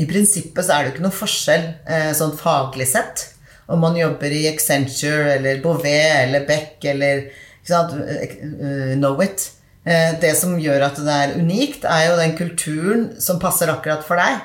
i 0.01 0.09
prinsippet 0.09 0.65
så 0.65 0.73
er 0.73 0.85
det 0.85 0.91
jo 0.91 0.95
ikke 0.97 1.05
noe 1.05 1.17
forskjell 1.17 1.65
eh, 1.85 2.13
sånn 2.17 2.37
faglig 2.39 2.89
sett 2.89 3.27
om 3.73 3.81
man 3.81 3.97
jobber 3.97 4.33
i 4.33 4.47
Accenture 4.51 5.37
eller 5.37 5.61
Bouvet 5.65 6.27
eller 6.27 6.47
Beck 6.49 6.85
eller 6.89 7.27
Knowit. 7.65 9.45
Eh, 9.85 10.15
det 10.23 10.33
som 10.39 10.59
gjør 10.61 10.87
at 10.87 10.99
det 11.03 11.19
er 11.25 11.37
unikt, 11.41 11.87
er 11.89 12.09
jo 12.11 12.19
den 12.21 12.35
kulturen 12.39 13.07
som 13.23 13.41
passer 13.43 13.71
akkurat 13.73 14.05
for 14.07 14.21
deg. 14.21 14.41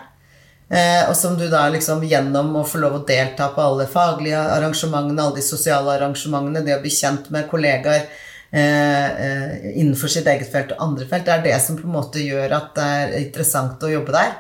Eh, 0.67 1.03
og 1.07 1.15
som 1.15 1.37
du 1.39 1.45
da 1.47 1.63
liksom 1.71 2.01
gjennom 2.03 2.49
å 2.59 2.65
få 2.67 2.81
lov 2.81 2.97
å 2.97 3.05
delta 3.07 3.47
på 3.55 3.63
alle 3.63 3.85
faglige 3.87 4.39
arrangementene, 4.57 5.23
alle 5.23 5.39
de 5.39 5.45
sosiale 5.45 5.93
arrangementene, 5.95 6.65
det 6.65 6.75
å 6.75 6.81
bli 6.83 6.91
kjent 6.91 7.29
med 7.31 7.47
kollegaer 7.51 8.03
eh, 8.51 9.71
innenfor 9.77 10.11
sitt 10.11 10.27
eget 10.27 10.51
felt 10.51 10.73
og 10.75 10.83
andre 10.89 11.07
felt, 11.07 11.27
det 11.27 11.37
er 11.37 11.45
det 11.45 11.55
som 11.63 11.79
på 11.79 11.87
en 11.87 11.95
måte 11.95 12.23
gjør 12.23 12.57
at 12.59 12.75
det 12.75 12.89
er 12.97 13.15
interessant 13.21 13.87
å 13.87 13.93
jobbe 13.93 14.15
der. 14.17 14.35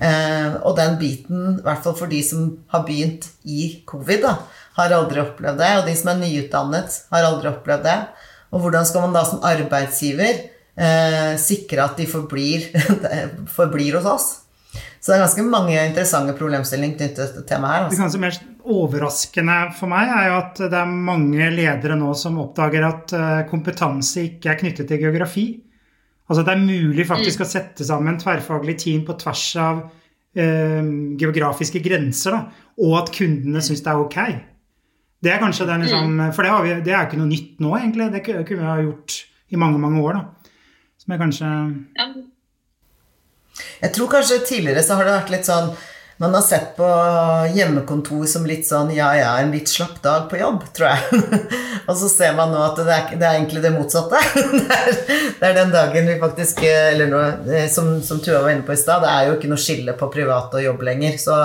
Eh, 0.00 0.54
og 0.64 0.78
den 0.78 0.96
biten, 1.00 1.58
i 1.58 1.64
hvert 1.64 1.84
fall 1.84 1.94
for 1.98 2.10
de 2.10 2.22
som 2.24 2.48
har 2.72 2.86
begynt 2.88 3.28
i 3.44 3.84
covid, 3.86 4.24
da, 4.24 4.36
har 4.78 4.96
aldri 4.96 5.20
opplevd 5.22 5.60
det. 5.60 5.72
Og 5.78 5.88
de 5.90 5.96
som 5.98 6.12
er 6.12 6.22
nyutdannet, 6.22 7.00
har 7.12 7.26
aldri 7.28 7.50
opplevd 7.52 7.84
det. 7.86 7.98
Og 8.50 8.64
hvordan 8.64 8.88
skal 8.88 9.04
man 9.04 9.14
da 9.14 9.26
som 9.28 9.44
arbeidsgiver 9.46 10.32
eh, 10.74 11.34
sikre 11.38 11.84
at 11.84 12.00
de 12.00 12.08
forblir, 12.10 12.70
forblir, 13.58 13.98
hos 14.00 14.08
oss? 14.08 14.30
Så 14.70 15.10
det 15.10 15.16
er 15.16 15.24
ganske 15.24 15.44
mange 15.48 15.76
interessante 15.78 16.34
problemstillinger 16.38 16.98
knyttet 16.98 17.34
til 17.34 17.46
temaet 17.48 17.72
her. 17.72 17.84
Altså. 17.86 17.94
Det 17.96 18.02
kanskje 18.04 18.22
mest 18.22 18.46
overraskende 18.70 19.56
for 19.78 19.90
meg 19.90 20.12
er 20.12 20.28
jo 20.28 20.36
at 20.36 20.60
det 20.62 20.78
er 20.78 20.98
mange 21.08 21.48
ledere 21.54 21.96
nå 21.98 22.12
som 22.18 22.38
oppdager 22.42 22.86
at 22.86 23.14
eh, 23.16 23.40
kompetanse 23.50 24.26
ikke 24.28 24.52
er 24.52 24.60
knyttet 24.60 24.90
til 24.90 25.02
geografi. 25.02 25.46
Altså 26.30 26.44
det 26.46 26.54
er 26.54 26.62
mulig 26.62 27.06
faktisk 27.08 27.40
mm. 27.40 27.46
å 27.46 27.50
sette 27.50 27.86
sammen 27.88 28.20
tverrfaglig 28.20 28.76
team 28.84 29.02
på 29.08 29.16
tvers 29.18 29.46
av 29.58 29.80
eh, 30.38 30.84
geografiske 31.18 31.82
grenser, 31.82 32.36
da, 32.36 32.68
og 32.84 32.98
at 33.00 33.10
kundene 33.16 33.64
syns 33.64 33.82
det 33.82 33.90
er 33.90 34.04
ok. 34.04 34.20
Det 35.20 35.32
er 35.32 35.42
kanskje 35.42 35.66
den 35.68 35.82
liksom, 35.84 36.12
mm. 36.16 36.28
For 36.36 36.46
det, 36.46 36.52
vi, 36.64 36.76
det 36.86 36.94
er 36.94 37.02
jo 37.02 37.08
ikke 37.10 37.18
noe 37.20 37.32
nytt 37.32 37.58
nå, 37.60 37.72
egentlig. 37.76 38.06
Det 38.14 38.22
kunne 38.28 38.60
vi 38.62 38.68
ha 38.68 38.76
gjort 38.80 39.16
i 39.50 39.58
mange, 39.60 39.80
mange 39.82 40.04
år, 40.04 40.20
da. 40.20 40.52
Som 41.00 41.16
er 41.16 41.20
kanskje 41.20 41.50
Jeg 43.80 43.94
tror 43.96 44.12
kanskje 44.16 44.42
tidligere 44.46 44.84
så 44.84 44.98
har 44.98 45.08
det 45.08 45.16
vært 45.18 45.34
litt 45.36 45.48
sånn 45.48 45.72
man 46.20 46.34
har 46.34 46.42
sett 46.42 46.76
på 46.76 46.86
hjemmekontor 47.54 48.26
som 48.28 48.42
litt 48.44 48.66
sånn 48.68 48.90
ja, 48.92 49.06
ja, 49.16 49.30
en 49.40 49.54
litt 49.54 49.70
slapp 49.72 50.02
dag 50.04 50.26
på 50.28 50.36
jobb, 50.36 50.66
tror 50.76 50.90
jeg. 50.90 51.20
og 51.88 51.96
så 51.96 52.10
ser 52.12 52.34
man 52.36 52.52
nå 52.52 52.60
at 52.60 52.76
det 52.76 52.92
er, 52.92 53.06
det 53.14 53.24
er 53.24 53.38
egentlig 53.38 53.62
det 53.64 53.70
motsatte. 53.72 54.20
det, 54.34 54.66
er, 54.66 54.90
det, 54.98 55.46
er, 55.48 55.56
den 55.56 55.72
dagen 55.72 56.10
vi 56.12 56.18
faktisk 56.20 56.60
Eller 56.66 57.08
noe, 57.08 57.30
eh, 57.48 57.64
som, 57.72 57.88
som 58.04 58.20
Tua 58.20 58.42
var 58.44 58.52
inne 58.52 58.68
på 58.68 58.76
i 58.76 58.82
stad, 58.82 59.00
det 59.00 59.14
er 59.14 59.30
jo 59.30 59.38
ikke 59.38 59.54
noe 59.54 59.64
skille 59.64 59.96
på 59.96 60.10
privat 60.12 60.60
og 60.60 60.66
jobb 60.66 60.84
lenger. 60.90 61.16
Så 61.24 61.40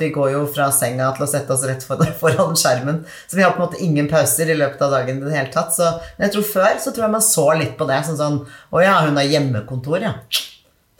vi 0.00 0.12
går 0.16 0.32
jo 0.32 0.42
fra 0.48 0.72
senga 0.72 1.12
til 1.12 1.28
å 1.28 1.30
sette 1.36 1.52
oss 1.52 1.68
rett 1.68 1.84
foran 2.24 2.56
skjermen. 2.56 3.04
Så 3.28 3.36
vi 3.36 3.44
har 3.44 3.52
på 3.52 3.60
en 3.60 3.68
måte 3.68 3.84
ingen 3.84 4.08
pauser 4.08 4.48
i 4.48 4.56
løpet 4.56 4.80
av 4.80 4.96
dagen 4.96 5.20
i 5.20 5.28
det 5.28 5.36
hele 5.42 5.52
tatt. 5.52 5.76
Så 5.76 5.92
jeg 6.16 6.32
tror 6.32 6.52
før 6.56 6.80
så 6.80 6.88
tror 6.88 7.10
jeg 7.10 7.18
man 7.20 7.30
så 7.34 7.50
litt 7.60 7.76
på 7.76 7.92
det. 7.92 8.00
Sånn 8.08 8.22
sånn 8.24 8.44
Å 8.48 8.86
ja, 8.88 9.02
hun 9.04 9.20
har 9.20 9.28
hjemmekontor, 9.28 10.08
ja. 10.08 10.16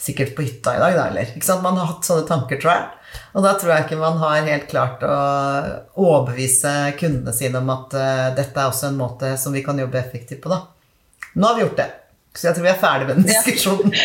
Sikkert 0.06 0.36
på 0.36 0.44
hytta 0.46 0.76
i 0.76 0.78
dag, 0.78 0.94
da, 0.94 1.08
eller? 1.10 1.34
Ikke 1.34 1.48
sant? 1.48 1.64
Man 1.66 1.78
har 1.80 1.90
hatt 1.90 2.06
sånne 2.06 2.28
tanker, 2.28 2.60
tror 2.62 2.72
jeg. 2.76 2.86
Og 3.34 3.44
da 3.44 3.52
tror 3.58 3.72
jeg 3.72 3.86
ikke 3.86 3.98
man 3.98 4.18
har 4.20 4.46
helt 4.46 4.66
klart 4.70 5.02
å 5.02 5.16
overbevise 5.98 6.72
kundene 7.00 7.34
sine 7.34 7.62
om 7.62 7.72
at 7.74 7.96
uh, 7.96 8.26
dette 8.36 8.54
er 8.54 8.70
også 8.70 8.90
en 8.90 8.98
måte 9.00 9.32
som 9.40 9.56
vi 9.56 9.64
kan 9.66 9.78
jobbe 9.80 9.98
effektivt 9.98 10.44
på, 10.44 10.52
da. 10.52 10.62
Nå 11.34 11.48
har 11.48 11.58
vi 11.58 11.64
gjort 11.66 11.80
det. 11.80 11.88
Så 12.36 12.50
jeg 12.50 12.56
tror 12.56 12.66
vi 12.66 12.72
er 12.72 12.80
ferdig 12.80 13.08
med 13.08 13.20
den 13.20 13.30
diskusjonen. 13.32 13.96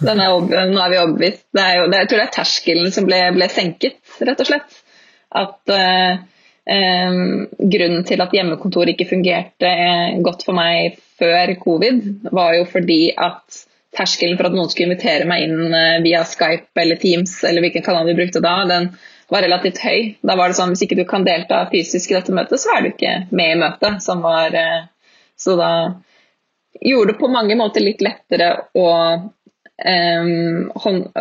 Ja. 0.00 0.14
Er 0.14 0.30
nå 0.72 0.78
er 0.80 0.88
vi 0.88 0.96
overbevist. 0.96 1.42
Det 1.52 1.60
er 1.60 1.74
jo, 1.76 1.88
det, 1.92 1.98
jeg 1.98 2.08
tror 2.08 2.20
det 2.20 2.24
er 2.24 2.32
terskelen 2.32 2.92
som 2.94 3.04
ble, 3.04 3.18
ble 3.36 3.48
senket, 3.52 3.98
rett 4.24 4.38
og 4.40 4.48
slett. 4.48 4.78
At 5.36 5.72
uh, 5.76 6.22
um, 6.72 7.18
grunnen 7.74 8.06
til 8.08 8.24
at 8.24 8.32
hjemmekontor 8.32 8.88
ikke 8.94 9.10
fungerte 9.10 9.72
godt 10.24 10.46
for 10.46 10.56
meg 10.56 10.96
før 11.20 11.52
covid, 11.60 12.00
var 12.32 12.56
jo 12.56 12.64
fordi 12.72 13.02
at 13.12 13.60
terskelen 13.96 14.38
for 14.38 14.48
at 14.48 14.54
noen 14.56 14.70
skulle 14.70 14.90
invitere 14.90 15.26
meg 15.28 15.46
inn 15.46 15.74
eh, 15.74 16.02
via 16.04 16.22
Skype 16.28 16.82
eller 16.82 17.00
Teams 17.00 17.40
eller 17.46 17.64
hvilken 17.64 17.84
kanal 17.86 18.06
vi 18.08 18.18
brukte 18.18 18.42
da, 18.44 18.60
den 18.68 18.92
var 19.30 19.44
relativt 19.46 19.80
høy. 19.82 20.14
Da 20.26 20.36
var 20.38 20.50
det 20.50 20.58
sånn 20.58 20.74
hvis 20.74 20.84
ikke 20.86 20.98
du 20.98 21.04
kan 21.08 21.26
delta 21.26 21.64
fysisk 21.70 22.12
i 22.12 22.18
dette 22.18 22.34
møtet, 22.34 22.62
så 22.62 22.74
er 22.74 22.82
du 22.82 22.92
ikke 22.92 23.16
med 23.30 23.54
i 23.54 23.58
møtet. 23.60 24.00
Som 24.04 24.24
var, 24.26 24.54
eh, 24.54 24.86
så 25.38 25.56
da 25.58 25.72
gjorde 26.80 27.12
det 27.12 27.20
på 27.20 27.30
mange 27.30 27.58
måter 27.58 27.84
litt 27.84 28.02
lettere 28.04 28.52
å 28.78 28.88
um, 29.80 30.70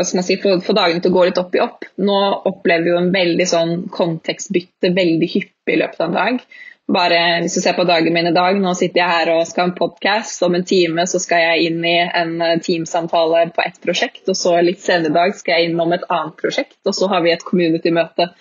si, 0.04 0.38
få, 0.42 0.60
få, 0.62 0.76
dagene 0.78 1.02
til 1.02 1.12
å 1.12 1.18
gå 1.18 1.28
litt 1.30 1.42
opp 1.42 1.56
i 1.58 1.64
opp. 1.64 1.86
Nå 2.02 2.18
opplever 2.50 2.86
vi 2.86 2.94
jo 2.94 3.02
en 3.02 3.14
veldig 3.14 3.48
sånn 3.50 3.76
kontekstbytte 3.94 4.94
veldig 4.96 5.30
hyppig 5.34 5.78
i 5.78 5.82
løpet 5.82 6.02
av 6.02 6.10
en 6.10 6.20
dag 6.20 6.44
bare 6.90 7.18
hvis 7.44 7.56
du 7.58 7.62
ser 7.62 7.76
på 7.78 7.86
dagen 7.86 8.14
min 8.14 8.28
i 8.32 8.34
dag, 8.34 8.58
nå 8.58 8.72
sitter 8.78 9.04
jeg 9.04 9.14
her 9.14 9.32
og 9.36 9.44
skal 9.48 9.64
ha 9.64 9.70
en 9.70 9.76
podkast. 9.78 10.42
Om 10.46 10.58
en 10.58 10.66
time 10.68 11.06
så 11.10 11.22
skal 11.22 11.44
jeg 11.44 11.70
inn 11.70 11.86
i 11.86 11.98
en 12.02 12.34
eh, 12.42 12.56
teamsamtale 12.66 13.46
på 13.54 13.66
ett 13.66 13.78
prosjekt, 13.84 14.24
og 14.26 14.38
så 14.38 14.56
litt 14.66 14.82
senere 14.82 15.14
i 15.14 15.18
dag 15.20 15.36
skal 15.38 15.56
jeg 15.56 15.70
inn 15.70 15.84
om 15.84 15.94
et 15.94 16.08
annet 16.10 16.40
prosjekt, 16.40 16.80
og 16.90 16.98
så 16.98 17.12
har 17.12 17.22
vi 17.26 17.34
et 17.36 17.46
community-møte 17.46 18.32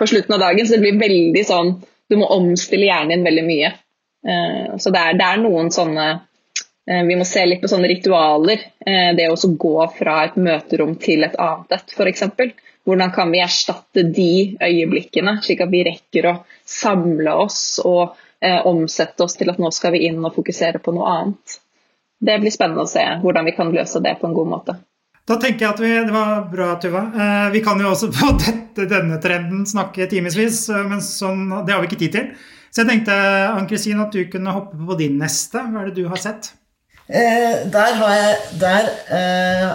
på 0.00 0.10
slutten 0.10 0.34
av 0.34 0.42
dagen. 0.42 0.66
Så 0.66 0.76
det 0.76 0.84
blir 0.86 1.00
veldig 1.02 1.46
sånn 1.48 1.74
Du 2.10 2.18
må 2.20 2.26
omstille 2.34 2.84
hjernen 2.90 3.14
din 3.14 3.22
veldig 3.24 3.46
mye. 3.46 3.72
Eh, 4.28 4.74
så 4.82 4.92
det 4.92 5.00
er, 5.00 5.14
det 5.16 5.28
er 5.28 5.38
noen 5.40 5.70
sånne 5.72 6.08
eh, 6.10 7.04
vi 7.06 7.16
må 7.16 7.24
se 7.24 7.46
litt 7.46 7.62
på 7.62 7.70
sånne 7.70 7.88
ritualer. 7.88 8.66
Det 8.82 9.30
å 9.30 9.54
gå 9.62 9.76
fra 9.94 10.18
et 10.26 10.34
møterom 10.36 10.98
til 11.00 11.22
et 11.24 11.38
annet 11.40 11.78
et, 11.78 11.94
f.eks. 11.94 12.26
Hvordan 12.84 13.12
kan 13.14 13.30
vi 13.30 13.40
erstatte 13.42 14.02
de 14.02 14.56
øyeblikkene, 14.58 15.36
slik 15.42 15.60
at 15.62 15.70
vi 15.70 15.84
rekker 15.86 16.28
å 16.30 16.36
samle 16.66 17.34
oss 17.44 17.78
og 17.84 18.16
eh, 18.42 18.58
omsette 18.66 19.22
oss 19.22 19.36
til 19.38 19.52
at 19.52 19.60
nå 19.62 19.70
skal 19.74 19.94
vi 19.94 20.06
inn 20.08 20.18
og 20.24 20.34
fokusere 20.34 20.82
på 20.82 20.94
noe 20.96 21.10
annet. 21.10 21.58
Det 22.22 22.38
blir 22.42 22.54
spennende 22.54 22.86
å 22.86 22.90
se 22.90 23.04
hvordan 23.22 23.46
vi 23.46 23.54
kan 23.54 23.70
løse 23.74 24.02
det 24.02 24.16
på 24.18 24.28
en 24.28 24.34
god 24.34 24.50
måte. 24.50 24.78
Da 25.28 25.36
tenker 25.38 25.66
jeg 25.66 25.70
at 25.70 25.82
vi, 25.82 25.90
Det 26.06 26.14
var 26.14 26.48
bra, 26.50 26.72
Tuva. 26.82 27.04
Eh, 27.14 27.50
vi 27.54 27.62
kan 27.62 27.78
jo 27.78 27.92
også 27.92 28.10
på 28.18 28.32
dette, 28.42 28.88
denne 28.90 29.20
trenden 29.22 29.62
snakke 29.68 30.08
timevis, 30.10 30.64
eh, 30.72 30.82
men 30.88 31.04
sånn, 31.06 31.46
det 31.62 31.76
har 31.76 31.84
vi 31.84 31.90
ikke 31.92 32.02
tid 32.02 32.18
til. 32.18 32.32
Så 32.72 32.82
jeg 32.82 32.88
tenkte 32.88 33.14
Ann-Kristin, 33.52 34.00
at 34.00 34.14
du 34.16 34.24
kunne 34.32 34.54
hoppe 34.56 34.80
på 34.88 34.96
din 34.98 35.18
neste. 35.20 35.60
Hva 35.60 35.82
er 35.82 35.90
det 35.90 36.02
du 36.02 36.08
har 36.08 36.18
sett? 36.18 36.54
Eh, 37.12 37.68
der 37.72 37.94
har 37.98 38.12
jeg 38.14 38.36
der, 38.60 38.86
eh, 39.10 39.62
eh, 39.64 39.72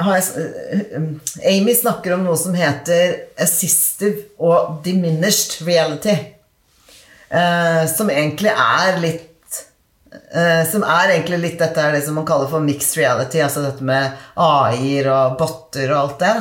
Amy 0.00 1.74
snakker 1.74 2.14
om 2.14 2.24
noe 2.24 2.36
som 2.40 2.54
heter 2.56 3.16
assistive 3.40 4.30
og 4.40 4.80
diminished 4.84 5.66
reality. 5.66 6.14
Eh, 7.28 7.84
som 7.92 8.10
egentlig 8.12 8.50
er 8.52 8.98
litt 9.00 9.60
eh, 10.36 10.64
Som 10.68 10.82
er 10.84 11.14
egentlig 11.14 11.38
litt 11.40 11.54
dette 11.62 11.80
er 11.80 11.94
det 11.96 12.02
som 12.04 12.18
man 12.18 12.26
kaller 12.28 12.50
for 12.50 12.64
mixed 12.64 12.96
reality. 13.00 13.40
Altså 13.44 13.64
dette 13.64 13.84
med 13.84 14.16
AI-er 14.36 15.08
og 15.12 15.38
botter 15.40 15.92
og 15.92 15.98
alt 16.00 16.18
det. 16.24 16.34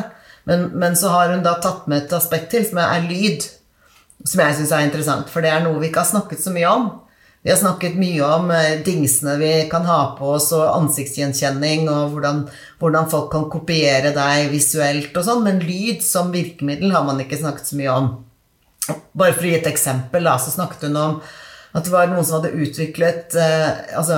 Men, 0.50 0.70
men, 0.74 0.96
så 0.98 1.12
har 1.14 1.32
hun 1.32 1.44
da 1.46 1.58
tatt 1.62 1.88
med 1.92 2.06
et 2.06 2.16
aspekt 2.18 2.50
til, 2.52 2.66
som 2.68 2.82
er 2.82 3.06
lyd. 3.06 3.46
Som 4.26 4.42
jeg 4.44 4.58
syns 4.58 4.74
er 4.76 4.88
interessant, 4.88 5.30
for 5.30 5.44
det 5.44 5.52
er 5.52 5.64
noe 5.66 5.80
vi 5.82 5.90
ikke 5.90 6.04
har 6.04 6.12
snakket 6.12 6.44
så 6.44 6.54
mye 6.54 6.72
om. 6.72 6.90
Vi 7.42 7.50
har 7.50 7.58
snakket 7.58 7.96
mye 7.98 8.22
om 8.22 8.52
eh, 8.54 8.80
dingsene 8.86 9.36
vi 9.42 9.52
kan 9.70 9.86
ha 9.90 10.02
på 10.18 10.34
oss, 10.36 10.52
og 10.54 10.68
ansiktsgjenkjenning, 10.76 11.88
og 11.90 12.14
hvordan, 12.14 12.44
hvordan 12.82 13.10
folk 13.10 13.32
kan 13.34 13.48
kopiere 13.50 14.14
deg 14.14 14.52
visuelt 14.54 15.16
og 15.18 15.26
sånn, 15.26 15.42
men 15.48 15.64
lyd 15.66 16.04
som 16.06 16.30
virkemiddel 16.34 16.94
har 16.94 17.08
man 17.08 17.24
ikke 17.24 17.42
snakket 17.42 17.72
så 17.72 17.80
mye 17.80 17.96
om. 17.96 18.12
Bare 19.18 19.34
for 19.34 19.46
å 19.46 19.50
gi 19.50 19.58
et 19.58 19.72
eksempel, 19.72 20.26
da, 20.30 20.36
så 20.42 20.54
snakket 20.54 20.86
hun 20.90 21.00
om 21.02 21.18
at 21.72 21.88
det 21.88 21.94
var 21.94 22.10
noen 22.12 22.26
som 22.28 22.40
hadde 22.40 22.58
utviklet 22.62 23.36
eh, 23.40 23.70
Altså, 23.98 24.18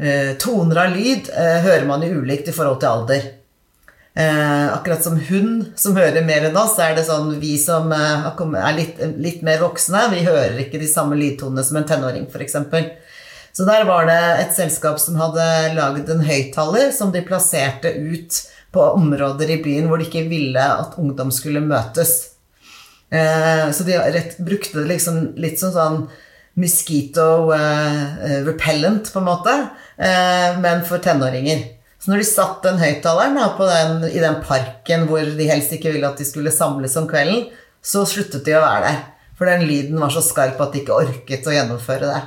eh, 0.00 0.32
toner 0.40 0.86
av 0.86 0.94
lyd 0.96 1.28
eh, 1.30 1.58
hører 1.66 1.86
man 1.88 2.02
jo 2.06 2.22
ulikt 2.22 2.50
i 2.50 2.56
forhold 2.56 2.80
til 2.82 2.90
alder. 2.90 3.26
Eh, 4.14 4.72
akkurat 4.74 5.04
som 5.04 5.14
hun 5.16 5.50
som 5.78 5.94
hører 5.94 6.24
mer 6.26 6.48
enn 6.48 6.56
oss, 6.58 6.74
er 6.82 6.96
det 6.96 7.06
sånn 7.06 7.36
vi 7.38 7.54
som 7.62 7.92
eh, 7.94 8.26
er 8.58 8.74
litt, 8.74 8.98
litt, 9.22 9.44
mer 9.46 9.62
voksne, 9.62 10.08
vi 10.10 10.24
hører 10.26 10.58
ikke 10.64 10.80
de 10.82 10.88
samme 10.90 11.18
lydtonene 11.18 11.62
som 11.66 11.78
en 11.78 11.86
tenåring, 11.86 12.26
f.eks. 12.26 12.56
Så 13.54 13.66
der 13.66 13.86
var 13.86 14.08
det 14.10 14.18
et 14.40 14.54
selskap 14.54 14.98
som 15.02 15.18
hadde 15.18 15.46
laget 15.76 16.10
en 16.10 16.24
høyttaler 16.26 16.90
som 16.94 17.14
de 17.14 17.22
plasserte 17.26 17.90
ut 17.90 18.42
på 18.74 18.82
områder 18.94 19.50
i 19.50 19.60
byen 19.62 19.88
hvor 19.90 19.98
de 19.98 20.06
ikke 20.06 20.28
ville 20.30 20.62
at 20.62 20.98
ungdom 21.02 21.32
skulle 21.34 21.62
møtes. 21.62 22.36
Eh, 23.10 23.70
så 23.74 23.86
de 23.86 23.98
rett, 23.98 24.38
brukte 24.38 24.78
det 24.78 24.88
liksom 24.92 25.22
litt 25.42 25.58
som 25.62 25.74
sånn 25.74 26.00
mosquito 26.60 27.50
eh, 27.54 28.40
repellent, 28.46 29.10
på 29.12 29.22
en 29.22 29.26
måte, 29.26 29.54
eh, 29.98 30.58
men 30.62 30.82
for 30.86 31.02
tenåringer. 31.02 31.79
Så 32.00 32.10
når 32.10 32.22
de 32.22 32.28
satt 32.28 32.62
den 32.64 32.80
høyttaleren 32.80 34.06
i 34.08 34.20
den 34.22 34.38
parken 34.44 35.04
hvor 35.08 35.20
de 35.20 35.48
helst 35.50 35.74
ikke 35.76 35.92
ville 35.92 36.08
at 36.08 36.20
de 36.20 36.24
skulle 36.24 36.52
samles 36.54 36.96
om 36.96 37.08
kvelden, 37.10 37.48
så 37.84 38.06
sluttet 38.08 38.46
de 38.46 38.56
å 38.56 38.64
være 38.64 38.86
der. 38.86 39.00
For 39.36 39.48
den 39.48 39.66
lyden 39.68 40.00
var 40.00 40.12
så 40.12 40.22
skarp 40.24 40.60
at 40.60 40.72
de 40.72 40.82
ikke 40.82 40.96
orket 40.96 41.48
å 41.48 41.54
gjennomføre 41.54 42.08
det. 42.08 42.20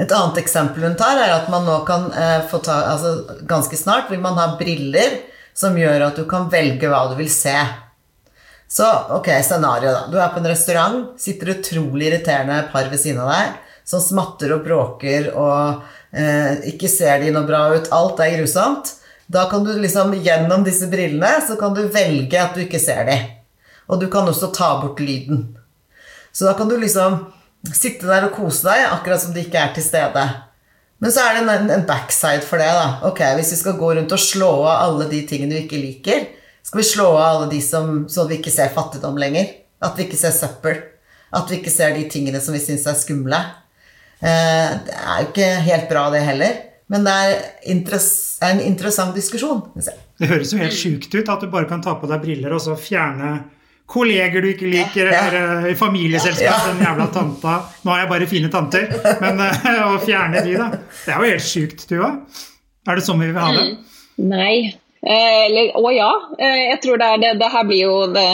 Et 0.00 0.12
annet 0.16 0.40
eksempel 0.40 0.84
hun 0.86 0.96
tar, 1.00 1.18
er 1.20 1.34
at 1.34 1.48
man 1.52 1.66
nå 1.68 1.80
kan 1.88 2.06
eh, 2.16 2.46
få 2.48 2.62
ta 2.64 2.78
altså 2.94 3.40
Ganske 3.48 3.76
snart 3.76 4.08
vil 4.08 4.22
man 4.22 4.38
ha 4.40 4.54
briller 4.60 5.18
som 5.56 5.76
gjør 5.76 6.06
at 6.06 6.16
du 6.16 6.24
kan 6.28 6.48
velge 6.52 6.88
hva 6.88 7.02
du 7.10 7.18
vil 7.18 7.28
se. 7.32 7.56
Så 8.70 8.86
ok, 9.16 9.28
scenario, 9.44 9.90
da. 9.92 10.06
Du 10.08 10.16
er 10.20 10.30
på 10.32 10.40
en 10.40 10.48
restaurant, 10.48 11.00
sitter 11.20 11.56
utrolig 11.56 12.08
irriterende 12.08 12.62
par 12.72 12.88
ved 12.88 13.02
siden 13.02 13.20
av 13.24 13.32
deg 13.34 13.58
som 13.90 14.02
smatter 14.02 14.54
og 14.54 14.62
bråker 14.64 15.32
og 15.34 15.80
ikke 16.66 16.88
ser 16.90 17.20
de 17.22 17.30
noe 17.34 17.46
bra 17.46 17.68
ut. 17.74 17.90
Alt 17.94 18.22
er 18.24 18.38
grusomt. 18.38 18.94
Da 19.30 19.44
kan 19.50 19.64
du 19.64 19.70
liksom 19.78 20.14
gjennom 20.24 20.64
disse 20.66 20.88
brillene 20.90 21.36
så 21.46 21.54
kan 21.56 21.74
du 21.74 21.84
velge 21.92 22.40
at 22.40 22.56
du 22.56 22.64
ikke 22.64 22.80
ser 22.82 23.04
de. 23.06 23.18
Og 23.90 24.00
du 24.00 24.08
kan 24.10 24.26
også 24.26 24.50
ta 24.54 24.72
bort 24.82 24.98
lyden. 25.02 25.44
Så 26.32 26.48
da 26.48 26.54
kan 26.58 26.68
du 26.70 26.76
liksom 26.78 27.26
sitte 27.74 28.08
der 28.08 28.26
og 28.26 28.34
kose 28.34 28.66
deg 28.66 28.88
akkurat 28.88 29.22
som 29.22 29.34
de 29.34 29.44
ikke 29.44 29.60
er 29.60 29.74
til 29.76 29.86
stede. 29.86 30.24
Men 31.00 31.14
så 31.14 31.22
er 31.24 31.38
det 31.38 31.44
en, 31.46 31.70
en 31.72 31.86
backside 31.88 32.44
for 32.44 32.60
det. 32.60 32.68
da. 32.74 33.00
Ok, 33.08 33.22
Hvis 33.38 33.52
vi 33.54 33.60
skal 33.62 33.78
gå 33.78 33.94
rundt 33.94 34.12
og 34.12 34.20
slå 34.20 34.50
av 34.66 34.82
alle 34.88 35.08
de 35.10 35.22
tingene 35.28 35.56
vi 35.56 35.64
ikke 35.64 35.80
liker, 35.80 36.26
skal 36.66 36.82
vi 36.82 36.86
slå 36.90 37.06
av 37.14 37.24
alle 37.24 37.48
de 37.54 37.60
som, 37.64 38.04
så 38.08 38.26
vi 38.28 38.36
ikke 38.40 38.52
ser 38.52 38.74
fattigdom 38.74 39.18
lenger. 39.18 39.48
At 39.80 39.96
vi 39.96 40.04
ikke 40.04 40.20
ser 40.20 40.34
søppel. 40.36 40.82
At 41.32 41.48
vi 41.48 41.60
ikke 41.60 41.72
ser 41.72 41.94
de 41.96 42.04
tingene 42.10 42.42
som 42.42 42.54
vi 42.54 42.60
syns 42.62 42.84
er 42.90 42.98
skumle. 42.98 43.38
Eh, 44.20 44.74
det 44.86 44.96
er 44.96 45.22
jo 45.22 45.30
ikke 45.30 45.52
helt 45.66 45.88
bra, 45.92 46.08
det 46.12 46.24
heller. 46.26 46.58
Men 46.90 47.06
det 47.06 47.14
er 47.14 47.36
en 48.50 48.60
interessant 48.64 49.14
diskusjon. 49.16 49.62
Det 50.20 50.28
høres 50.28 50.52
jo 50.52 50.60
helt 50.60 50.76
sjukt 50.76 51.14
ut 51.14 51.30
at 51.32 51.44
du 51.44 51.48
bare 51.52 51.68
kan 51.70 51.82
ta 51.84 51.94
på 51.96 52.10
deg 52.10 52.22
briller 52.24 52.52
og 52.56 52.62
så 52.64 52.74
fjerne 52.78 53.38
kolleger 53.90 54.44
du 54.44 54.50
ikke 54.52 54.68
liker, 54.70 55.08
ja, 55.10 55.14
ja. 55.16 55.22
eller 55.30 55.70
i 55.70 55.76
familieselskap, 55.78 56.68
den 56.68 56.84
jævla 56.84 57.08
tanta 57.10 57.56
Nå 57.82 57.90
har 57.90 58.04
jeg 58.04 58.10
bare 58.12 58.28
fine 58.30 58.50
tanter, 58.52 58.86
men 59.22 59.42
eh, 59.48 59.80
å 59.82 59.96
fjerne 60.04 60.44
de, 60.46 60.54
da. 60.60 60.68
Det 60.76 61.14
er 61.14 61.24
jo 61.24 61.32
helt 61.32 61.46
sjukt, 61.46 61.86
Tuva. 61.90 62.12
Er 62.86 63.00
det 63.00 63.06
sånn 63.06 63.22
vi 63.22 63.30
vil 63.32 63.40
ha 63.40 63.50
det? 63.56 63.64
Mm. 63.66 63.96
Nei, 64.30 64.54
Eh, 65.06 65.44
eller, 65.46 65.76
og 65.80 65.94
ja, 65.96 66.10
eh, 66.38 66.58
jeg 66.70 66.80
tror 66.82 66.98
det, 67.00 67.06
er 67.08 67.20
det, 67.22 67.28
det 67.40 67.48
her 67.48 67.64
blir 67.64 67.82
jo 67.86 67.94
det, 68.12 68.24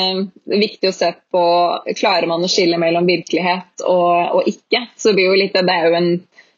det 0.51 0.59
viktig 0.59 0.91
å 0.91 0.97
se 0.97 1.13
på 1.31 1.43
Klarer 1.95 2.27
man 2.27 2.43
å 2.43 2.51
skille 2.51 2.81
mellom 2.83 3.07
virkelighet 3.07 3.85
og, 3.87 4.41
og 4.41 4.49
ikke? 4.51 4.89
Så 4.99 5.13
det 5.13 5.21
blir 5.21 5.31
jo 5.31 5.39
litt, 5.39 5.55
det 5.55 5.77
er 5.77 5.87
jo 5.87 5.99
en, 6.01 6.11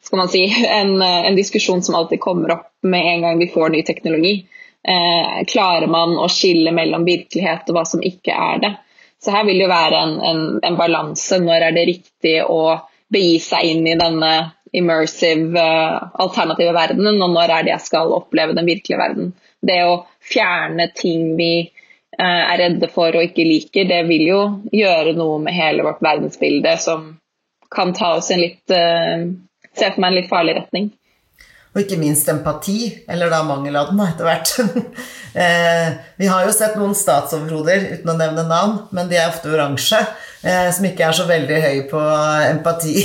skal 0.04 0.22
man 0.22 0.32
si, 0.32 0.46
en, 0.80 0.94
en, 1.04 1.36
diskusjon 1.36 1.84
som 1.84 1.98
alltid 1.98 2.22
kommer 2.24 2.56
opp 2.56 2.70
med 2.88 3.04
en 3.12 3.26
gang 3.26 3.42
vi 3.42 3.50
får 3.52 3.74
ny 3.74 3.84
teknologi. 3.84 4.34
eh, 4.88 5.44
klarer 5.50 5.90
man 5.92 6.16
å 6.16 6.28
skille 6.32 6.72
mellom 6.72 7.04
virkelighet 7.04 7.68
og 7.68 7.76
hva 7.76 7.84
som 7.84 8.00
ikke 8.00 8.32
er 8.32 8.62
det. 8.64 8.74
Så 9.20 9.34
her 9.34 9.44
vil 9.44 9.58
det 9.58 9.66
jo 9.66 9.72
være 9.74 9.98
en, 10.06 10.14
en, 10.24 10.44
en 10.64 10.78
balanse. 10.78 11.40
Når 11.42 11.66
er 11.66 11.74
det 11.76 11.88
riktig 11.90 12.38
å 12.46 12.78
begi 13.12 13.36
seg 13.42 13.66
inn 13.66 13.84
i 13.90 13.98
denne 13.98 14.32
immersive, 14.72 15.58
uh, 15.58 16.08
alternative 16.22 16.72
verdenen, 16.76 17.20
og 17.24 17.32
når 17.34 17.52
er 17.52 17.66
det 17.66 17.72
jeg 17.74 17.86
skal 17.88 18.12
oppleve 18.14 18.56
den 18.56 18.68
virkelige 18.68 19.00
verden. 19.00 19.30
Det 19.64 19.80
å 19.86 20.02
fjerne 20.22 20.90
ting 20.94 21.32
vi 21.38 21.52
uh, 21.66 22.22
er 22.24 22.58
redde 22.62 22.90
for 22.92 23.16
og 23.16 23.30
ikke 23.30 23.46
liker, 23.46 23.88
det 23.90 24.04
vil 24.10 24.26
jo 24.28 24.42
gjøre 24.72 25.16
noe 25.18 25.40
med 25.42 25.56
hele 25.56 25.86
vårt 25.86 26.02
verdensbilde 26.04 26.76
som 26.82 27.10
kan 27.74 27.92
ta 27.96 28.14
oss 28.20 28.30
en 28.34 28.42
litt 28.44 28.74
uh, 28.74 29.28
Se 29.78 29.92
for 29.92 30.02
meg 30.02 30.10
en 30.10 30.16
litt 30.16 30.30
farlig 30.30 30.56
retning. 30.56 30.88
Og 31.78 31.84
ikke 31.84 31.98
minst 32.00 32.26
empati, 32.32 33.04
eller 33.06 33.28
da 33.30 33.42
mangel 33.46 33.76
av 33.78 33.90
den 33.92 34.00
etter 34.02 34.26
hvert. 34.26 34.50
eh, 35.44 35.98
vi 36.18 36.26
har 36.26 36.46
jo 36.46 36.54
sett 36.56 36.78
noen 36.80 36.96
statsoverhoder, 36.96 37.84
uten 37.98 38.10
å 38.10 38.16
nevne 38.18 38.46
navn, 38.48 38.80
men 38.96 39.10
de 39.10 39.18
er 39.20 39.28
ofte 39.28 39.52
oransje, 39.52 40.00
eh, 40.42 40.70
som 40.74 40.88
ikke 40.88 41.04
er 41.06 41.14
så 41.14 41.28
veldig 41.28 41.60
høy 41.62 41.84
på 41.90 42.00
empati. 42.48 42.96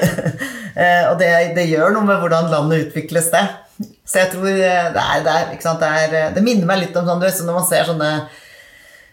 eh, 0.82 1.06
og 1.08 1.16
det, 1.22 1.30
det, 1.56 1.70
gjør 1.70 1.94
noe 1.94 2.04
med 2.10 2.20
hvordan 2.20 2.50
landet 2.52 2.90
utvikles, 2.90 3.30
det. 3.32 3.46
Så 4.10 4.18
jeg 4.18 4.32
tror 4.32 4.48
eh, 4.50 4.86
det 4.90 5.02
er, 5.02 5.24
det, 5.24 5.32
er, 5.32 5.50
det, 5.54 5.88
er, 5.88 6.14
eh, 6.18 6.30
det 6.34 6.42
minner 6.42 6.66
meg 6.66 6.80
litt 6.82 6.96
om 6.98 7.06
sånn, 7.06 7.22
når 7.22 7.54
man 7.54 7.66
ser 7.68 7.86
sånne 7.86 8.08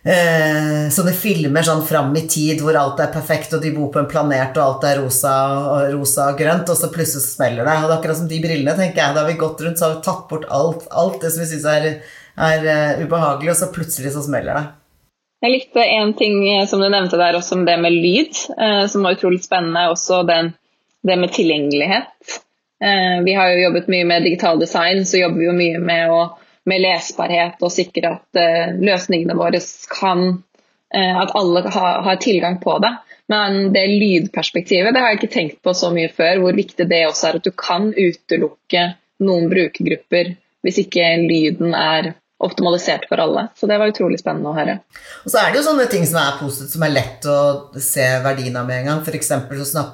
eh, 0.07 0.87
sånne 0.93 1.13
filmer 1.13 1.65
sånn 1.67 1.83
fram 1.85 2.15
i 2.17 2.23
tid 2.29 2.63
hvor 2.63 2.77
alt 2.79 3.03
er 3.03 3.11
perfekt, 3.13 3.53
og 3.53 3.61
de 3.61 3.75
bor 3.75 3.91
på 3.93 4.01
en 4.01 4.09
planet, 4.09 4.57
og 4.57 4.63
alt 4.63 4.87
er 4.89 5.01
rosa 5.03 5.35
og, 5.59 5.91
rosa 5.93 6.31
og 6.31 6.41
grønt, 6.41 6.71
og 6.73 6.79
så 6.79 6.89
plutselig 6.93 7.27
smeller 7.27 7.61
det. 7.67 7.75
Og 7.77 7.85
det 7.85 7.93
er 7.93 7.99
akkurat 7.99 8.21
som 8.23 8.31
de 8.31 8.41
brillene, 8.41 8.77
tenker 8.79 9.03
jeg. 9.03 9.13
Da 9.13 9.21
har 9.21 9.29
vi 9.29 9.37
gått 9.43 9.61
rundt, 9.65 9.77
så 9.77 9.87
har 9.87 9.95
vi 9.99 10.07
tatt 10.07 10.25
bort 10.31 10.49
alt, 10.49 10.89
alt 11.03 11.21
det 11.21 11.33
som 11.33 11.45
vi 11.45 11.51
syns 11.51 11.69
er, 11.69 11.87
er 12.47 12.65
uh, 12.65 13.05
ubehagelig, 13.05 13.53
og 13.53 13.59
så 13.61 13.69
plutselig 13.73 14.15
så 14.15 14.25
smeller 14.25 14.57
det. 14.57 14.65
Jeg 15.45 15.53
likte 15.53 15.83
en 15.85 16.15
ting 16.17 16.39
som 16.65 16.81
du 16.81 16.87
nevnte 16.89 17.19
der, 17.21 17.37
også 17.37 17.59
om 17.59 17.67
det 17.67 17.75
med 17.77 17.93
lyd, 17.93 18.39
eh, 18.57 18.87
som 18.89 19.03
var 19.05 19.13
utrolig 19.13 19.43
spennende. 19.43 19.83
Også 19.93 20.23
den, 20.25 20.55
det 21.05 21.17
med 21.21 21.29
tilgjengelighet. 21.35 22.39
Eh, 22.83 23.23
vi 23.25 23.33
har 23.33 23.49
jo 23.51 23.63
jobbet 23.67 23.87
mye 23.89 24.05
med 24.05 24.27
digital 24.27 24.59
design, 24.59 25.05
så 25.05 25.23
jobber 25.23 25.41
vi 25.41 25.49
jo 25.49 25.55
mye 25.57 25.79
med 25.81 26.13
å 26.13 26.19
med 26.67 26.83
lesbarhet 26.83 27.63
og 27.63 27.71
sikre 27.71 28.09
at 28.17 28.39
uh, 28.39 28.75
løsningene 28.83 29.37
våre 29.39 29.61
kan 29.87 30.23
uh, 30.35 31.15
At 31.21 31.31
alle 31.39 31.63
har, 31.63 32.19
tilgang 32.19 32.59
på 32.59 32.77
det. 32.83 32.91
Men 33.31 33.71
det 33.75 33.85
lydperspektivet 33.91 34.95
det 34.95 35.03
har 35.03 35.13
jeg 35.13 35.21
ikke 35.21 35.33
tenkt 35.33 35.61
på 35.63 35.73
så 35.75 35.91
mye 35.95 36.11
før, 36.11 36.41
hvor 36.43 36.55
viktig 36.55 36.87
det 36.87 37.05
også 37.07 37.29
er 37.29 37.39
at 37.39 37.47
du 37.47 37.51
kan 37.55 37.89
utelukke 37.91 38.83
noen 39.23 39.49
brukergrupper 39.51 40.35
hvis 40.63 40.79
ikke 40.83 41.09
lyden 41.23 41.75
er 41.75 42.13
optimalisert 42.37 43.07
for 43.09 43.17
alle. 43.17 43.47
Så 43.57 43.67
det 43.69 43.77
var 43.81 43.89
utrolig 43.89 44.19
spennende 44.21 44.51
å 44.51 44.57
høre. 44.57 44.77
Og 45.25 45.33
så 45.33 45.41
er 45.41 45.51
det 45.51 45.61
jo 45.61 45.67
sånne 45.67 45.87
ting 45.89 46.05
som 46.05 46.19
er 46.21 46.37
positivt, 46.39 46.75
som 46.75 46.85
er 46.85 46.93
lett 46.93 47.25
å 47.29 47.37
se 47.81 48.05
verdien 48.25 48.59
av 48.59 48.67
med 48.69 48.83
en 48.83 48.89
gang. 48.91 49.01
F.eks. 49.01 49.31
så 49.31 49.85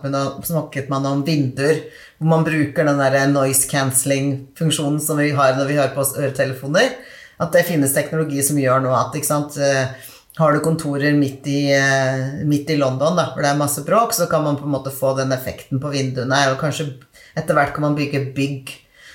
snakket 0.49 0.91
man 0.91 1.07
om 1.07 1.23
vinduer, 1.27 1.85
hvor 2.19 2.31
man 2.33 2.47
bruker 2.47 2.89
den 2.89 2.99
der 2.99 3.31
noise 3.31 3.69
cancelling-funksjonen 3.71 4.99
som 5.03 5.21
vi 5.23 5.31
har 5.37 5.55
når 5.59 5.71
vi 5.71 5.79
hører 5.79 5.95
på 5.95 6.03
oss 6.03 6.17
øretelefoner. 6.19 6.97
At 7.43 7.55
det 7.55 7.65
finnes 7.67 7.95
teknologi 7.95 8.43
som 8.45 8.59
gjør 8.59 8.83
noe 8.83 8.99
at 8.99 9.15
ikke 9.17 9.31
sant, 9.31 9.57
eh, 9.57 10.11
har 10.37 10.53
du 10.53 10.59
kontorer 10.65 11.15
midt 11.15 11.47
i, 11.47 11.71
eh, 11.71 12.43
midt 12.43 12.69
i 12.69 12.77
London 12.77 13.15
da, 13.15 13.29
hvor 13.31 13.41
det 13.41 13.51
er 13.51 13.59
masse 13.59 13.83
bråk, 13.85 14.13
så 14.13 14.27
kan 14.29 14.43
man 14.43 14.57
på 14.57 14.67
en 14.67 14.75
måte 14.75 14.91
få 14.91 15.15
den 15.17 15.31
effekten 15.31 15.79
på 15.79 15.91
vinduene. 15.93 16.51
Og 16.51 16.59
kanskje 16.59 16.91
etter 17.37 17.55
hvert 17.55 17.73
kan 17.73 17.87
man 17.87 17.95
bygge 17.97 18.33
bygg 18.35 18.71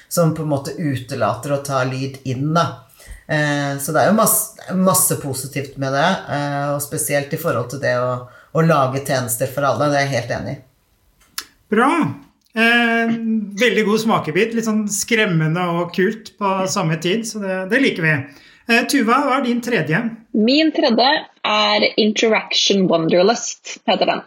som 0.08 0.34
på 0.34 0.42
en 0.42 0.52
måte 0.52 0.76
utelater 0.78 1.52
å 1.52 1.64
ta 1.64 1.84
lyd 1.84 2.22
inn. 2.24 2.54
da. 2.54 2.87
Eh, 3.28 3.78
så 3.78 3.92
det 3.92 4.02
er 4.02 4.08
jo 4.08 4.16
masse, 4.16 4.70
masse 4.76 5.18
positivt 5.20 5.76
med 5.80 5.92
det, 5.92 6.08
eh, 6.32 6.70
og 6.72 6.80
spesielt 6.80 7.34
i 7.36 7.40
forhold 7.40 7.68
til 7.72 7.82
det 7.82 7.92
å, 8.00 8.14
å, 8.56 8.64
lage 8.64 9.04
tjenester 9.04 9.50
for 9.52 9.68
alle. 9.68 9.90
Det 9.90 9.98
er 9.98 10.06
jeg 10.06 10.14
helt 10.14 10.34
enig 10.38 10.54
i. 10.54 10.62
Bra. 11.68 11.90
Eh, 12.56 13.12
veldig 13.60 13.84
god 13.90 14.02
smakebit. 14.06 14.56
Litt 14.56 14.68
sånn 14.68 14.86
skremmende 14.92 15.66
og 15.76 15.92
kult 15.96 16.32
på 16.40 16.54
samme 16.72 16.96
tid, 17.04 17.26
så 17.28 17.42
det, 17.44 17.58
det 17.74 17.82
liker 17.84 18.06
vi. 18.06 18.16
Eh, 18.68 18.82
Tuva, 18.88 19.20
hva 19.26 19.36
er 19.38 19.46
din 19.46 19.60
tredje? 19.64 20.00
Min 20.36 20.72
tredje 20.76 21.12
er 21.44 21.86
Interaction 22.00 22.88
Wonderlust, 22.88 23.78
heter 23.88 24.14
den. 24.14 24.26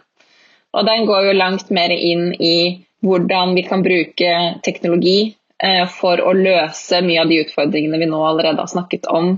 Og 0.72 0.86
den 0.88 1.04
går 1.10 1.28
jo 1.28 1.36
langt 1.36 1.74
mer 1.74 1.92
inn 1.92 2.30
i 2.38 2.56
hvordan 3.02 3.56
vi 3.58 3.66
kan 3.66 3.82
bruke 3.82 4.32
teknologi 4.62 5.34
for 5.92 6.18
å 6.18 6.32
løse 6.34 6.98
mye 7.06 7.22
av 7.22 7.30
de 7.30 7.40
utfordringene 7.44 8.00
vi 8.00 8.08
nå 8.10 8.18
allerede 8.26 8.64
har 8.64 8.70
snakket 8.70 9.06
om. 9.10 9.36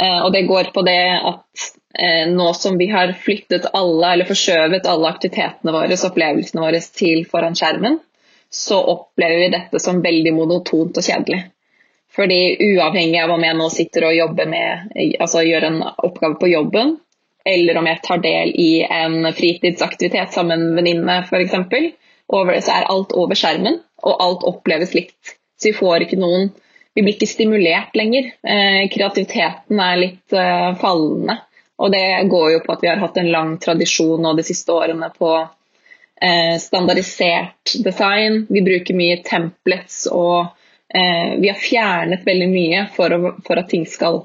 Eh, 0.00 0.20
og 0.24 0.32
det 0.32 0.46
går 0.48 0.70
på 0.74 0.82
det 0.84 1.00
at 1.16 1.66
eh, 1.98 2.26
nå 2.28 2.50
som 2.54 2.76
vi 2.78 2.90
har 2.92 3.14
flyttet 3.20 3.70
alle, 3.72 4.12
eller 4.12 4.28
forskjøvet 4.28 4.88
alle 4.92 5.08
aktivitetene 5.08 5.72
våre, 5.72 5.96
opplevelsene 6.10 6.64
våre 6.64 6.82
til 6.84 7.24
foran 7.30 7.56
skjermen, 7.56 7.98
så 8.52 8.78
opplever 8.92 9.40
vi 9.40 9.52
dette 9.54 9.80
som 9.82 10.02
veldig 10.04 10.34
monotont 10.36 11.00
og 11.00 11.06
kjedelig. 11.06 11.46
Fordi 12.16 12.40
uavhengig 12.64 13.18
av 13.20 13.32
om 13.34 13.42
jeg 13.44 13.56
nå 13.56 13.66
sitter 13.72 14.06
og 14.08 14.16
jobber 14.16 14.48
med, 14.48 14.92
altså 15.20 15.42
gjør 15.44 15.66
en 15.68 15.82
oppgave 15.84 16.38
på 16.40 16.48
jobben, 16.52 16.94
eller 17.46 17.78
om 17.78 17.88
jeg 17.88 18.02
tar 18.04 18.22
del 18.24 18.52
i 18.58 18.70
en 18.84 19.26
fritidsaktivitet 19.36 20.32
sammen 20.34 20.62
med 20.62 20.70
en 20.70 20.78
venninne 20.80 21.18
f.eks., 21.24 21.56
så 22.26 22.72
er 22.72 22.88
alt 22.90 23.12
over 23.14 23.38
skjermen, 23.38 23.78
og 24.02 24.22
alt 24.22 24.46
oppleves 24.48 24.96
likt. 24.96 25.36
Så 25.56 25.68
vi 25.68 25.76
får 25.76 26.06
ikke 26.06 26.20
noen 26.20 26.50
Vi 26.96 27.02
blir 27.04 27.12
ikke 27.12 27.28
stimulert 27.28 27.96
lenger. 27.96 28.30
Eh, 28.40 28.86
kreativiteten 28.88 29.80
er 29.84 29.98
litt 30.00 30.32
eh, 30.32 30.70
fallende. 30.80 31.34
Og 31.76 31.90
det 31.92 32.22
går 32.32 32.46
jo 32.54 32.62
på 32.64 32.72
at 32.72 32.84
vi 32.84 32.88
har 32.88 33.02
hatt 33.02 33.18
en 33.20 33.28
lang 33.34 33.50
tradisjon 33.60 34.22
nå 34.24 34.32
de 34.38 34.44
siste 34.48 34.72
årene 34.72 35.10
på 35.12 35.32
eh, 35.36 36.54
standardisert 36.56 37.74
design. 37.84 38.46
Vi 38.48 38.64
bruker 38.64 38.96
mye 38.96 39.20
templates 39.26 40.06
og 40.12 40.54
vi 40.96 41.48
har 41.50 41.58
fjernet 41.58 42.22
veldig 42.24 42.46
mye 42.48 42.82
for, 42.94 43.12
at 43.58 43.68
ting 43.68 43.82
skal 43.90 44.20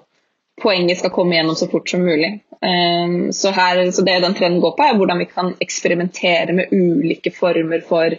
poenget 0.61 1.01
skal 1.01 1.11
komme 1.11 1.33
gjennom 1.35 1.57
så 1.57 1.65
fort 1.67 1.89
som 1.89 2.05
mulig. 2.05 2.29
Så, 3.33 3.51
her, 3.51 3.81
så, 3.91 4.05
det 4.05 4.19
den 4.21 4.37
trenden 4.37 4.61
går 4.61 4.75
på, 4.77 4.85
er 4.85 4.95
hvordan 4.95 5.19
vi 5.19 5.27
kan 5.27 5.49
eksperimentere 5.59 6.53
med 6.55 6.71
ulike 6.71 7.33
former 7.33 7.81
for 7.89 8.13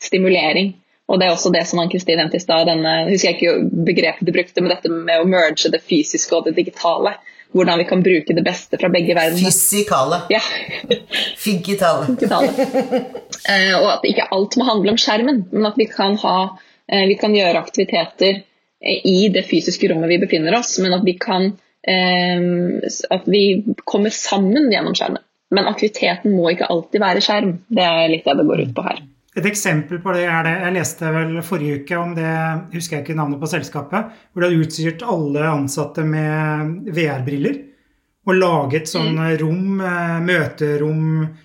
stimulering. 0.00 0.72
Og 1.08 1.16
det 1.20 1.26
er 1.26 1.32
også 1.32 1.52
det 1.54 1.64
som 1.68 1.80
Ann-Kristin 1.80 2.20
nevnte 2.20 2.36
i 2.36 2.42
stad, 2.42 2.68
husker 3.08 3.30
jeg 3.30 3.38
ikke 3.38 3.84
begrepet 3.88 4.28
du 4.28 4.32
brukte, 4.34 4.60
men 4.60 4.74
dette 4.74 4.92
med 4.92 5.22
å 5.22 5.28
merge 5.28 5.70
det 5.72 5.80
fysiske 5.80 6.36
og 6.36 6.48
det 6.48 6.56
digitale. 6.58 7.16
Hvordan 7.56 7.80
vi 7.80 7.86
kan 7.88 8.02
bruke 8.04 8.34
det 8.36 8.42
beste 8.44 8.76
fra 8.76 8.90
begge 8.92 9.14
verdener. 9.16 9.40
Fysikale. 9.40 10.18
Ja. 10.28 10.42
Figitale. 11.44 12.10
eh, 13.48 13.72
og 13.78 13.86
at 13.94 14.04
ikke 14.04 14.26
alt 14.36 14.58
må 14.60 14.66
handle 14.68 14.92
om 14.92 15.00
skjermen, 15.00 15.46
men 15.54 15.70
at 15.70 15.78
vi 15.80 15.86
kan, 15.88 16.18
ha, 16.20 16.34
eh, 16.92 17.06
vi 17.08 17.16
kan 17.16 17.32
gjøre 17.32 17.62
aktiviteter 17.62 18.42
eh, 18.42 19.00
i 19.00 19.30
det 19.32 19.46
fysiske 19.48 19.88
rommet 19.88 20.12
vi 20.12 20.20
befinner 20.26 20.58
oss, 20.60 20.76
men 20.84 20.98
at 20.98 21.08
vi 21.08 21.16
kan 21.16 21.54
eh, 21.88 22.44
at 23.16 23.32
vi 23.32 23.44
kommer 23.88 24.12
sammen 24.12 24.68
gjennom 24.68 24.92
skjermen. 24.98 25.24
Men 25.48 25.72
aktiviteten 25.72 26.36
må 26.36 26.50
ikke 26.52 26.68
alltid 26.68 27.00
være 27.00 27.24
skjerm. 27.24 27.54
Det 27.72 27.88
er 27.88 28.10
litt 28.12 28.28
det 28.28 28.36
det 28.42 28.50
går 28.50 28.66
ut 28.66 28.76
på 28.76 28.84
her. 28.90 29.00
Et 29.38 29.46
eksempel 29.46 30.00
på 30.02 30.12
det 30.16 30.24
er 30.26 30.42
det 30.46 30.52
jeg 30.56 30.74
leste 30.74 31.10
vel 31.14 31.36
forrige 31.46 31.82
uke 31.82 31.98
om 32.00 32.14
det, 32.16 32.30
husker 32.72 32.96
jeg 32.96 33.04
ikke 33.04 33.18
navnet 33.18 33.38
på 33.38 33.50
selskapet, 33.50 34.12
hvor 34.32 34.42
de 34.42 34.48
hadde 34.48 34.64
utstyrt 34.64 35.04
alle 35.06 35.44
ansatte 35.46 36.02
med 36.06 36.88
VR-briller. 36.96 37.60
Og 38.28 38.36
laget 38.36 38.90
sånn 38.90 39.14
mm. 39.16 39.28
rom, 39.40 39.78
eh, 39.80 40.16
møterom, 40.20 41.04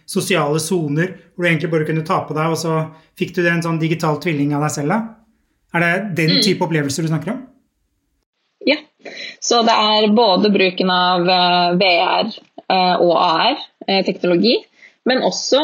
sosiale 0.10 0.60
soner, 0.60 1.14
hvor 1.32 1.46
du 1.46 1.50
egentlig 1.52 1.72
bare 1.72 1.88
kunne 1.88 2.04
ta 2.08 2.18
på 2.28 2.36
deg, 2.36 2.56
og 2.56 2.60
så 2.60 2.80
fikk 3.20 3.38
du 3.38 3.44
det 3.44 3.54
en 3.54 3.64
sånn 3.64 3.80
digital 3.80 4.18
tvilling 4.24 4.52
av 4.58 4.66
deg 4.66 4.74
selv. 4.74 4.96
Da. 4.96 5.78
Er 5.78 5.86
det 5.86 5.94
den 6.18 6.36
mm. 6.40 6.42
type 6.50 6.66
opplevelser 6.66 7.06
du 7.06 7.12
snakker 7.14 7.36
om? 7.38 7.40
Ja. 8.68 8.82
Så 9.44 9.62
det 9.68 9.76
er 9.76 10.10
både 10.16 10.52
bruken 10.52 10.92
av 10.92 11.30
eh, 11.30 11.70
VR 11.80 12.34
eh, 12.34 12.96
og 12.98 13.16
AR-teknologi, 13.22 14.58
men 15.08 15.24
også 15.30 15.62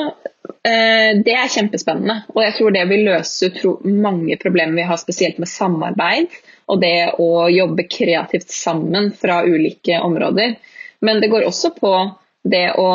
Det 0.60 1.34
er 1.34 1.52
kjempespennende. 1.54 2.16
Og 2.36 2.42
jeg 2.44 2.56
tror 2.58 2.74
det 2.76 2.84
vil 2.90 3.06
løse 3.08 3.50
mange 3.86 4.36
problemer 4.42 4.76
vi 4.78 4.88
har, 4.90 5.00
spesielt 5.02 5.40
med 5.42 5.50
samarbeid 5.52 6.36
og 6.70 6.82
det 6.84 7.16
å 7.22 7.48
jobbe 7.50 7.88
kreativt 7.90 8.52
sammen 8.54 9.10
fra 9.18 9.42
ulike 9.46 10.00
områder. 10.06 10.56
Men 11.02 11.22
det 11.22 11.32
går 11.32 11.48
også 11.48 11.74
på 11.78 11.94
det 12.50 12.68
å, 12.78 12.92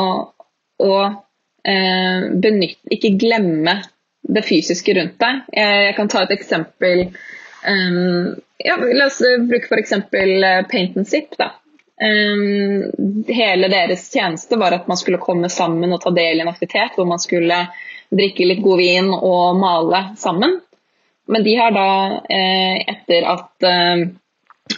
å 0.85 0.95
eh, 1.05 2.27
benytte 2.31 2.95
Ikke 2.95 3.15
glemme 3.19 3.81
det 4.25 4.45
fysiske 4.47 4.95
rundt 4.97 5.19
deg. 5.21 5.43
Jeg, 5.53 5.97
kan 5.99 6.09
ta 6.09 6.23
et 6.25 6.33
eksempel. 6.37 7.09
Um, 7.65 8.31
ja, 8.63 8.79
la 8.81 9.09
oss 9.11 9.21
bruke 9.49 9.69
f.eks. 9.69 9.93
Eh, 9.99 10.63
paint 10.71 10.97
and 10.97 11.09
zip. 11.09 11.35
Da. 11.41 11.51
Um, 11.95 12.91
hele 13.31 13.69
deres 13.71 14.09
tjeneste 14.11 14.59
var 14.59 14.75
at 14.75 14.89
man 14.91 14.99
skulle 14.99 15.23
komme 15.23 15.49
sammen 15.53 15.93
og 15.95 16.03
ta 16.03 16.11
del 16.11 16.41
i 16.41 16.43
en 16.43 16.51
aktivitet 16.51 16.97
hvor 16.99 17.07
man 17.07 17.23
skulle 17.23 17.61
drikke 18.11 18.49
litt 18.49 18.63
god 18.65 18.81
vin 18.83 19.13
og 19.15 19.61
male 19.61 20.01
sammen. 20.19 20.59
Men 21.31 21.45
de 21.45 21.55
har 21.57 21.73
da, 21.73 21.89
eh, 22.29 22.83
etter 22.93 23.25
at 23.31 23.65
eh, 23.65 24.03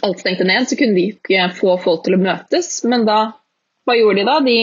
alt 0.01 0.21
stengte 0.21 0.47
ned, 0.47 0.67
så 0.69 0.77
kunne 0.79 0.95
de 0.95 1.09
ikke 1.11 1.49
få 1.57 1.75
folk 1.83 2.05
til 2.05 2.15
å 2.15 2.21
møtes. 2.21 2.69
Men 2.87 3.03
da, 3.07 3.19
hva 3.83 3.97
gjorde 3.97 4.21
de 4.21 4.27
da? 4.29 4.37
De 4.45 4.57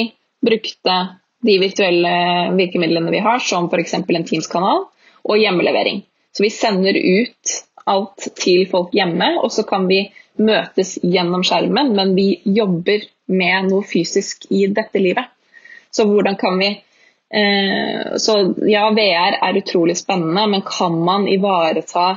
brukte 0.45 0.97
de 1.45 1.59
virtuelle 1.61 2.15
virkemidlene 2.57 3.13
vi 3.13 3.21
har, 3.25 3.43
som 3.45 3.69
f.eks. 3.69 3.99
en 4.01 4.25
Teams-kanal 4.25 4.87
og 5.25 5.41
hjemmelevering. 5.41 6.03
Så 6.33 6.47
vi 6.47 6.53
sender 6.53 6.97
ut 6.97 7.59
alt 7.85 8.29
til 8.41 8.65
folk 8.71 8.95
hjemme, 8.97 9.35
og 9.43 9.53
så 9.53 9.67
kan 9.69 9.85
vi 9.91 10.07
møtes 10.41 10.97
gjennom 11.03 11.45
skjermen, 11.47 11.93
men 11.97 12.15
vi 12.17 12.41
jobber 12.45 13.07
med 13.31 13.71
noe 13.71 13.85
fysisk 13.87 14.47
i 14.51 14.67
dette 14.73 15.01
livet. 15.01 15.31
Så 15.95 16.07
hvordan 16.09 16.37
kan 16.37 16.59
vi 16.59 16.71
eh, 16.75 18.17
Så 18.19 18.35
ja, 18.67 18.89
VR 18.91 19.39
er 19.39 19.61
utrolig 19.61 19.97
spennende, 19.99 20.47
men 20.51 20.65
kan 20.67 20.97
man 21.07 21.29
ivareta 21.31 22.09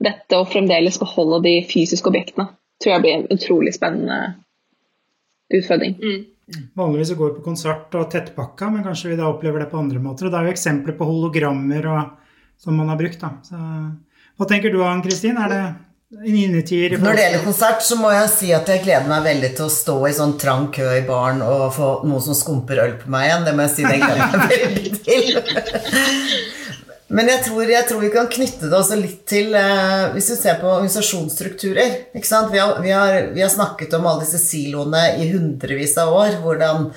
dette 0.00 0.38
og 0.40 0.48
fremdeles 0.48 0.98
beholde 1.00 1.42
de 1.44 1.54
fysiske 1.68 2.08
objektene? 2.08 2.48
Tror 2.80 2.94
jeg 2.94 3.04
blir 3.04 3.18
en 3.18 3.28
utrolig 3.36 3.74
spennende 3.76 4.20
utfordring. 5.52 5.98
Mm. 6.00 6.22
Vanligvis 6.74 7.12
går 7.14 7.28
vi 7.28 7.36
på 7.36 7.44
konsert 7.44 7.94
og 7.94 8.08
tettpakka, 8.10 8.70
men 8.72 8.82
kanskje 8.86 9.12
vi 9.12 9.18
da 9.20 9.28
opplever 9.28 9.62
det 9.62 9.68
på 9.70 9.78
andre 9.78 10.00
måter. 10.02 10.26
Og 10.26 10.32
det 10.32 10.40
er 10.40 10.48
jo 10.48 10.54
eksempler 10.54 10.96
på 10.98 11.06
hologrammer 11.06 11.86
og, 11.92 12.32
som 12.58 12.80
man 12.80 12.90
har 12.90 12.98
brukt. 12.98 13.20
da. 13.20 13.36
Så, 13.44 13.60
hva 14.40 14.48
tenker 14.48 14.72
du 14.72 14.80
Ann 14.82 15.04
Kristin? 15.04 15.38
Er 15.38 15.52
det. 15.52 15.62
Når 16.10 16.24
det 16.26 17.22
gjelder 17.22 17.44
konsert, 17.44 17.84
så 17.86 17.94
må 17.94 18.08
jeg 18.10 18.30
si 18.32 18.48
at 18.50 18.66
jeg 18.66 18.82
gleder 18.82 19.06
meg 19.06 19.22
veldig 19.28 19.50
til 19.54 19.68
å 19.68 19.70
stå 19.70 19.94
i 20.08 20.14
sånn 20.16 20.32
trang 20.42 20.64
kø 20.74 20.88
i 20.96 21.04
baren 21.06 21.38
og 21.46 21.68
få 21.76 21.90
noen 22.02 22.24
som 22.24 22.34
skumper 22.34 22.80
øl 22.82 22.96
på 22.98 23.12
meg 23.14 23.28
igjen. 23.28 23.44
Det 23.46 23.52
må 23.54 23.62
jeg 23.68 23.72
si 23.76 23.84
det 23.86 24.00
gleder 24.00 24.18
jeg 24.18 24.40
meg 24.40 24.50
veldig 24.56 24.90
til. 25.06 25.28
Men 27.14 27.30
jeg 27.30 27.44
tror, 27.44 27.70
jeg 27.70 27.86
tror, 27.86 28.02
vi 28.02 28.10
kan 28.16 28.30
knytte 28.30 28.66
det 28.66 28.76
også 28.80 28.98
litt 28.98 29.22
til 29.26 29.54
eh, 29.58 30.10
Hvis 30.16 30.32
vi 30.32 30.38
ser 30.40 30.58
på 30.58 30.68
organisasjonsstrukturer 30.70 31.94
vi 32.14 32.22
har, 32.26 32.50
vi, 32.82 32.90
har, 32.90 33.16
vi, 33.30 33.44
har, 33.44 33.50
snakket 33.54 33.94
om 33.98 34.10
alle 34.10 34.24
disse 34.24 34.42
siloene 34.42 35.04
i 35.22 35.30
hundrevis 35.30 35.94
av 36.02 36.10
år. 36.10 36.40
Hvordan 36.42 36.88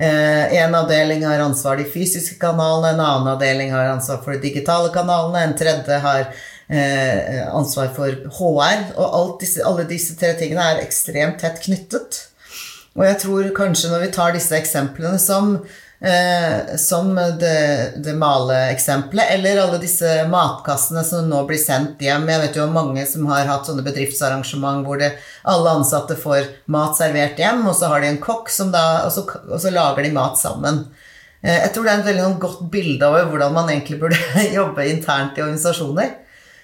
eh, 0.00 0.56
en 0.62 0.78
avdeling 0.80 1.26
har 1.28 1.44
ansvar 1.44 1.76
for 1.76 1.84
de 1.84 1.92
fysiske 1.92 2.40
kanalene, 2.40 2.94
en 2.94 3.04
annen 3.04 3.34
avdeling 3.34 3.76
har 3.76 3.92
ansvar 3.98 4.24
for 4.24 4.32
de 4.32 4.40
digitale 4.48 4.88
kanalene, 4.96 5.44
en 5.44 5.56
tredje 5.60 6.00
har 6.08 6.32
ansvar 6.72 7.90
for 7.96 8.08
HR. 8.38 8.84
Og 8.96 9.38
disse, 9.42 9.60
alle 9.66 9.84
disse 9.88 10.16
tre 10.16 10.32
tingene 10.40 10.64
er 10.72 10.84
ekstremt 10.86 11.42
tett 11.42 11.60
knyttet. 11.66 12.22
Og 12.98 13.06
jeg 13.06 13.20
tror 13.22 13.54
kanskje 13.56 13.92
når 13.92 14.04
vi 14.06 14.12
tar 14.12 14.34
disse 14.36 14.56
eksemplene 14.56 15.16
som, 15.20 15.54
eh, 16.04 16.74
som 16.80 17.14
det, 17.40 18.02
det 18.04 18.14
maleeksempelet, 18.20 19.30
eller 19.36 19.62
alle 19.62 19.78
disse 19.80 20.10
matkassene 20.28 21.04
som 21.06 21.30
nå 21.30 21.40
blir 21.48 21.60
sendt 21.60 22.02
hjem 22.04 22.28
Jeg 22.28 22.42
vet 22.42 22.58
jo 22.58 22.66
om 22.66 22.76
mange 22.76 23.06
som 23.08 23.24
har 23.32 23.48
hatt 23.48 23.68
sånne 23.68 23.84
bedriftsarrangement 23.86 24.84
hvor 24.84 25.00
det, 25.00 25.14
alle 25.48 25.78
ansatte 25.78 26.18
får 26.20 26.50
mat 26.72 26.98
servert 26.98 27.40
hjem, 27.40 27.64
og 27.64 27.78
så 27.78 27.88
har 27.92 28.04
de 28.04 28.12
en 28.12 28.20
kokk, 28.20 28.52
da, 28.74 28.84
og, 29.06 29.14
så, 29.14 29.24
og 29.48 29.56
så 29.62 29.72
lager 29.72 30.04
de 30.04 30.12
mat 30.18 30.36
sammen. 30.40 30.84
Eh, 31.40 31.62
jeg 31.62 31.72
tror 31.72 31.88
det 31.88 31.94
er 31.94 32.02
et 32.04 32.10
veldig 32.12 32.26
sånn 32.26 32.42
godt 32.44 32.66
bilde 32.76 33.08
over 33.08 33.32
hvordan 33.32 33.56
man 33.56 33.72
egentlig 33.72 34.02
burde 34.04 34.20
jobbe 34.58 34.90
internt 34.90 35.40
i 35.40 35.46
organisasjoner. 35.46 36.18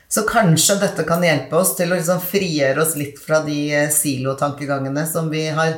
Så 0.09 0.25
kanskje 0.29 0.79
dette 0.81 1.05
kan 1.05 1.25
hjelpe 1.25 1.59
oss 1.61 1.75
til 1.77 1.93
å 1.93 1.99
liksom 1.99 2.21
frigjøre 2.25 2.81
oss 2.81 2.95
litt 2.97 3.19
fra 3.21 3.43
de 3.45 3.59
eh, 3.77 3.91
silotankegangene 3.93 5.05
som 5.07 5.29
vi 5.29 5.45
har 5.53 5.75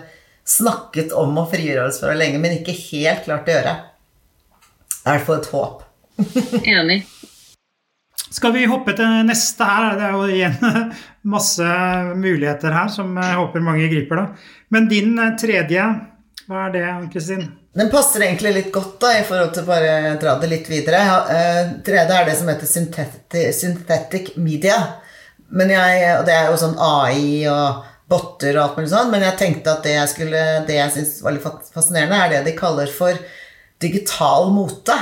snakket 0.46 1.14
om 1.18 1.34
å 1.42 1.48
frigjøre 1.50 1.88
oss 1.90 1.98
fra 2.02 2.14
lenge, 2.14 2.38
men 2.42 2.60
ikke 2.60 2.76
helt 2.92 3.26
klart 3.26 3.50
å 3.50 3.56
gjøre. 3.56 3.74
Det 5.00 5.02
er 5.02 5.10
i 5.10 5.18
hvert 5.18 5.26
fall 5.26 5.40
et 5.40 5.50
håp. 5.54 5.82
Enig. 6.76 7.00
Skal 8.30 8.54
vi 8.54 8.68
hoppe 8.70 8.94
til 8.94 9.24
neste 9.26 9.66
her? 9.66 9.98
Det 9.98 10.06
er 10.06 10.14
jo 10.14 10.26
igjen 10.30 10.92
masse 11.34 11.70
muligheter 12.14 12.76
her 12.76 12.92
som 12.94 13.16
jeg 13.18 13.38
håper 13.40 13.66
mange 13.66 13.90
griper. 13.90 14.22
da. 14.22 14.52
Men 14.70 14.86
din 14.92 15.16
eh, 15.18 15.34
tredje, 15.40 15.88
hva 16.46 16.68
er 16.68 16.76
det, 16.76 16.86
Ann-Kristin? 16.92 17.48
Den 17.72 17.90
passer 17.90 18.24
egentlig 18.26 18.50
litt 18.56 18.72
godt 18.74 18.96
da, 19.02 19.12
i 19.14 19.26
forhold 19.26 19.52
til 19.54 19.66
bare 19.68 20.16
dra 20.18 20.34
det 20.40 20.48
litt 20.50 20.70
videre. 20.70 21.04
Uh, 21.28 21.76
tredje 21.86 22.16
er 22.16 22.26
det 22.26 22.34
som 22.40 22.50
heter 22.50 22.66
synthetic, 22.66 23.54
synthetic 23.54 24.32
media. 24.42 24.80
Jeg, 25.50 26.02
og 26.16 26.26
det 26.26 26.34
er 26.34 26.50
jo 26.50 26.58
sånn 26.58 26.74
AI 26.82 27.46
og 27.50 27.86
botter 28.10 28.56
og 28.56 28.64
alt 28.64 28.80
mulig 28.80 28.90
sånn, 28.90 29.10
men 29.12 29.22
jeg 29.22 29.38
tenkte 29.38 29.70
at 29.72 29.86
det 29.86 29.94
jeg, 29.94 30.10
skulle, 30.10 30.42
det 30.66 30.76
jeg 30.80 30.94
syns 30.96 31.14
var 31.22 31.34
litt 31.36 31.70
fascinerende, 31.70 32.18
er 32.18 32.32
det 32.32 32.42
de 32.48 32.58
kaller 32.58 32.90
for 32.90 33.18
digital 33.82 34.50
mote. 34.54 34.96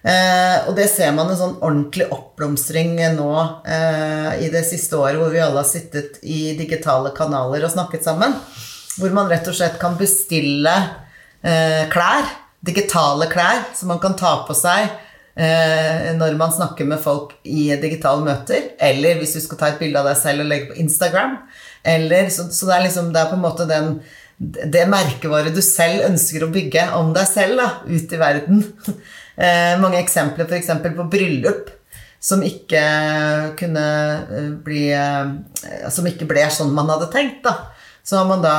Eh, 0.00 0.68
og 0.70 0.72
det 0.78 0.86
ser 0.88 1.10
man 1.12 1.28
en 1.28 1.38
sånn 1.38 1.58
ordentlig 1.58 2.06
oppblomstring 2.14 2.94
nå 3.18 3.32
eh, 3.68 4.46
i 4.46 4.48
det 4.52 4.62
siste 4.70 4.96
året, 4.96 5.18
hvor 5.20 5.34
vi 5.34 5.42
alle 5.42 5.60
har 5.60 5.68
sittet 5.68 6.22
i 6.22 6.54
digitale 6.56 7.12
kanaler 7.16 7.66
og 7.66 7.74
snakket 7.74 8.06
sammen. 8.06 8.38
Hvor 8.96 9.12
man 9.16 9.28
rett 9.30 9.50
og 9.50 9.58
slett 9.58 9.78
kan 9.82 9.98
bestille 9.98 10.74
eh, 11.42 11.84
klær. 11.92 12.28
Digitale 12.60 13.28
klær 13.30 13.70
som 13.76 13.88
man 13.88 14.00
kan 14.02 14.12
ta 14.20 14.34
på 14.44 14.52
seg 14.52 14.90
eh, 15.40 16.10
når 16.18 16.34
man 16.36 16.52
snakker 16.52 16.84
med 16.88 17.00
folk 17.00 17.32
i 17.48 17.70
digitale 17.80 18.24
møter. 18.26 18.72
Eller 18.76 19.20
hvis 19.20 19.36
du 19.36 19.40
skal 19.44 19.60
ta 19.60 19.70
et 19.70 19.80
bilde 19.80 20.00
av 20.00 20.10
deg 20.10 20.18
selv 20.20 20.44
og 20.44 20.50
legge 20.50 20.72
på 20.72 20.80
Instagram. 20.82 21.38
Eller, 21.80 22.28
så, 22.32 22.50
så 22.52 22.68
det, 22.68 22.76
er 22.76 22.86
liksom, 22.88 23.12
det 23.14 23.22
er 23.22 23.30
på 23.30 23.38
en 23.38 23.46
måte 23.46 23.68
den, 23.70 23.94
det 24.40 24.86
merkevaret 24.92 25.56
du 25.56 25.62
selv 25.64 26.04
ønsker 26.10 26.44
å 26.44 26.52
bygge 26.52 26.90
om 26.98 27.14
deg 27.16 27.28
selv 27.28 27.60
da, 27.60 27.70
ut 27.88 28.16
i 28.16 28.22
verden. 28.26 28.64
Eh, 29.40 29.78
mange 29.80 29.96
eksempler 30.02 30.44
f.eks. 30.44 30.66
på 30.84 31.04
bryllup 31.08 31.70
som 32.20 32.42
ikke 32.44 32.82
kunne 33.56 33.84
eh, 34.36 34.50
bli 34.60 34.82
eh, 34.92 35.86
Som 35.88 36.08
ikke 36.10 36.28
ble 36.28 36.44
sånn 36.52 36.74
man 36.76 36.90
hadde 36.92 37.08
tenkt. 37.14 37.40
da. 37.46 37.72
Så 38.04 38.18
har 38.18 38.28
man 38.28 38.44
da 38.44 38.56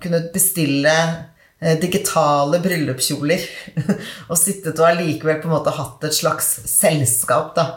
kunnet 0.00 0.30
bestille 0.32 0.94
digitale 1.80 2.60
bryllupskjoler. 2.64 3.48
og 4.30 4.38
sittet 4.40 4.78
og 4.78 4.88
allikevel 4.90 5.40
på 5.42 5.50
en 5.50 5.56
måte 5.56 5.74
hatt 5.74 6.04
et 6.06 6.16
slags 6.16 6.54
selskap, 6.68 7.54
da. 7.56 7.68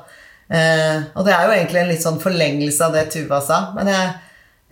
Eh, 0.48 1.04
og 1.18 1.26
det 1.28 1.34
er 1.36 1.44
jo 1.44 1.56
egentlig 1.58 1.82
en 1.82 1.90
litt 1.92 2.04
sånn 2.04 2.22
forlengelse 2.24 2.86
av 2.86 2.96
det 2.96 3.08
Tuva 3.12 3.40
sa. 3.44 3.60
Men 3.76 3.92
jeg, 3.92 4.12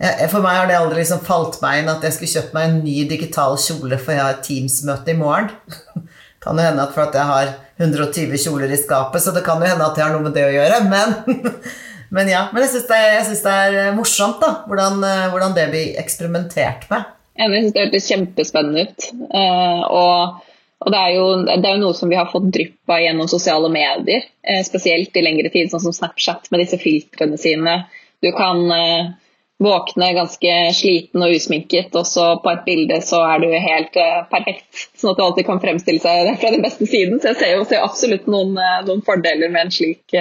jeg, 0.02 0.28
for 0.32 0.44
meg 0.44 0.60
har 0.60 0.70
det 0.70 0.78
aldri 0.78 1.02
liksom 1.02 1.24
falt 1.26 1.60
meg 1.64 1.82
inn 1.82 1.92
at 1.92 2.04
jeg 2.04 2.16
skulle 2.16 2.34
kjøpt 2.34 2.56
meg 2.56 2.68
en 2.68 2.78
ny 2.84 2.98
digital 3.10 3.58
kjole 3.60 4.00
for 4.00 4.14
jeg 4.14 4.24
har 4.24 4.38
et 4.38 4.46
Teams-møte 4.46 5.12
i 5.12 5.18
morgen. 5.20 5.52
kan 6.46 6.60
jo 6.60 6.62
hende 6.62 6.84
at 6.84 6.94
for 6.94 7.08
at 7.08 7.16
jeg 7.16 7.26
har 7.26 7.52
120 7.82 8.38
kjoler 8.38 8.70
i 8.70 8.78
skapet, 8.78 9.22
så 9.22 9.34
det 9.34 9.42
kan 9.44 9.60
jo 9.60 9.68
hende 9.68 9.84
at 9.84 9.98
jeg 9.98 10.06
har 10.06 10.14
noe 10.14 10.24
med 10.24 10.36
det 10.36 10.46
å 10.46 10.54
gjøre. 10.54 10.80
Men, 10.88 11.16
men 12.14 12.30
ja, 12.30 12.46
men 12.52 12.64
jeg 12.64 12.76
syns 12.76 12.88
det, 12.88 13.50
det, 13.74 13.82
er 13.82 13.96
morsomt 13.96 14.40
da, 14.44 14.52
hvordan, 14.68 15.02
eh, 15.04 15.26
hvordan 15.32 15.56
det 15.58 15.68
blir 15.72 16.00
eksperimentert 16.00 16.88
med. 16.92 17.12
Jeg 17.36 17.52
synes 17.52 17.74
det 17.74 17.84
hørtes 17.84 18.08
kjempespennende 18.10 18.86
ut. 18.86 19.06
Uh, 19.28 19.82
og, 19.90 20.56
og 20.84 20.92
det, 20.92 21.02
er 21.02 21.12
jo, 21.16 21.26
det, 21.44 21.60
er 21.60 21.76
jo, 21.76 21.82
noe 21.84 21.98
som 21.98 22.10
vi 22.12 22.18
har 22.18 22.30
fått 22.32 22.48
drypp 22.54 22.94
av 22.94 23.02
gjennom 23.04 23.30
sosiale 23.30 23.70
medier, 23.72 24.26
uh, 24.48 24.62
spesielt 24.66 25.16
i 25.16 25.24
lengre 25.24 25.52
tid, 25.52 25.70
sånn 25.72 25.84
som 25.84 25.94
Snapchat 25.96 26.50
med 26.52 26.64
disse 26.64 26.80
filtrene 26.80 27.40
sine. 27.40 27.78
Du 28.24 28.30
kan 28.36 28.62
uh, 28.72 29.14
våkne 29.62 30.10
ganske 30.16 30.54
sliten 30.76 31.24
og 31.24 31.32
usminket, 31.36 31.94
og 31.96 32.08
så 32.08 32.28
på 32.44 32.52
et 32.52 32.64
bilde 32.66 33.00
så 33.04 33.22
er 33.24 33.40
du 33.44 33.48
helt 33.52 33.94
perfekt. 34.32 34.68
Sånn 34.96 35.14
at 35.14 35.20
du 35.20 35.24
alltid 35.24 35.48
kan 35.48 35.62
fremstille 35.62 36.02
seg 36.02 36.34
fra 36.40 36.52
den 36.52 36.64
beste 36.64 36.88
siden. 36.88 37.20
Så 37.20 37.32
jeg 37.32 37.40
ser 37.40 37.54
jo, 37.56 37.66
absolutt 37.80 38.28
noen, 38.28 38.52
noen 38.88 39.04
fordeler 39.04 39.52
med 39.52 39.68
en 39.68 39.76
slik 39.78 40.16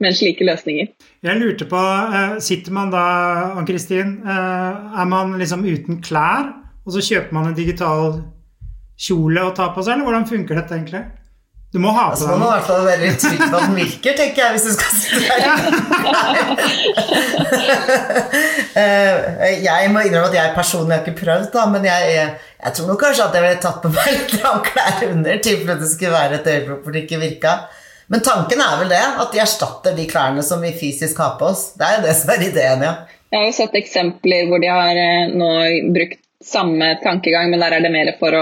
med 0.00 0.16
slike 0.16 0.46
løsninger. 0.48 0.90
Jeg 1.22 1.40
lurte 1.40 1.68
på, 1.68 1.80
eh, 2.16 2.38
Sitter 2.40 2.72
man 2.72 2.90
da, 2.90 3.04
Ann-Kristin, 3.60 4.18
eh, 4.24 5.00
er 5.00 5.06
man 5.06 5.38
liksom 5.38 5.64
uten 5.64 6.02
klær, 6.02 6.52
og 6.86 6.92
så 6.92 7.04
kjøper 7.04 7.32
man 7.32 7.46
en 7.48 7.54
digital 7.58 8.22
kjole 9.00 9.40
å 9.40 9.54
ta 9.56 9.70
på 9.74 9.82
seg, 9.84 9.94
eller 9.94 10.08
hvordan 10.08 10.28
funker 10.28 10.54
dette 10.60 10.76
egentlig? 10.76 11.04
Du 11.70 11.78
må 11.78 11.92
ha 11.94 12.08
på 12.08 12.16
altså, 12.16 12.26
deg 12.26 12.32
Man 12.34 12.40
må 12.42 12.46
i 12.48 12.54
hvert 12.56 12.66
fall 12.66 12.86
være 12.88 13.02
litt 13.04 13.20
trygg 13.22 13.42
på 13.44 13.58
at 13.58 13.66
den 13.68 13.76
virker, 13.78 14.14
tenker 14.18 14.40
jeg, 14.42 14.50
hvis 14.56 14.66
du 14.66 14.72
skal 14.74 14.90
sitte 14.98 15.20
der. 15.30 15.54
Eh, 18.80 19.64
jeg 19.64 19.88
må 19.90 20.04
innrømme 20.06 20.28
at 20.30 20.36
jeg 20.36 20.52
personlig 20.54 20.94
har 20.94 21.00
ikke 21.02 21.24
prøvd, 21.24 21.48
da, 21.52 21.64
men 21.72 21.82
jeg, 21.88 22.02
jeg, 22.62 22.72
tror 22.76 22.86
nok 22.86 23.00
kanskje 23.02 23.24
at 23.24 23.34
jeg 23.34 23.42
ville 23.42 23.62
tatt 23.64 23.80
på 23.82 23.90
meg 23.90 24.12
litt 24.14 24.34
klær 24.38 25.02
under, 25.08 25.32
i 25.34 25.42
tilfelle 25.42 25.74
det 25.80 25.88
skulle 25.90 26.14
være 26.14 26.38
et 26.38 26.46
øyeblikk 26.52 26.84
hvor 26.84 26.94
det 26.94 27.02
ikke 27.02 27.18
virka. 27.20 27.54
Men 28.10 28.22
tanken 28.26 28.58
er 28.58 28.78
vel 28.80 28.88
det, 28.90 29.04
at 29.22 29.32
de 29.32 29.38
erstatter 29.38 29.94
de 29.94 30.04
klærne 30.10 30.42
som 30.42 30.62
vi 30.64 30.72
fysisk 30.74 31.18
har 31.22 31.36
på 31.38 31.52
oss. 31.52 31.68
Det 31.78 31.86
er 31.86 31.98
jo 31.98 32.06
det 32.08 32.14
som 32.18 32.32
er 32.34 32.42
ideen, 32.42 32.82
ja. 32.82 32.94
Jeg 33.30 33.38
har 33.38 33.46
jo 33.46 33.54
sett 33.54 33.76
eksempler 33.78 34.48
hvor 34.50 34.58
de 34.58 34.70
har 34.72 34.98
eh, 34.98 35.30
nå 35.30 35.50
brukt 35.94 36.18
samme 36.42 36.96
tankegang, 37.04 37.52
men 37.52 37.62
der 37.62 37.76
er 37.76 37.84
det 37.84 37.92
mer 37.94 38.10
for 38.18 38.34
å 38.34 38.40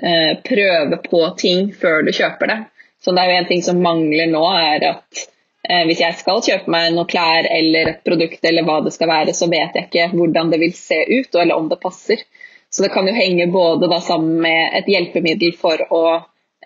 eh, 0.00 0.38
prøve 0.46 0.96
på 1.04 1.20
ting 1.42 1.68
før 1.76 2.06
du 2.06 2.12
kjøper 2.16 2.48
det. 2.54 2.56
Så 3.04 3.12
det 3.12 3.20
er 3.20 3.32
jo 3.32 3.42
en 3.42 3.50
ting 3.50 3.62
som 3.66 3.84
mangler 3.84 4.32
nå, 4.32 4.40
er 4.56 4.88
at 4.94 5.22
eh, 5.68 5.84
hvis 5.84 6.00
jeg 6.00 6.16
skal 6.22 6.40
kjøpe 6.48 6.72
meg 6.72 6.94
noen 6.94 7.10
klær 7.12 7.50
eller 7.52 7.92
et 7.92 8.02
produkt 8.06 8.48
eller 8.48 8.64
hva 8.64 8.80
det 8.86 8.94
skal 8.96 9.12
være, 9.12 9.36
så 9.36 9.50
vet 9.52 9.76
jeg 9.76 9.90
ikke 9.90 10.08
hvordan 10.14 10.54
det 10.54 10.62
vil 10.64 10.72
se 10.76 11.02
ut, 11.04 11.34
eller 11.34 11.60
om 11.60 11.68
det 11.68 11.82
passer. 11.84 12.24
Så 12.72 12.86
det 12.86 12.94
kan 12.94 13.04
jo 13.04 13.12
henge 13.12 13.50
både 13.52 13.92
da 13.92 14.00
sammen 14.00 14.40
med 14.40 14.80
et 14.80 14.88
hjelpemiddel 14.88 15.52
for 15.60 15.84
å 15.92 16.04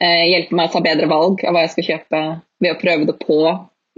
eh, 0.01 0.25
hjelpe 0.33 0.59
meg 0.59 0.71
å 0.71 0.75
ta 0.75 0.85
bedre 0.85 1.11
valg 1.11 1.45
av 1.45 1.57
hva 1.57 1.65
jeg 1.65 1.75
skal 1.75 1.89
kjøpe 1.91 2.25
ved 2.65 2.73
å 2.73 2.81
prøve 2.81 3.09
det 3.11 3.19
på 3.23 3.39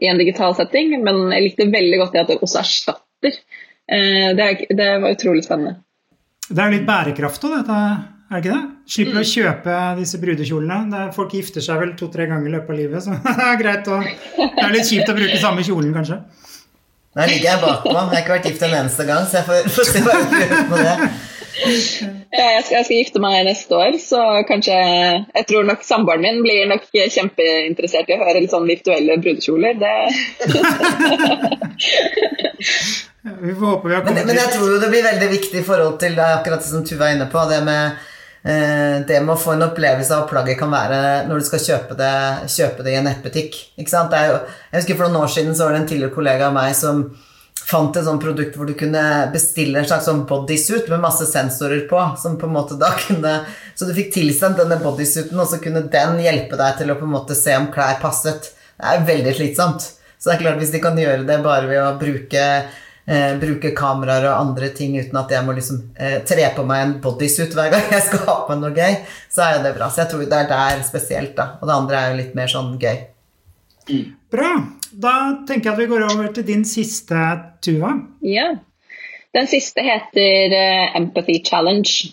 i 0.03 0.11
en 0.11 0.21
digital 0.21 0.57
setting. 0.59 0.97
Men 1.05 1.29
jeg 1.33 1.47
likte 1.47 1.71
veldig 1.73 2.03
godt 2.03 2.17
det 2.17 2.25
at 2.25 2.33
det 2.33 2.41
også 2.43 2.63
erstatter 2.65 3.41
Eh, 3.87 4.37
det, 4.37 4.43
er, 4.43 4.75
det 4.75 4.89
var 4.99 5.15
utrolig 5.15 5.45
spennende. 5.45 5.79
Det 6.49 6.59
er 6.59 6.71
jo 6.71 6.79
litt 6.79 6.87
bærekraft 6.87 7.45
òg, 7.47 7.55
dette, 7.61 7.77
er 8.27 8.35
det 8.35 8.41
ikke 8.43 8.55
det? 8.55 8.63
Slipper 8.91 9.15
mm. 9.15 9.21
å 9.21 9.29
kjøpe 9.31 9.77
disse 10.01 10.21
brudekjolene. 10.23 11.05
Folk 11.15 11.37
gifter 11.39 11.63
seg 11.63 11.79
vel 11.83 11.95
to-tre 11.99 12.27
ganger 12.31 12.51
i 12.51 12.55
løpet 12.57 12.75
av 12.75 12.81
livet, 12.81 13.07
så 13.07 13.15
det 13.27 13.47
er 13.47 13.61
greit 13.63 13.91
å 13.91 14.01
Det 14.03 14.67
er 14.67 14.75
litt 14.75 14.91
kjipt 14.91 15.13
å 15.13 15.17
bruke 15.19 15.39
samme 15.43 15.67
kjolen, 15.67 15.95
kanskje. 15.95 16.21
Nå 17.17 17.27
ligger 17.31 17.49
jeg 17.49 17.63
bakpå. 17.63 17.95
Jeg 17.95 18.11
har 18.11 18.19
ikke 18.21 18.35
vært 18.35 18.51
gift 18.51 18.67
en 18.67 18.77
eneste 18.83 19.07
gang, 19.09 19.27
så 19.31 19.39
jeg 19.39 19.47
får, 19.47 19.71
får 19.73 19.89
se 19.89 20.03
hva 20.05 20.17
jeg 20.19 20.51
gjør 20.51 20.67
med 20.73 20.91
det. 20.91 21.13
Jeg 21.57 22.63
skal, 22.65 22.75
jeg 22.77 22.85
skal, 22.85 22.97
gifte 22.99 23.21
meg 23.23 23.47
neste 23.47 23.73
år, 23.77 23.97
så 24.03 24.21
kanskje 24.49 24.77
Jeg 24.77 25.47
tror 25.49 25.65
nok 25.69 25.85
samboeren 25.87 26.25
min 26.25 26.43
blir 26.45 26.69
nok 26.69 26.85
kjempeinteressert 26.93 28.11
i 28.11 28.17
å 28.17 28.21
høre 28.21 28.43
litt 28.43 28.53
sånn 28.53 28.69
virtuelle 28.69 29.17
brudekjoler. 29.23 29.75
Det 29.81 29.95
Vi 33.41 33.55
får 33.55 33.67
håpe 33.67 33.89
vi 33.89 33.95
har 33.95 34.05
kommet 34.05 34.21
men, 34.21 34.29
men 34.31 34.39
jeg 34.39 34.53
tror 34.55 34.69
jo 34.71 34.83
det 34.83 34.91
blir 34.93 35.03
veldig 35.07 35.29
viktig 35.33 35.59
i 35.61 35.67
forhold 35.67 35.97
til 36.03 36.15
det 36.17 36.27
akkurat 36.37 36.63
det 36.63 36.71
som 36.71 36.85
Tuva 36.87 37.09
er 37.09 37.17
inne 37.17 37.27
på. 37.31 37.43
Det 37.51 37.59
med, 37.67 38.05
eh, 38.47 38.97
det 39.09 39.21
med 39.25 39.35
å 39.35 39.41
få 39.41 39.57
en 39.57 39.67
opplevelse 39.67 40.15
av 40.15 40.29
plagget 40.31 40.61
kan 40.61 40.71
være 40.73 41.01
når 41.29 41.43
du 41.43 41.49
skal 41.49 41.65
kjøpe 41.65 41.99
det, 41.99 42.17
kjøpe 42.55 42.87
det 42.87 42.95
i 42.95 42.99
en 43.01 43.09
nettbutikk. 43.11 43.59
Ikke 43.81 43.93
sant? 43.93 44.15
Jo, 44.15 44.39
jeg 44.71 44.83
husker 44.83 45.01
For 45.01 45.09
noen 45.09 45.25
år 45.27 45.33
siden 45.35 45.57
så 45.59 45.67
var 45.67 45.75
det 45.75 45.83
en 45.83 45.91
tidligere 45.91 46.15
kollega 46.15 46.51
av 46.51 46.57
meg 46.57 46.77
som 46.79 47.03
fant 47.67 47.97
et 47.99 48.07
sånt 48.07 48.23
produkt 48.23 48.55
hvor 48.57 48.69
du 48.69 48.77
kunne 48.79 49.03
bestille 49.33 49.81
en 49.81 49.89
slags 49.89 50.07
sånn 50.07 50.23
bodysuit 50.29 50.87
med 50.93 51.03
masse 51.03 51.27
sensorer 51.27 51.83
på. 51.91 51.99
som 52.23 52.39
på 52.39 52.47
en 52.47 52.55
måte 52.55 52.79
da 52.79 52.93
kunne, 53.01 53.41
Så 53.75 53.85
du 53.85 53.95
fikk 53.95 54.13
tilsendt 54.15 54.61
denne 54.63 54.79
bodysuiten, 54.81 55.39
og 55.39 55.49
så 55.51 55.59
kunne 55.63 55.83
den 55.91 56.21
hjelpe 56.23 56.57
deg 56.57 56.79
til 56.79 56.91
å 56.91 56.99
på 56.99 57.05
en 57.05 57.17
måte 57.17 57.35
se 57.35 57.57
om 57.59 57.69
klær 57.73 57.99
passet. 58.01 58.53
Det 58.77 58.93
er 58.93 59.07
veldig 59.09 59.35
slitsomt. 59.37 59.93
Så 60.17 60.31
det 60.31 60.37
er 60.37 60.43
klart 60.47 60.61
hvis 60.63 60.73
de 60.73 60.81
kan 60.81 60.97
gjøre 60.97 61.27
det 61.29 61.43
bare 61.45 61.69
ved 61.69 61.83
å 61.83 61.99
bruke 62.01 62.45
eh, 63.07 63.35
bruke 63.41 63.75
kameraer 63.77 64.29
og 64.31 64.39
andre 64.39 64.71
ting 64.75 64.97
uten 64.97 65.19
at 65.21 65.31
jeg 65.31 65.45
må 65.45 65.55
liksom 65.57 65.83
eh, 65.95 66.23
tre 66.29 66.49
på 66.57 66.65
meg 66.67 66.85
en 66.85 66.95
bodysuit 67.05 67.55
hver 67.57 67.71
gang 67.75 67.93
jeg 67.93 68.07
skal 68.09 68.25
ha 68.29 68.39
på 68.49 68.57
noe 68.61 68.73
gøy, 68.75 68.97
så 69.33 69.51
er 69.51 69.63
det 69.65 69.77
bra. 69.77 69.91
Så 69.91 70.05
jeg 70.05 70.13
tror 70.15 70.25
det 70.25 70.41
er 70.41 70.51
der 70.51 70.83
spesielt, 70.87 71.37
da. 71.37 71.57
Og 71.61 71.69
det 71.69 71.77
andre 71.77 72.01
er 72.01 72.13
jo 72.13 72.21
litt 72.23 72.35
mer 72.39 72.51
sånn 72.53 72.75
gøy. 72.81 73.05
Bra. 74.33 74.55
Da 74.97 75.45
tenker 75.49 75.71
jeg 75.71 75.75
at 75.75 75.83
vi 75.83 75.91
går 75.91 76.07
over 76.09 76.31
til 76.33 76.47
din 76.49 76.65
siste, 76.69 77.21
Tuva. 77.65 77.93
Ja. 78.25 78.55
Den 79.37 79.49
siste 79.51 79.85
heter 79.85 80.55
uh, 80.57 80.97
Empathy 80.97 81.43
Challenge. 81.45 82.13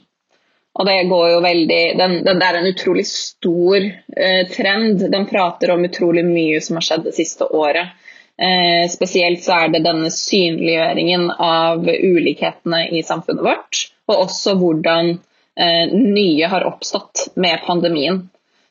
Og 0.74 0.88
det 0.90 0.98
går 1.08 1.28
jo 1.30 1.42
veldig 1.46 1.82
den, 2.00 2.16
den, 2.26 2.40
Det 2.42 2.48
er 2.48 2.58
en 2.60 2.72
utrolig 2.72 3.06
stor 3.08 3.78
uh, 3.88 4.44
trend. 4.52 5.06
Den 5.14 5.30
prater 5.30 5.72
om 5.76 5.86
utrolig 5.86 6.26
mye 6.28 6.60
som 6.66 6.80
har 6.80 6.88
skjedd 6.90 7.08
det 7.08 7.16
siste 7.22 7.48
året. 7.48 7.94
Eh, 8.38 8.90
spesielt 8.90 9.44
så 9.44 9.54
er 9.54 9.74
det 9.74 9.84
denne 9.86 10.10
synliggjøringen 10.10 11.28
av 11.32 11.86
ulikhetene 11.86 12.88
i 12.90 13.04
samfunnet 13.06 13.46
vårt, 13.46 13.82
og 14.10 14.24
også 14.26 14.56
hvordan 14.58 15.12
eh, 15.14 15.94
nye 15.94 16.50
har 16.50 16.66
oppstått 16.66 17.28
med 17.38 17.62
pandemien. 17.68 18.24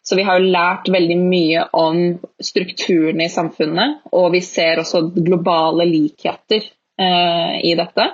Så 0.02 0.16
vi 0.18 0.24
har 0.26 0.40
jo 0.40 0.50
lært 0.50 0.88
veldig 0.90 1.16
mye 1.20 1.66
om 1.78 2.00
strukturene 2.42 3.28
i 3.28 3.32
samfunnet, 3.32 4.00
og 4.10 4.32
vi 4.34 4.40
ser 4.42 4.82
også 4.82 5.04
globale 5.14 5.86
likheter 5.86 6.64
eh, 6.98 7.54
i 7.62 7.76
dette. 7.78 8.08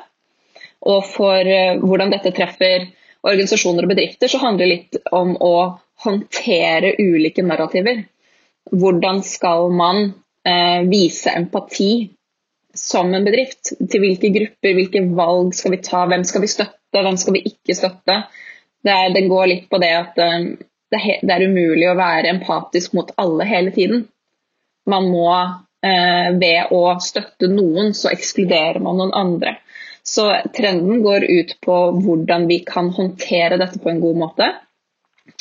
Og 0.92 1.00
for 1.08 1.48
eh, 1.48 1.80
hvordan 1.80 2.12
dette 2.12 2.34
treffer 2.36 2.90
organisasjoner 3.24 3.86
og 3.86 3.94
bedrifter, 3.94 4.28
så 4.30 4.42
handler 4.42 4.66
det 4.66 4.74
litt 4.74 5.00
om 5.16 5.32
å 5.40 5.54
håndtere 6.04 6.92
ulike 7.00 7.42
narrativer. 7.42 8.04
Hvordan 8.68 9.24
skal 9.24 9.72
man 9.72 10.04
eh, 10.44 10.84
vise 10.88 11.32
empati 11.32 12.10
som 12.74 13.14
en 13.14 13.24
bedrift. 13.24 13.72
Til 13.90 14.02
hvilke 14.02 14.30
grupper, 14.34 14.74
hvilke 14.76 15.04
valg 15.16 15.54
skal 15.56 15.74
vi 15.74 15.82
ta, 15.84 16.04
hvem 16.10 16.24
skal 16.28 16.44
vi 16.44 16.52
støtte, 16.52 17.02
hvem 17.02 17.18
skal 17.20 17.36
vi 17.36 17.44
ikke 17.50 17.76
støtte. 17.76 18.20
Det, 18.84 18.96
det 19.14 19.26
går 19.30 19.48
litt 19.50 19.68
på 19.70 19.80
det 19.82 19.92
at 19.96 20.20
eh, 20.22 20.52
det, 20.92 21.00
det, 21.22 21.32
er 21.34 21.46
umulig 21.48 21.88
å 21.90 21.96
være 21.98 22.32
empatisk 22.34 22.94
mot 22.96 23.10
alle 23.20 23.46
hele 23.48 23.72
tiden. 23.74 24.06
Man 24.88 25.10
må 25.12 25.28
eh, 25.34 26.30
ved 26.40 26.72
å 26.74 26.82
støtte 27.02 27.50
noen, 27.52 27.92
så 27.94 28.12
ekskluderer 28.12 28.80
man 28.84 29.00
noen 29.00 29.16
andre. 29.16 29.58
Så 30.08 30.24
trenden 30.56 31.02
går 31.04 31.26
ut 31.28 31.58
på 31.64 31.76
hvordan 32.00 32.46
vi 32.48 32.62
kan 32.64 32.88
håndtere 32.96 33.60
dette 33.60 33.80
på 33.82 33.92
en 33.92 34.00
god 34.00 34.22
måte. 34.22 34.48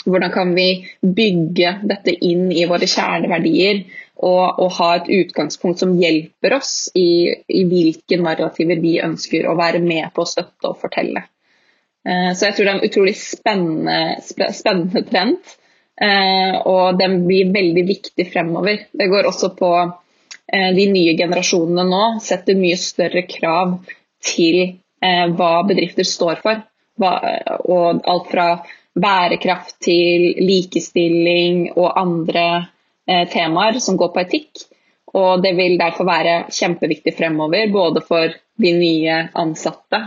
Hvordan 0.07 0.31
kan 0.31 0.51
vi 0.55 0.67
bygge 1.01 1.77
dette 1.87 2.11
inn 2.11 2.51
i 2.51 2.65
våre 2.67 2.87
kjerneverdier 2.87 3.85
og, 4.17 4.59
og 4.59 4.69
ha 4.79 4.89
et 4.97 5.09
utgangspunkt 5.21 5.81
som 5.83 5.95
hjelper 5.99 6.57
oss 6.57 6.89
i, 6.95 7.31
i, 7.47 7.63
hvilke 7.69 8.19
narrativer 8.19 8.79
vi 8.83 8.97
ønsker 9.03 9.47
å 9.47 9.55
være 9.59 9.81
med 9.83 10.09
på 10.15 10.23
å 10.23 10.29
støtte 10.29 10.71
og 10.71 10.79
fortelle. 10.81 11.23
Eh, 12.07 12.33
så 12.35 12.47
jeg 12.47 12.55
tror 12.55 12.65
det 12.65 12.71
er 12.71 12.77
en 12.77 12.87
utrolig 12.87 13.15
spennende, 13.19 13.97
spennende 14.55 15.03
trend, 15.09 15.55
eh, 15.99 16.55
og 16.63 16.99
den 17.01 17.19
blir 17.27 17.51
veldig 17.51 17.83
viktig 17.89 18.29
fremover. 18.31 18.85
Det 18.95 19.09
går 19.11 19.27
også 19.27 19.51
på 19.57 19.71
eh, 19.83 20.71
de 20.77 20.87
nye 20.93 21.17
generasjonene 21.19 21.87
nå 21.89 22.03
setter 22.23 22.59
mye 22.59 22.79
større 22.79 23.27
krav 23.27 23.79
til 24.23 24.77
hva 24.97 25.51
bedrifter 25.69 26.07
står 26.09 26.39
for. 26.41 26.63
og 26.97 27.99
alt 28.09 28.31
fra 28.31 28.45
bærekraft 28.97 29.75
til 29.85 30.23
likestilling 30.41 31.67
og 31.75 31.99
andre 32.01 32.45
temaer 33.29 33.77
som 33.77 33.95
går 33.95 34.09
på 34.15 34.23
etikk. 34.23 34.63
Og 35.13 35.43
det 35.43 35.51
vil 35.53 35.77
derfor 35.77 36.09
være 36.09 36.47
kjempeviktig 36.49 37.13
fremover, 37.13 37.69
både 37.69 38.01
for 38.01 38.33
de 38.57 38.73
nye 38.73 39.19
ansatte 39.37 40.01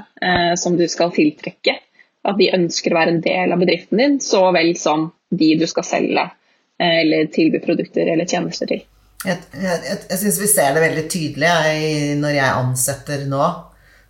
som 0.58 0.74
du 0.74 0.88
skal 0.90 1.14
tiltrekke, 1.14 1.78
at 2.26 2.36
de 2.38 2.50
ønsker 2.56 2.92
å 2.92 2.98
være 3.00 3.14
en 3.16 3.24
del 3.24 3.54
av 3.54 3.62
bedriften 3.62 4.00
din, 4.00 4.18
så 4.20 4.42
vel 4.54 4.74
som 4.78 5.08
de 5.30 5.54
du 5.60 5.66
skal 5.70 5.86
selge 5.86 6.26
eh, 6.26 7.00
eller 7.02 7.30
tilby 7.32 7.62
produkter 7.64 8.12
eller 8.12 8.28
tjenester 8.28 8.70
til. 8.70 8.84
Jeg, 9.24 9.36
jeg, 9.52 9.98
jeg 10.08 10.18
syns 10.22 10.38
vi 10.40 10.48
ser 10.48 10.72
det 10.74 10.84
veldig 10.84 11.06
tydelig 11.12 11.48
jeg, 11.48 12.14
når 12.20 12.36
jeg 12.38 12.60
ansetter 12.62 13.26
nå. 13.28 13.48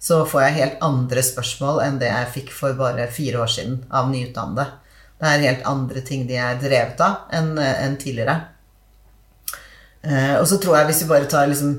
Så 0.01 0.23
får 0.25 0.47
jeg 0.47 0.57
helt 0.57 0.85
andre 0.87 1.23
spørsmål 1.25 1.83
enn 1.85 1.99
det 2.01 2.09
jeg 2.09 2.31
fikk 2.39 2.55
for 2.57 2.77
bare 2.79 3.11
fire 3.13 3.43
år 3.43 3.51
siden 3.53 3.83
av 3.93 4.09
nyutdannede. 4.09 4.65
Det 5.21 5.29
er 5.29 5.43
helt 5.45 5.67
andre 5.69 6.01
ting 6.07 6.23
de 6.29 6.39
er 6.41 6.57
drevet 6.63 7.03
av 7.05 7.35
enn, 7.37 7.53
enn 7.61 7.99
tidligere. 8.01 8.39
Eh, 10.01 10.37
og 10.39 10.47
så 10.49 10.57
tror 10.57 10.79
jeg 10.79 10.89
hvis 10.89 11.03
vi 11.05 11.11
bare 11.11 11.29
tar 11.29 11.51
liksom 11.51 11.75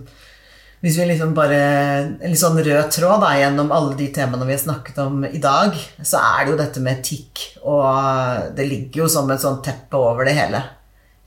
hvis 0.81 0.97
vi 0.97 1.05
liksom 1.11 1.35
bare 1.37 1.61
En 1.61 2.31
litt 2.31 2.41
sånn 2.41 2.57
rød 2.57 2.91
tråd 2.93 3.21
da, 3.21 3.31
gjennom 3.37 3.71
alle 3.75 3.95
de 3.99 4.07
temaene 4.13 4.47
vi 4.47 4.55
har 4.55 4.63
snakket 4.63 5.01
om 5.03 5.25
i 5.27 5.41
dag, 5.41 5.77
så 6.01 6.21
er 6.21 6.43
det 6.43 6.53
jo 6.53 6.59
dette 6.59 6.83
med 6.83 6.99
etikk. 6.99 7.43
Og 7.69 8.53
det 8.57 8.65
ligger 8.67 9.03
jo 9.03 9.09
som 9.13 9.29
et 9.29 9.43
sånt 9.43 9.61
teppe 9.65 9.99
over 9.99 10.25
det 10.25 10.33
hele. 10.39 10.63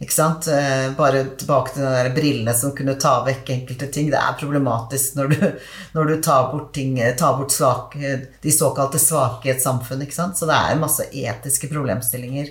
Ikke 0.02 0.12
sant? 0.12 0.48
Eh, 0.50 0.88
bare 0.98 1.22
tilbake 1.38 1.72
til 1.72 1.84
de 1.84 1.92
der 1.94 2.10
brillene 2.16 2.54
som 2.58 2.74
kunne 2.76 2.96
ta 3.00 3.14
vekk 3.26 3.52
enkelte 3.54 3.88
ting. 3.94 4.10
Det 4.10 4.18
er 4.18 4.34
problematisk 4.40 5.14
når 5.20 5.30
du, 5.32 5.46
når 5.94 6.10
du 6.10 6.16
tar 6.26 6.50
bort, 6.50 6.72
ting, 6.74 6.98
tar 7.18 7.38
bort 7.38 7.54
svake, 7.54 8.16
de 8.42 8.52
såkalte 8.52 8.98
svake 8.98 9.48
i 9.48 9.54
et 9.54 9.62
samfunn. 9.62 10.02
Ikke 10.02 10.18
sant? 10.18 10.38
Så 10.38 10.50
det 10.50 10.58
er 10.58 10.82
masse 10.82 11.06
etiske 11.12 11.70
problemstillinger 11.70 12.50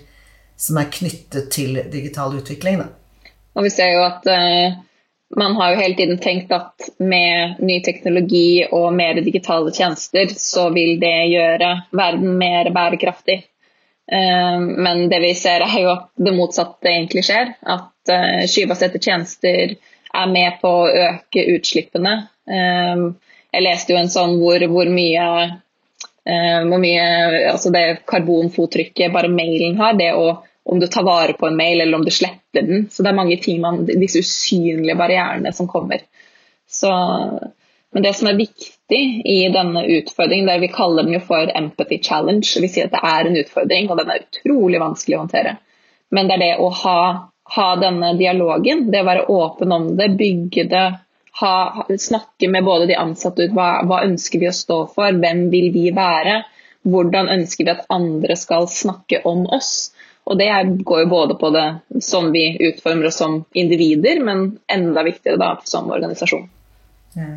som 0.55 0.79
er 0.79 0.91
knyttet 0.93 1.51
til 1.51 1.83
digital 1.91 2.39
utvikling. 2.39 2.79
Da. 2.79 3.29
Og 3.57 3.67
vi 3.67 3.73
ser 3.73 3.91
jo 3.97 4.07
at 4.07 4.25
uh, 4.31 4.79
man 5.35 5.55
har 5.55 5.71
jo 5.71 5.79
hele 5.81 5.95
tiden 5.95 6.17
tenkt 6.17 6.51
at 6.51 6.89
med 6.97 7.55
ny 7.59 7.79
teknologi 7.83 8.65
og 8.71 8.93
mer 8.93 9.21
digitale 9.21 9.71
tjenester, 9.73 10.29
så 10.37 10.69
vil 10.73 10.99
det 11.01 11.15
gjøre 11.33 11.71
verden 11.91 12.37
mer 12.37 12.69
bærekraftig. 12.75 13.39
Uh, 14.13 14.59
men 14.59 15.07
det 15.09 15.21
vi 15.23 15.33
ser 15.37 15.63
er 15.65 15.79
jo 15.79 15.91
at 15.95 16.07
det 16.19 16.35
motsatte 16.35 16.91
egentlig 16.91 17.25
skjer. 17.25 17.55
At 17.61 18.13
uh, 18.13 18.45
skybaserte 18.49 19.01
tjenester 19.01 19.75
er 20.13 20.31
med 20.31 20.59
på 20.61 20.69
å 20.83 20.89
øke 21.07 21.47
utslippene. 21.55 22.27
jeg 22.45 23.63
leste 23.63 23.93
jo 23.93 23.97
en 23.97 24.11
sånn 24.11 24.35
hvor, 24.37 24.61
hvor 24.69 24.89
mye 24.91 25.23
hvor 26.23 26.79
mye 26.79 27.05
altså 27.49 27.71
det 27.73 28.03
karbonfottrykket 28.07 29.11
bare 29.15 29.31
mailen 29.31 29.79
har, 29.79 29.95
det 29.97 30.11
å 30.13 30.43
om 30.63 30.79
du 30.79 30.87
tar 30.87 31.03
vare 31.03 31.33
på 31.33 31.47
en 31.47 31.57
mail 31.57 31.81
eller 31.81 31.97
om 31.97 32.05
du 32.05 32.11
sletter 32.11 32.61
den. 32.61 32.87
Så 32.91 33.03
det 33.03 33.11
er 33.11 33.19
mange 33.19 33.37
ting 33.41 33.61
man, 33.61 33.83
disse 33.85 34.23
usynlige 34.23 34.95
barrierene 34.95 35.51
som 35.53 35.67
kommer. 35.67 36.05
Så, 36.69 36.89
men 37.91 38.03
det 38.03 38.13
som 38.17 38.29
er 38.31 38.39
viktig 38.39 39.01
i 39.29 39.37
denne 39.53 39.83
utfordringen, 39.97 40.47
det 40.47 40.61
vi 40.63 40.71
kaller 40.73 41.03
den 41.03 41.17
jo 41.17 41.21
for 41.27 41.51
empathy 41.57 41.99
challenge. 42.03 42.55
Vi 42.63 42.71
sier 42.71 42.87
at 42.87 42.95
det 42.95 43.03
er 43.03 43.29
en 43.29 43.39
utfordring, 43.43 43.91
og 43.91 43.99
den 43.99 44.13
er 44.13 44.23
utrolig 44.23 44.81
vanskelig 44.81 45.17
å 45.17 45.23
håndtere. 45.25 45.57
Men 46.13 46.29
det 46.29 46.37
er 46.37 46.43
det 46.45 46.51
å 46.63 46.69
ha, 46.83 46.99
ha 47.57 47.69
denne 47.81 48.13
dialogen, 48.17 48.87
det 48.93 49.03
å 49.03 49.09
være 49.09 49.27
åpen 49.33 49.75
om 49.75 49.91
det, 49.99 50.13
bygge 50.17 50.67
det, 50.71 50.87
ha, 51.41 51.85
snakke 51.99 52.49
med 52.49 52.65
både 52.65 52.87
de 52.89 52.97
ansatte 53.01 53.47
ut 53.47 53.55
hva, 53.57 53.69
hva 53.89 54.03
ønsker 54.05 54.41
vi 54.41 54.49
å 54.49 54.55
stå 54.55 54.79
for, 54.93 55.17
hvem 55.19 55.47
vil 55.53 55.71
vi 55.73 55.87
være, 55.95 56.43
hvordan 56.85 57.31
ønsker 57.33 57.65
vi 57.65 57.73
at 57.73 57.87
andre 57.93 58.37
skal 58.37 58.67
snakke 58.69 59.23
om 59.29 59.45
oss. 59.55 59.93
Og 60.23 60.39
det 60.39 60.49
går 60.87 61.03
jo 61.03 61.09
både 61.11 61.35
på 61.39 61.49
det 61.51 61.65
som 62.03 62.29
vi 62.31 62.45
utformer 62.69 63.09
oss 63.09 63.19
som 63.19 63.41
individer, 63.51 64.21
men 64.23 64.53
enda 64.71 65.03
viktigere 65.03 65.41
da 65.41 65.49
som 65.67 65.91
organisasjon. 65.91 66.47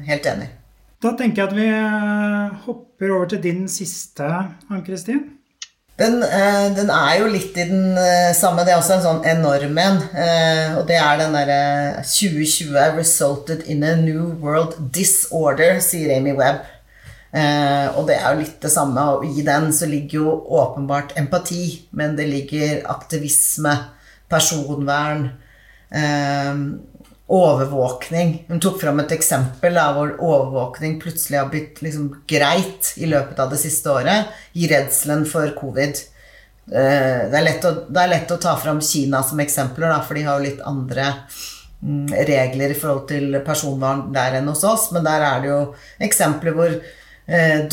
Helt 0.06 0.28
enig. 0.30 0.48
Da 1.02 1.12
tenker 1.18 1.42
jeg 1.42 1.50
at 1.50 1.56
vi 1.56 1.66
eh, 1.68 2.60
hopper 2.66 3.10
over 3.12 3.32
til 3.32 3.42
din 3.44 3.66
siste, 3.68 4.28
Ann-Kristin. 4.70 5.24
Den, 5.96 6.22
eh, 6.22 6.76
den, 6.76 6.90
er 6.92 7.20
jo 7.22 7.28
litt 7.32 7.56
i 7.56 7.64
den 7.68 7.96
eh, 7.96 8.32
samme. 8.36 8.64
Det 8.64 8.74
er 8.74 8.80
også 8.80 8.98
en 8.98 9.04
sånn 9.04 9.28
enorm 9.28 9.78
en. 9.80 10.00
Eh, 10.12 10.74
og 10.76 10.82
det 10.88 10.98
er 11.00 11.20
den 11.22 11.36
derre 11.36 11.60
2020 12.04 12.98
resulted 12.98 13.64
in 13.64 13.84
a 13.84 13.94
new 13.96 14.26
world 14.42 14.76
disorder, 14.92 15.80
sier 15.80 16.12
Amy 16.18 16.36
Webb. 16.36 16.64
Eh, 17.36 17.86
og 17.98 18.06
det 18.08 18.16
er 18.16 18.32
jo 18.32 18.42
litt 18.44 18.58
det 18.62 18.72
samme. 18.72 19.04
Og 19.16 19.26
i 19.28 19.44
den 19.46 19.70
så 19.76 19.88
ligger 19.90 20.22
jo 20.22 20.34
åpenbart 20.60 21.16
empati, 21.20 21.88
men 21.96 22.16
det 22.18 22.28
ligger 22.30 22.84
aktivisme, 22.92 23.74
personvern. 24.30 25.28
Eh, 25.90 26.54
overvåkning. 27.26 28.44
Hun 28.48 28.60
tok 28.62 28.78
fram 28.80 29.00
et 29.02 29.12
eksempel 29.16 29.74
da, 29.74 29.88
hvor 29.96 30.12
overvåkning 30.22 31.00
plutselig 31.02 31.40
har 31.40 31.48
blitt 31.50 31.80
liksom 31.82 32.12
greit 32.30 32.92
i 33.02 33.08
løpet 33.10 33.40
av 33.42 33.50
det 33.50 33.58
siste 33.58 33.90
året 33.90 34.30
i 34.54 34.68
redselen 34.70 35.24
for 35.26 35.50
covid. 35.58 35.98
Eh, 36.70 37.26
det 37.30 37.40
er 37.40 37.66
å, 37.66 37.72
er 37.90 38.12
lett 38.12 38.30
å 38.30 38.38
ta 38.42 38.54
fram 38.58 38.78
Kina 38.82 39.24
som 39.26 39.42
eksempler, 39.42 39.90
da, 39.90 39.98
for 40.06 40.18
de 40.18 40.22
har 40.26 40.38
jo 40.38 40.46
litt 40.46 40.62
andre 40.66 41.08
mm, 41.82 42.14
regler 42.30 42.74
i 42.74 42.78
forhold 42.78 43.08
til 43.10 43.40
personvern 43.46 44.06
der 44.14 44.38
enn 44.38 44.52
hos 44.52 44.62
oss, 44.66 44.92
men 44.94 45.06
der 45.06 45.26
er 45.26 45.42
det 45.42 45.50
jo 45.50 45.60
eksempler 46.06 46.54
hvor 46.54 46.78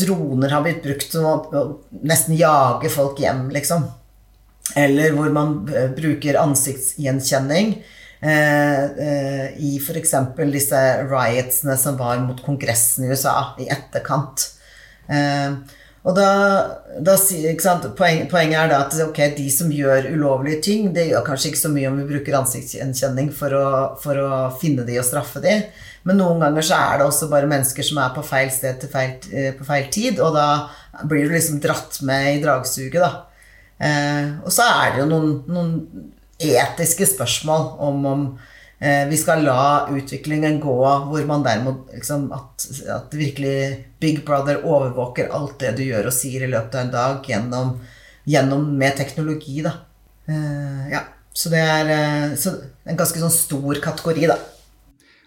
droner 0.00 0.50
har 0.50 0.64
blitt 0.64 0.82
brukt 0.82 1.12
til 1.12 1.26
å 1.26 1.34
nesten 2.02 2.34
jage 2.34 2.90
folk 2.90 3.20
hjem, 3.22 3.46
liksom. 3.54 3.84
Eller 4.80 5.12
hvor 5.14 5.30
man 5.30 5.60
eh, 5.70 5.90
bruker 5.94 6.40
ansiktsgjenkjenning 6.40 7.76
Eh, 8.24 8.84
eh, 8.84 9.48
i 9.60 9.76
f.eks. 9.76 10.14
disse 10.52 10.80
riotsene 11.10 11.74
som 11.76 11.98
var 12.00 12.22
mot 12.24 12.38
Kongressen 12.40 13.04
i 13.04 13.10
USA 13.12 13.34
i 13.60 13.66
etterkant. 13.68 14.46
Eh, 15.12 15.58
og 16.04 16.12
da, 16.18 16.28
da 17.00 17.14
Poen, 17.96 18.26
Poenget 18.28 18.58
er 18.60 18.68
da 18.68 18.82
at 18.84 18.96
okay, 19.06 19.32
de 19.36 19.46
som 19.52 19.72
gjør 19.72 20.10
ulovlige 20.12 20.60
ting, 20.66 20.90
det 20.92 21.06
gjør 21.08 21.24
kanskje 21.24 21.50
ikke 21.50 21.62
så 21.62 21.72
mye 21.72 21.88
om 21.88 21.96
vi 22.02 22.08
bruker 22.10 22.36
ansiktsgjenkjenning 22.42 23.30
for 23.32 23.56
å, 23.56 23.68
for 24.02 24.20
å 24.20 24.30
finne 24.60 24.84
de 24.84 24.98
og 25.00 25.06
straffe 25.08 25.40
de, 25.44 25.56
men 26.04 26.20
noen 26.20 26.44
ganger 26.44 26.66
så 26.68 26.76
er 26.76 27.00
det 27.00 27.06
også 27.08 27.30
bare 27.32 27.48
mennesker 27.48 27.86
som 27.88 28.02
er 28.04 28.12
på 28.12 28.24
feil 28.26 28.52
sted 28.52 28.82
til 28.82 28.92
feil, 28.92 29.14
på 29.56 29.64
feil 29.64 29.88
tid, 29.94 30.20
og 30.20 30.36
da 30.36 30.48
blir 31.08 31.24
du 31.24 31.32
liksom 31.32 31.62
dratt 31.64 31.96
med 32.04 32.34
i 32.34 32.42
dragsuget, 32.44 33.00
da. 33.00 33.24
Eh, 33.84 34.34
og 34.44 34.52
så 34.54 34.68
er 34.84 34.92
det 34.92 35.02
jo 35.02 35.08
noen, 35.10 35.32
noen 35.50 35.72
etiske 36.38 37.08
spørsmål 37.14 37.72
om 37.88 38.04
om 38.10 38.26
eh, 38.28 38.53
vi 38.78 39.16
skal 39.16 39.44
la 39.46 39.86
utviklingen 39.94 40.58
gå 40.60 40.74
hvor 41.08 41.26
man 41.28 41.44
derimot 41.46 41.92
liksom, 41.94 42.26
at, 42.34 42.66
at, 42.90 43.14
virkelig 43.16 43.54
Big 44.02 44.18
Brother 44.26 44.58
overvåker 44.66 45.30
alt 45.32 45.54
det 45.62 45.70
du 45.78 45.84
gjør 45.86 46.10
og 46.10 46.16
sier 46.16 46.44
i 46.44 46.50
løpet 46.50 46.74
av 46.74 46.82
en 46.82 46.92
dag 46.92 47.30
gjennom, 47.30 47.70
gjennom 48.28 48.66
med 48.76 48.98
teknologi, 48.98 49.62
da. 49.64 49.76
Uh, 50.28 50.90
ja. 50.90 51.04
Så 51.34 51.50
det 51.50 51.62
er 51.66 51.88
eh, 51.90 52.34
så 52.38 52.52
en 52.86 52.98
ganske 52.98 53.18
sånn 53.18 53.32
stor 53.34 53.80
kategori, 53.82 54.28
da. 54.30 54.36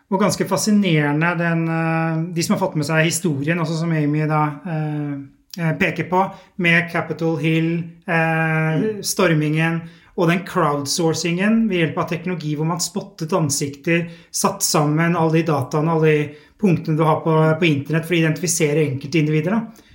Og 0.08 0.22
ganske 0.22 0.46
fascinerende 0.48 1.34
den, 1.36 1.66
eh, 1.68 2.34
de 2.34 2.44
som 2.44 2.56
har 2.56 2.62
fått 2.62 2.78
med 2.80 2.88
seg 2.88 3.04
historien, 3.10 3.60
også 3.60 3.82
som 3.82 3.92
Amy 3.92 4.24
da 4.30 4.44
eh, 4.64 5.18
eh, 5.60 5.74
peker 5.80 6.08
på, 6.08 6.22
med 6.64 6.88
Capitol 6.92 7.36
Hill, 7.42 7.72
mm. 8.08 9.04
stormingen 9.04 9.82
og 10.18 10.32
den 10.32 10.42
crowdsourcingen 10.48 11.68
ved 11.70 11.84
hjelp 11.84 12.00
av 12.02 12.08
teknologi 12.10 12.56
hvor 12.58 12.66
man 12.70 12.82
spottet 12.82 13.36
ansikter, 13.38 14.08
satt 14.34 14.66
sammen 14.66 15.18
alle 15.18 15.40
de 15.40 15.44
dataene, 15.52 15.94
alle 15.94 16.14
de 16.14 16.48
punktene 16.58 16.98
du 16.98 17.06
har 17.06 17.22
på, 17.22 17.36
på 17.60 17.70
internett 17.70 18.08
for 18.08 18.18
å 18.18 18.22
identifisere 18.24 18.82
enkeltindivider. 18.88 19.54
Da. 19.54 19.88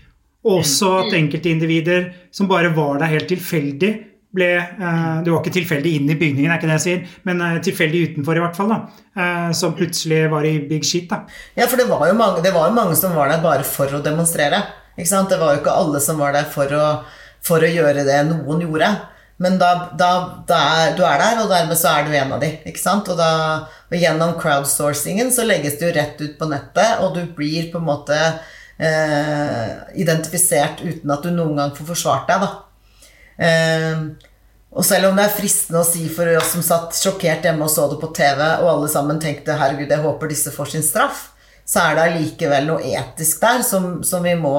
Også 0.52 0.92
at 1.00 1.14
enkeltindivider 1.18 2.08
som 2.34 2.48
bare 2.50 2.70
var 2.74 3.02
der 3.02 3.16
helt 3.16 3.28
tilfeldig, 3.30 3.92
ble 4.32 4.48
eh, 4.56 5.16
Du 5.24 5.30
var 5.32 5.42
ikke 5.42 5.58
tilfeldig 5.58 5.90
inn 5.98 6.10
i 6.10 6.16
bygningen, 6.16 6.50
er 6.50 6.56
ikke 6.60 6.70
det 6.70 6.78
jeg 6.78 6.84
sier, 6.86 7.16
men 7.28 7.42
eh, 7.44 7.58
tilfeldig 7.66 8.02
utenfor, 8.12 8.38
i 8.38 8.44
hvert 8.44 8.56
fall. 8.56 8.72
da, 8.72 8.78
eh, 9.12 9.50
Som 9.58 9.74
plutselig 9.76 10.22
var 10.32 10.46
i 10.48 10.54
big 10.70 10.86
shit. 10.88 11.08
da. 11.10 11.24
Ja, 11.58 11.66
for 11.66 11.76
det 11.76 11.88
var, 11.90 12.06
jo 12.08 12.16
mange, 12.16 12.40
det 12.44 12.54
var 12.54 12.70
jo 12.70 12.78
mange 12.78 12.96
som 12.96 13.12
var 13.18 13.28
der 13.28 13.42
bare 13.44 13.66
for 13.66 13.92
å 13.92 14.02
demonstrere. 14.04 14.62
ikke 14.96 15.10
sant? 15.10 15.28
Det 15.28 15.40
var 15.40 15.54
jo 15.54 15.60
ikke 15.60 15.76
alle 15.82 16.00
som 16.00 16.20
var 16.22 16.32
der 16.32 16.48
for 16.48 16.72
å, 16.78 16.86
for 17.44 17.60
å 17.60 17.74
gjøre 17.74 18.06
det 18.08 18.22
noen 18.30 18.64
gjorde. 18.64 18.94
Men 19.42 19.58
da, 19.58 19.70
da, 19.98 20.10
da 20.46 20.58
er, 20.78 20.92
du 20.94 21.02
er 21.02 21.18
der, 21.18 21.40
og 21.42 21.50
dermed 21.50 21.78
så 21.78 21.96
er 21.96 22.06
du 22.06 22.12
en 22.14 22.34
av 22.36 22.42
de. 22.42 22.52
ikke 22.68 22.78
sant? 22.78 23.08
Og, 23.10 23.18
da, 23.18 23.30
og 23.90 23.96
gjennom 23.98 24.36
crowdsourcingen 24.38 25.32
så 25.34 25.46
legges 25.48 25.80
det 25.80 25.88
jo 25.88 25.94
rett 25.96 26.20
ut 26.22 26.36
på 26.38 26.50
nettet, 26.50 27.00
og 27.02 27.16
du 27.16 27.24
blir 27.34 27.70
på 27.72 27.80
en 27.80 27.88
måte 27.88 28.18
eh, 28.22 29.72
identifisert 29.98 30.84
uten 30.84 31.10
at 31.10 31.26
du 31.26 31.32
noen 31.34 31.58
gang 31.58 31.74
får 31.74 31.90
forsvart 31.90 32.30
deg. 32.30 32.46
da. 32.46 33.08
Eh, 33.48 34.30
og 34.72 34.86
selv 34.88 35.10
om 35.10 35.18
det 35.18 35.26
er 35.26 35.34
fristende 35.34 35.82
å 35.82 35.90
si 35.90 36.06
for 36.12 36.30
oss 36.38 36.54
som 36.54 36.62
satt 36.64 36.96
sjokkert 36.96 37.44
hjemme 37.44 37.66
og 37.66 37.72
så 37.72 37.90
det 37.90 37.98
på 38.00 38.12
TV, 38.16 38.40
og 38.62 38.70
alle 38.70 38.88
sammen 38.88 39.20
tenkte 39.20 39.58
'herregud, 39.58 39.90
jeg 39.90 40.06
håper 40.06 40.30
disse 40.30 40.54
får 40.54 40.72
sin 40.72 40.86
straff', 40.86 41.28
så 41.66 41.82
er 41.82 41.94
det 41.98 42.06
allikevel 42.06 42.70
noe 42.70 42.94
etisk 42.94 43.42
der 43.42 43.62
som, 43.66 44.02
som, 44.06 44.22
vi 44.24 44.32
må 44.38 44.54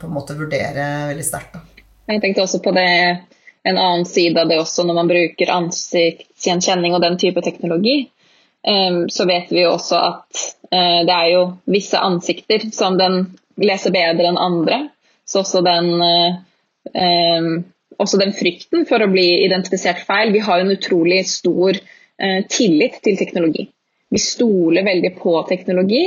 på 0.00 0.06
en 0.06 0.14
måte 0.14 0.36
vurdere 0.38 1.08
veldig 1.08 1.24
sterkt. 1.24 1.56
Jeg 2.08 2.20
tenkte 2.22 2.44
også 2.44 2.60
på 2.64 2.74
det 2.76 2.90
en 3.68 3.78
annen 3.78 4.06
side 4.08 4.40
av 4.40 4.48
det 4.48 4.60
også 4.62 4.84
når 4.86 4.96
man 4.96 5.10
bruker 5.10 5.52
ansiktsgjenkjenning 5.52 6.94
og 6.96 7.02
den 7.04 7.18
type 7.20 7.42
teknologi. 7.44 7.98
Ehm, 8.66 9.06
så 9.12 9.26
vet 9.28 9.52
vi 9.52 9.66
også 9.66 9.98
at 10.00 10.44
eh, 10.72 11.00
det 11.06 11.14
er 11.14 11.30
jo 11.34 11.42
visse 11.70 12.00
ansikter 12.00 12.68
som 12.74 12.98
den 12.98 13.20
leser 13.60 13.94
bedre 13.94 14.30
enn 14.30 14.40
andre. 14.40 14.82
Så 15.28 15.42
også 15.42 15.62
den, 15.66 15.90
eh, 16.96 17.48
også 17.98 18.20
den 18.20 18.32
frykten 18.36 18.86
for 18.88 19.04
å 19.04 19.10
bli 19.12 19.26
identifisert 19.44 20.04
feil. 20.08 20.32
Vi 20.32 20.44
har 20.44 20.62
en 20.62 20.72
utrolig 20.72 21.24
stor 21.28 21.76
eh, 21.76 22.40
tillit 22.48 23.02
til 23.04 23.18
teknologi. 23.20 23.68
Vi 24.08 24.20
stoler 24.22 24.86
veldig 24.86 25.12
på 25.18 25.34
teknologi, 25.50 26.06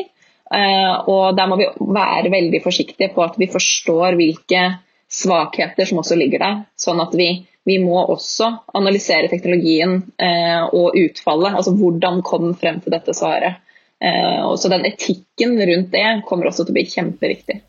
og 0.52 1.36
der 1.38 1.48
må 1.48 1.56
vi 1.60 1.68
være 1.94 2.32
veldig 2.34 2.60
forsiktige 2.64 3.12
på 3.14 3.22
at 3.22 3.36
vi 3.38 3.46
forstår 3.48 4.18
hvilke 4.18 4.64
svakheter 5.06 5.86
som 5.86 6.02
også 6.02 6.18
ligger 6.18 6.42
der. 6.42 6.58
Sånn 6.82 7.00
at 7.04 7.14
vi 7.16 7.30
vi 7.68 7.78
må 7.84 8.00
også 8.00 8.48
analysere 8.78 9.30
teknologien 9.30 10.00
eh, 10.18 10.64
og 10.74 10.98
utfallet. 10.98 11.54
Altså 11.58 11.76
hvordan 11.78 12.24
kom 12.26 12.48
den 12.50 12.58
frem 12.58 12.80
til 12.82 12.96
dette 12.96 13.14
svaret. 13.18 13.62
Eh, 14.02 14.56
så 14.58 14.72
den 14.72 14.88
etikken 14.90 15.60
rundt 15.70 15.92
det 15.94 16.08
kommer 16.26 16.50
også 16.50 16.66
til 16.66 16.74
å 16.74 16.78
bli 16.80 16.88
kjempeviktig. 16.90 17.60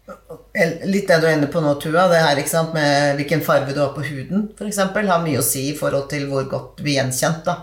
Litt 0.88 1.10
det 1.10 1.20
du 1.20 1.28
er 1.28 1.36
inne 1.36 1.50
på 1.52 1.60
nå, 1.60 1.74
Tua, 1.80 2.06
det 2.08 2.22
her 2.24 2.40
ikke 2.40 2.54
sant, 2.54 2.72
med 2.76 3.18
hvilken 3.20 3.44
farge 3.44 3.76
du 3.76 3.82
har 3.82 3.92
på 3.92 4.04
huden 4.06 4.48
f.eks., 4.56 4.80
har 4.80 5.24
mye 5.26 5.42
å 5.42 5.44
si 5.44 5.68
i 5.70 5.76
forhold 5.76 6.08
til 6.12 6.24
hvor 6.30 6.48
godt 6.48 6.78
du 6.78 6.86
blir 6.86 6.96
gjenkjent. 7.02 7.44
da. 7.44 7.60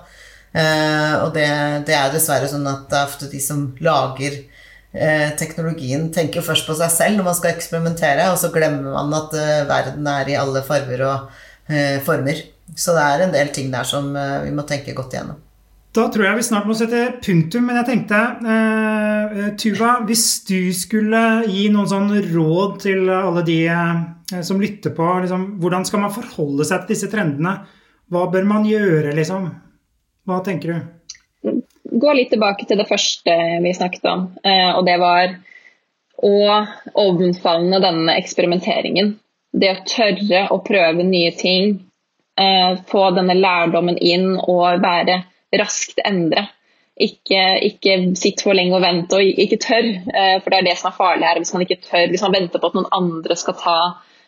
Eh, 0.54 1.16
og 1.24 1.34
det, 1.34 1.50
det, 1.90 1.98
er 1.98 2.14
dessverre 2.14 2.50
sånn 2.50 2.70
at 2.70 2.88
det 2.90 2.98
er 2.98 3.10
ofte 3.10 3.30
de 3.30 3.42
som 3.42 3.68
lager 3.86 4.38
eh, 4.38 5.30
teknologien, 5.38 6.08
tenker 6.14 6.46
først 6.46 6.70
på 6.70 6.78
seg 6.78 6.94
selv 6.94 7.20
når 7.20 7.30
man 7.32 7.38
skal 7.38 7.54
eksperimentere, 7.56 8.30
og 8.30 8.38
så 8.42 8.54
glemmer 8.54 8.94
man 8.94 9.14
at 9.18 9.34
eh, 9.38 9.68
verden 9.70 10.10
er 10.14 10.30
i 10.30 10.38
alle 10.38 10.62
farger 10.66 11.06
og 11.10 11.46
former. 12.06 12.40
Så 12.78 12.94
det 12.96 13.04
er 13.04 13.24
en 13.26 13.34
del 13.34 13.54
ting 13.54 13.70
der 13.74 13.88
som 13.88 14.12
eh, 14.18 14.42
vi 14.46 14.54
må 14.56 14.66
tenke 14.68 14.96
godt 14.98 15.16
igjennom. 15.16 15.40
Da 15.96 16.06
tror 16.14 16.28
jeg 16.28 16.38
vi 16.38 16.46
snart 16.46 16.68
må 16.70 16.76
sette 16.78 17.00
punktum, 17.26 17.66
men 17.66 17.80
jeg 17.80 17.88
tenkte 17.88 18.18
eh, 18.46 19.48
Tuva, 19.58 19.96
hvis 20.06 20.26
du 20.46 20.70
skulle 20.78 21.22
gi 21.50 21.66
noen 21.74 21.90
sånn 21.90 22.12
råd 22.28 22.76
til 22.84 23.10
alle 23.10 23.42
de 23.48 23.58
eh, 23.74 24.44
som 24.46 24.62
lytter 24.62 24.94
på, 24.94 25.08
liksom, 25.24 25.48
hvordan 25.64 25.88
skal 25.90 26.04
man 26.06 26.14
forholde 26.14 26.68
seg 26.70 26.84
til 26.84 26.94
disse 26.94 27.10
trendene? 27.10 27.56
Hva 28.10 28.28
bør 28.30 28.46
man 28.50 28.70
gjøre, 28.70 29.16
liksom? 29.18 29.50
Hva 30.30 30.44
tenker 30.46 30.76
du? 30.76 31.56
Gå 31.90 32.14
litt 32.14 32.30
tilbake 32.30 32.68
til 32.70 32.78
det 32.78 32.86
første 32.90 33.34
vi 33.64 33.74
snakket 33.74 34.06
om, 34.12 34.28
eh, 34.46 34.70
og 34.76 34.86
det 34.86 35.00
var 35.02 35.34
å 36.20 36.36
omfavne 37.00 37.80
denne 37.82 38.14
eksperimenteringen 38.20 39.16
det 39.52 39.72
å 39.74 39.84
tørre 39.88 40.46
å 40.54 40.60
prøve 40.66 41.06
nye 41.06 41.32
ting, 41.38 41.80
eh, 42.40 42.78
få 42.88 43.10
denne 43.16 43.36
lærdommen 43.38 43.98
inn 43.98 44.36
og 44.38 44.82
være 44.84 45.24
raskt 45.60 46.02
endre. 46.06 46.48
Ikke, 47.00 47.42
ikke 47.64 47.96
sitt 48.20 48.44
for 48.44 48.54
lenge 48.54 48.76
og 48.76 48.84
vente 48.84 49.16
og 49.16 49.24
ikke 49.24 49.60
tør, 49.64 49.88
eh, 50.14 50.36
for 50.42 50.52
det 50.52 50.60
er 50.60 50.68
det 50.68 50.78
som 50.78 50.92
er 50.92 50.98
farlig 50.98 51.28
her. 51.28 51.40
Hvis 51.40 51.54
man 51.54 51.64
ikke 51.64 51.82
tør, 51.82 52.08
hvis 52.12 52.22
man 52.22 52.36
venter 52.36 52.60
på 52.60 52.68
at 52.68 52.76
noen 52.76 52.92
andre 52.92 53.36
skal 53.40 53.56
ta 53.56 53.80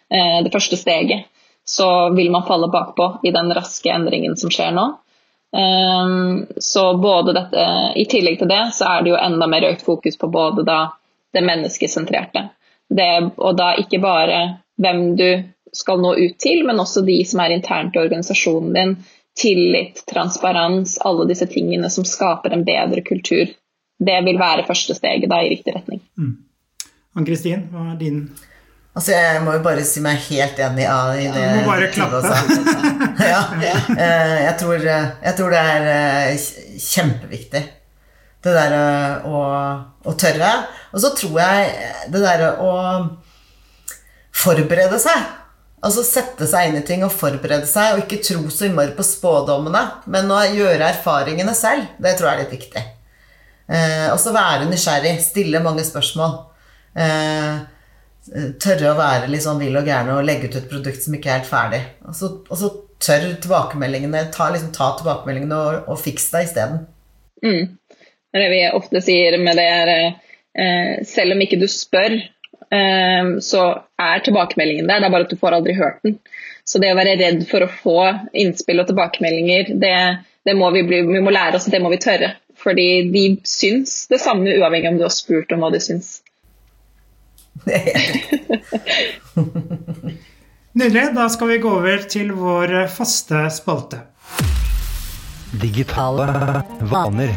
eh, 0.10 0.40
det 0.44 0.54
første 0.54 0.80
steget, 0.80 1.28
så 1.68 2.10
vil 2.16 2.32
man 2.32 2.48
falle 2.48 2.72
bakpå 2.72 3.20
i 3.28 3.32
den 3.32 3.52
raske 3.54 3.92
endringen 3.92 4.38
som 4.38 4.50
skjer 4.50 4.74
nå. 4.74 4.90
Så 6.64 6.82
både 6.98 7.34
dette, 7.36 7.64
I 8.00 8.06
tillegg 8.10 8.38
til 8.40 8.48
det 8.48 8.62
så 8.74 8.88
er 8.88 9.04
det 9.04 9.12
jo 9.12 9.20
enda 9.20 9.48
mer 9.52 9.68
økt 9.68 9.84
fokus 9.84 10.16
på 10.18 10.30
både 10.32 10.64
da 10.64 10.78
det 11.36 11.44
menneskesentrerte. 11.44 12.46
Det, 12.90 13.10
og 13.38 13.58
da 13.60 13.74
ikke 13.80 14.00
bare 14.00 14.40
hvem 14.82 15.02
du 15.20 15.30
skal 15.72 16.02
nå 16.04 16.14
ut 16.20 16.38
til, 16.42 16.66
men 16.68 16.80
også 16.84 17.04
de 17.08 17.22
som 17.28 17.42
er 17.44 17.56
internt 17.56 17.96
i 17.96 18.02
organisasjonen 18.02 18.76
din. 18.76 18.94
Tillit, 19.40 20.04
transparens, 20.10 20.98
alle 21.08 21.26
disse 21.30 21.48
tingene 21.48 21.90
som 21.90 22.06
skaper 22.08 22.52
en 22.52 22.66
bedre 22.68 23.04
kultur. 23.08 23.54
Det 24.02 24.18
vil 24.26 24.40
være 24.42 24.66
første 24.68 24.98
steget 24.98 25.30
da 25.32 25.40
i 25.40 25.54
riktig 25.54 25.76
retning. 25.78 26.02
Mm. 26.20 26.34
Ann-Kristin, 27.16 27.68
hva 27.72 27.92
er 27.94 28.00
din 28.00 28.26
Altså, 28.92 29.14
jeg 29.16 29.44
må 29.46 29.54
jo 29.56 29.62
bare 29.64 29.84
si 29.88 30.02
meg 30.04 30.18
helt 30.26 30.58
enig 30.60 30.84
i 30.84 31.28
det. 31.32 31.44
Du 31.48 31.62
må 31.62 31.70
bare 31.70 31.86
klappe. 31.96 32.20
ja. 33.24 33.38
Eh, 33.88 34.34
jeg 34.44 34.56
tror, 34.60 34.84
jeg 34.84 35.36
tror 35.38 35.54
det 35.56 35.62
er 35.62 35.88
eh, 35.94 36.48
kjempeviktig. 36.76 37.62
Det 38.44 38.56
derre 38.58 38.82
å, 39.32 39.44
å 40.04 40.16
tørre. 40.20 40.52
Og 40.92 41.04
så 41.06 41.14
tror 41.16 41.40
jeg 41.40 41.72
det 42.12 42.24
derre 42.26 42.52
å 42.60 42.74
forberede 44.42 45.00
seg. 45.02 45.30
Altså 45.82 46.04
sette 46.06 46.46
seg 46.50 46.70
inn 46.70 46.78
i 46.78 46.86
ting 46.86 47.06
og 47.06 47.14
forberede 47.14 47.66
seg, 47.70 47.96
og 47.96 48.04
ikke 48.04 48.22
tro 48.26 48.44
så 48.54 48.68
innmari 48.68 48.94
på 48.98 49.06
spådommene, 49.06 49.82
men 50.14 50.30
å 50.30 50.42
gjøre 50.54 50.92
erfaringene 50.92 51.56
selv. 51.58 51.90
Det 51.98 52.14
tror 52.18 52.30
jeg 52.30 52.38
er 52.38 52.44
litt 52.44 52.58
viktig. 52.60 52.84
Eh, 53.72 54.08
og 54.12 54.20
så 54.22 54.34
være 54.36 54.68
nysgjerrig, 54.70 55.16
stille 55.24 55.64
mange 55.64 55.86
spørsmål. 55.88 56.38
Eh, 57.02 57.62
tørre 58.62 58.92
å 58.92 58.98
være 59.00 59.30
litt 59.32 59.46
sånn 59.46 59.62
vill 59.62 59.80
og 59.80 59.88
gæren 59.88 60.14
og 60.14 60.26
legge 60.28 60.52
ut 60.52 60.58
et 60.60 60.70
produkt 60.70 61.02
som 61.02 61.16
ikke 61.18 61.32
er 61.32 61.40
helt 61.40 61.50
ferdig. 61.50 61.82
Og 62.06 62.18
så, 62.18 62.32
og 62.46 62.60
så 62.60 62.72
tør 63.02 63.32
tilbakemeldingene, 63.42 64.28
ta, 64.36 64.52
liksom, 64.54 64.74
ta 64.76 64.92
tilbakemeldingene 65.00 65.58
og, 65.58 65.88
og 65.90 66.02
fiks 66.02 66.30
deg 66.34 66.50
isteden. 66.50 66.84
Mm. 67.42 67.78
Det 68.32 68.50
vi 68.54 68.62
ofte 68.70 69.02
sier 69.04 69.40
med 69.42 69.58
det, 69.60 69.66
er 69.66 69.94
eh, 69.96 71.02
selv 71.08 71.36
om 71.36 71.42
ikke 71.44 71.60
du 71.62 71.66
spør, 71.72 72.20
så 72.72 73.62
er 74.00 74.22
tilbakemeldingen 74.24 74.88
der, 74.88 75.02
det 75.02 75.10
er 75.10 75.14
bare 75.14 75.26
at 75.28 75.34
du 75.34 75.40
får 75.40 75.58
aldri 75.58 75.74
hørt 75.76 76.00
den. 76.08 76.16
Så 76.64 76.80
det 76.80 76.92
å 76.94 76.98
være 76.98 77.18
redd 77.20 77.42
for 77.50 77.66
å 77.66 77.72
få 77.82 77.98
innspill 78.38 78.80
og 78.80 78.88
tilbakemeldinger, 78.88 79.74
det, 79.82 79.96
det 80.48 80.56
må 80.56 80.70
vi, 80.72 80.86
bli, 80.88 81.02
vi 81.10 81.24
må 81.24 81.34
lære 81.34 81.60
oss 81.60 81.68
det 81.72 81.82
må 81.84 81.92
vi 81.92 82.00
tørre. 82.02 82.30
Fordi 82.62 82.90
de 83.12 83.24
syns 83.48 84.06
det 84.12 84.22
samme 84.22 84.54
uavhengig 84.54 84.92
om 84.92 84.98
du 85.00 85.06
har 85.08 85.14
spurt 85.14 85.52
om 85.52 85.60
hva 85.66 85.72
de 85.74 85.82
syns. 85.84 86.22
Nydelig. 90.74 91.14
Da 91.16 91.30
skal 91.30 91.48
vi 91.52 91.58
gå 91.58 91.70
over 91.82 91.98
til 92.10 92.32
vår 92.38 92.88
faste 92.94 93.50
spalte. 93.52 94.00
Digitale 95.62 96.28
vaner. 96.94 97.34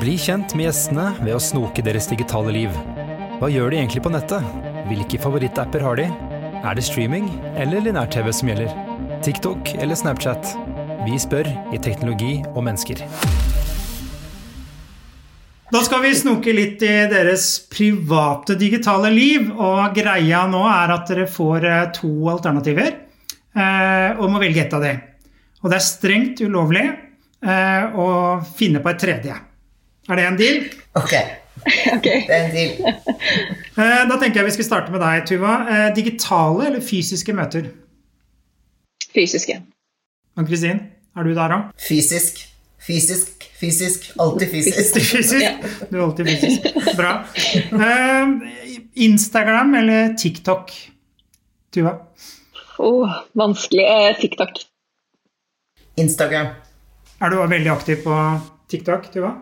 Bli 0.00 0.14
kjent 0.20 0.54
med 0.54 0.68
gjestene 0.68 1.06
ved 1.22 1.34
å 1.34 1.42
snoke 1.42 1.82
deres 1.82 2.06
digitale 2.12 2.52
liv. 2.54 2.70
Hva 3.40 3.50
gjør 3.50 3.72
de 3.72 3.80
egentlig 3.82 4.04
på 4.04 4.12
nettet? 4.12 4.65
Hvilke 4.86 5.18
favorittapper 5.18 5.82
har 5.82 5.96
de? 5.98 6.04
Er 6.62 6.76
det 6.78 6.84
streaming 6.86 7.24
eller 7.58 7.82
linær-TV 7.82 8.28
som 8.30 8.50
gjelder? 8.52 8.70
TikTok 9.24 9.72
eller 9.82 9.98
Snapchat? 9.98 10.52
Vi 11.02 11.16
spør 11.18 11.48
i 11.74 11.80
Teknologi 11.82 12.36
og 12.52 12.62
mennesker. 12.68 13.00
Da 15.74 15.80
skal 15.82 16.04
vi 16.04 16.12
snoke 16.14 16.54
litt 16.54 16.84
i 16.86 16.92
deres 17.10 17.48
private 17.66 18.54
digitale 18.60 19.10
liv. 19.10 19.48
Og 19.50 19.96
greia 19.96 20.44
nå 20.46 20.60
er 20.70 20.94
at 20.94 21.10
dere 21.10 21.26
får 21.34 21.66
eh, 21.66 21.88
to 21.96 22.12
alternativer 22.30 22.92
eh, 22.94 24.14
og 24.14 24.30
må 24.30 24.42
velge 24.44 24.62
ett 24.68 24.76
av 24.78 24.86
dem. 24.86 25.02
Og 25.64 25.72
det 25.72 25.80
er 25.80 25.88
strengt 25.88 26.44
ulovlig 26.46 26.84
eh, 26.86 27.90
å 27.90 28.06
finne 28.54 28.84
på 28.84 28.94
et 28.94 29.02
tredje. 29.02 29.40
Er 30.06 30.22
det 30.22 30.28
en 30.30 30.38
deal? 30.38 30.62
Ok. 31.02 31.16
okay. 31.96 32.24
Det 32.26 32.34
er 32.36 32.44
en 32.46 32.54
deal. 32.54 32.72
Eh, 33.76 34.02
da 34.08 34.16
tenker 34.16 34.40
jeg 34.40 34.46
vi 34.46 34.52
skal 34.54 34.64
starte 34.64 34.92
med 34.94 35.02
deg, 35.04 35.26
Tuva. 35.28 35.50
Eh, 35.68 35.88
digitale 35.92 36.70
eller 36.70 36.80
fysiske 36.80 37.34
møter? 37.36 37.66
Fysiske. 39.12 39.58
Og 40.40 40.46
Kristin, 40.48 40.80
er 41.12 41.26
du 41.28 41.34
der 41.36 41.52
òg? 41.52 41.66
Fysisk. 41.84 42.40
Fysisk, 42.86 43.44
fysisk. 43.60 44.06
Alltid 44.22 44.48
fysisk. 44.54 44.96
Fysisk? 44.96 45.68
Du 45.90 45.98
er 45.98 46.06
alltid 46.06 46.30
fysisk. 46.30 46.70
Bra. 46.96 47.12
Eh, 47.52 48.32
Instagram 49.04 49.74
eller 49.82 50.16
TikTok? 50.16 50.72
Tuva? 51.76 51.92
Oh, 52.80 53.12
vanskelig. 53.36 53.84
TikTok. 54.22 54.56
Instagram. 56.00 56.54
Er 57.20 57.32
du 57.32 57.36
veldig 57.44 57.72
aktiv 57.72 58.00
på 58.04 58.16
TikTok, 58.72 59.12
Tuva? 59.12 59.34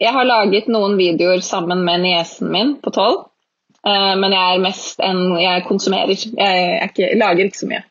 Jeg 0.00 0.12
har 0.14 0.24
laget 0.28 0.68
noen 0.70 0.96
videoer 0.98 1.40
sammen 1.42 1.82
med 1.86 2.04
niesen 2.04 2.52
min 2.52 2.76
på 2.82 2.90
tolv. 2.94 3.24
eh, 3.86 4.14
men 4.20 4.32
jeg 4.32 4.54
er 4.54 4.62
mest 4.62 5.00
en 5.00 5.38
Jeg 5.40 5.64
konsumerer. 5.66 6.14
Jeg, 6.14 6.68
er 6.80 6.88
ikke, 6.88 7.02
jeg 7.08 7.18
lager 7.18 7.44
ikke 7.44 7.58
så 7.58 7.66
mye. 7.66 7.82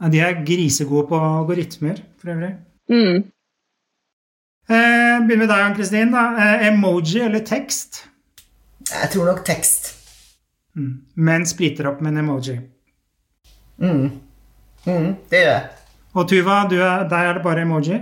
Ja, 0.00 0.08
de 0.08 0.20
er 0.20 0.44
grisegode 0.46 1.08
på 1.08 1.18
algoritmer, 1.18 1.98
for 2.20 2.30
øvrig. 2.30 2.52
Mm. 2.88 3.24
Eh, 4.70 5.26
begynner 5.26 5.36
med 5.42 5.48
deg, 5.48 5.64
Ann-Kristin. 5.64 6.12
da. 6.12 6.24
Eh, 6.38 6.66
emoji 6.68 7.20
eller 7.24 7.42
tekst? 7.46 8.04
Jeg 8.92 9.10
tror 9.12 9.24
nok 9.32 9.44
tekst. 9.46 9.94
Mm. 10.76 11.00
Men 11.16 11.46
spliter 11.46 11.88
opp 11.90 12.00
med 12.00 12.12
en 12.12 12.18
emoji. 12.18 12.60
Mm. 13.78 14.10
Mm, 14.86 15.16
det 15.30 15.42
gjør 15.42 15.50
jeg. 15.52 15.68
Og 16.14 16.28
Tuva, 16.28 16.66
du 16.70 16.76
er, 16.80 17.08
der 17.08 17.16
er 17.16 17.32
det 17.34 17.42
bare 17.42 17.62
emoji? 17.66 17.98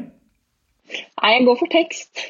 Nei, 0.93 1.31
jeg 1.33 1.45
går 1.47 1.57
for 1.59 1.73
tekst. 1.73 2.27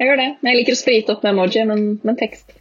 Jeg 0.00 0.08
gjør 0.08 0.16
det. 0.16 0.28
Jeg 0.46 0.56
liker 0.56 0.72
å 0.72 0.80
sprite 0.80 1.12
opp 1.12 1.24
med 1.26 1.34
emoji, 1.34 1.64
men, 1.68 1.82
men 2.08 2.16
tekst. 2.16 2.54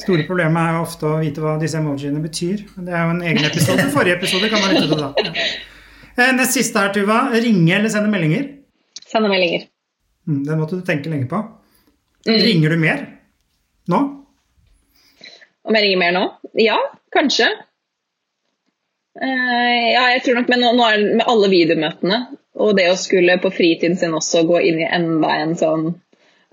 Store 0.00 0.24
problemet 0.24 0.56
er 0.62 0.78
jo 0.78 0.84
ofte 0.86 1.08
å 1.10 1.18
vite 1.20 1.42
hva 1.44 1.58
disse 1.60 1.76
emojiene 1.76 2.22
betyr. 2.24 2.62
Det 2.86 2.94
er 2.94 3.04
jo 3.04 3.12
en 3.12 3.20
egen 3.28 3.44
episode. 3.44 3.84
Forrige 3.92 4.16
episode 4.16 4.48
kan 4.48 4.64
man 4.64 4.72
lytte 4.72 4.88
til 4.88 5.02
da. 5.02 5.12
Ja. 5.28 5.50
Eh, 6.12 6.32
Nest 6.36 6.56
siste 6.56 6.80
her, 6.80 6.90
Tuva. 6.92 7.18
Ringe 7.32 7.76
eller 7.76 7.92
sende 7.92 8.10
meldinger? 8.12 8.48
Sende 9.08 9.30
meldinger. 9.32 9.68
Mm, 10.28 10.42
Den 10.48 10.58
måtte 10.60 10.76
du 10.80 10.82
tenke 10.84 11.12
lenge 11.12 11.28
på. 11.30 11.40
Mm. 12.26 12.36
Ringer 12.46 12.74
du 12.74 12.80
mer 12.80 13.06
nå? 13.92 14.00
Om 15.62 15.78
jeg 15.78 15.86
ringer 15.86 16.00
mer 16.02 16.12
nå? 16.16 16.24
Ja, 16.60 16.76
kanskje. 17.14 17.48
Uh, 19.20 19.84
ja, 19.92 20.04
jeg 20.14 20.22
tror 20.24 20.40
nok, 20.40 20.52
men 20.52 20.64
nå, 20.64 20.72
nå 20.78 20.84
er 20.88 21.00
det 21.00 21.16
med 21.20 21.28
alle 21.28 21.48
videomøtene 21.52 22.20
og 22.62 22.76
det 22.76 22.86
å 22.92 22.98
skulle 23.00 23.38
på 23.40 23.50
fritiden 23.52 23.96
sin 24.00 24.14
også 24.16 24.44
gå 24.48 24.60
inn 24.68 24.80
i 24.82 24.88
enda 24.88 25.32
en 25.42 25.54
sånn 25.58 25.92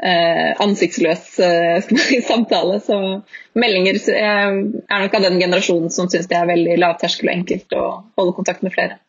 eh, 0.03 0.51
ansiktsløs 0.63 1.39
eh, 1.43 1.89
samtale. 2.29 2.79
Så 2.83 2.99
meldinger 3.59 3.99
jeg 3.99 4.13
er 4.15 5.03
nok 5.03 5.17
av 5.17 5.25
den 5.27 5.39
generasjonen 5.41 5.93
som 5.93 6.09
syns 6.11 6.29
det 6.31 6.37
er 6.39 6.49
veldig 6.49 6.79
lavterskel 6.81 7.29
og 7.29 7.35
enkelt 7.35 7.77
å 7.77 7.85
holde 8.19 8.37
kontakt 8.37 8.65
med 8.65 8.75
flere. 8.75 8.99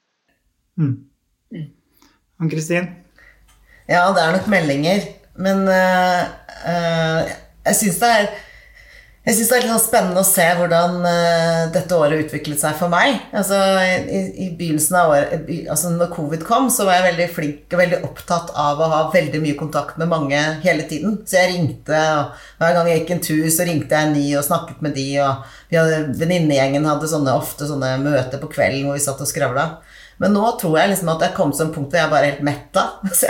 Mm. 0.80 0.96
Ann-Kristin? 2.40 2.88
Ja, 3.90 4.06
det 4.14 4.22
er 4.22 4.36
nok 4.36 4.46
meldinger. 4.50 5.08
Men 5.40 5.66
eh, 5.68 6.22
øh, 6.70 7.34
jeg 7.66 7.76
syns 7.78 8.00
det 8.02 8.14
er 8.16 8.30
jeg 9.20 9.36
synes 9.36 9.50
det 9.50 9.56
er 9.56 9.64
litt 9.66 9.72
sånn 9.74 9.82
spennende 9.84 10.20
å 10.22 10.26
se 10.26 10.44
hvordan 10.56 10.94
uh, 11.04 11.64
dette 11.74 11.96
året 11.96 12.22
utviklet 12.24 12.62
seg 12.62 12.78
for 12.78 12.88
meg. 12.88 13.18
Altså, 13.36 13.58
i, 13.84 14.20
i 14.32 14.46
begynnelsen 14.56 14.96
av 14.96 15.12
året, 15.12 15.50
altså 15.68 15.90
når 15.92 16.14
covid 16.14 16.46
kom, 16.48 16.70
så 16.72 16.86
var 16.88 16.96
jeg 16.96 17.06
veldig 17.10 17.26
flink 17.36 17.76
og 17.76 17.82
veldig 17.82 17.98
opptatt 18.08 18.54
av 18.56 18.80
å 18.80 18.88
ha 18.94 19.02
veldig 19.12 19.42
mye 19.44 19.58
kontakt 19.60 20.00
med 20.00 20.08
mange 20.08 20.40
hele 20.64 20.88
tiden. 20.88 21.18
Så 21.28 21.36
jeg 21.36 21.52
ringte, 21.52 22.00
og 22.16 22.64
hver 22.64 22.78
gang 22.78 22.88
jeg 22.88 23.02
gikk 23.02 23.14
en 23.18 23.22
tur, 23.28 23.44
så 23.52 23.68
ringte 23.68 23.92
jeg 23.92 24.08
en 24.08 24.16
ny 24.16 24.24
og 24.40 24.46
snakket 24.48 24.80
med 24.88 24.96
de. 24.96 25.06
Og 25.20 26.16
venninnegjengen 26.16 26.88
hadde 26.88 27.12
sånne, 27.12 27.36
ofte 27.36 27.68
sånne 27.68 27.98
møter 28.00 28.40
på 28.40 28.48
kvelden 28.56 28.88
hvor 28.88 28.96
vi 28.96 29.04
satt 29.04 29.20
og 29.20 29.28
skravla. 29.28 29.68
Men 30.20 30.34
nå 30.36 30.42
tror 30.60 30.74
jeg 30.76 30.90
liksom 30.90 31.08
at 31.14 31.22
jeg 31.24 31.32
kom 31.36 31.52
til 31.54 31.62
en 31.64 31.70
punkt 31.72 31.94
hvor 31.94 32.00
jeg 32.02 32.10
bare 32.12 32.26
er 32.26 32.30
helt 32.34 32.44
metta. 32.44 32.82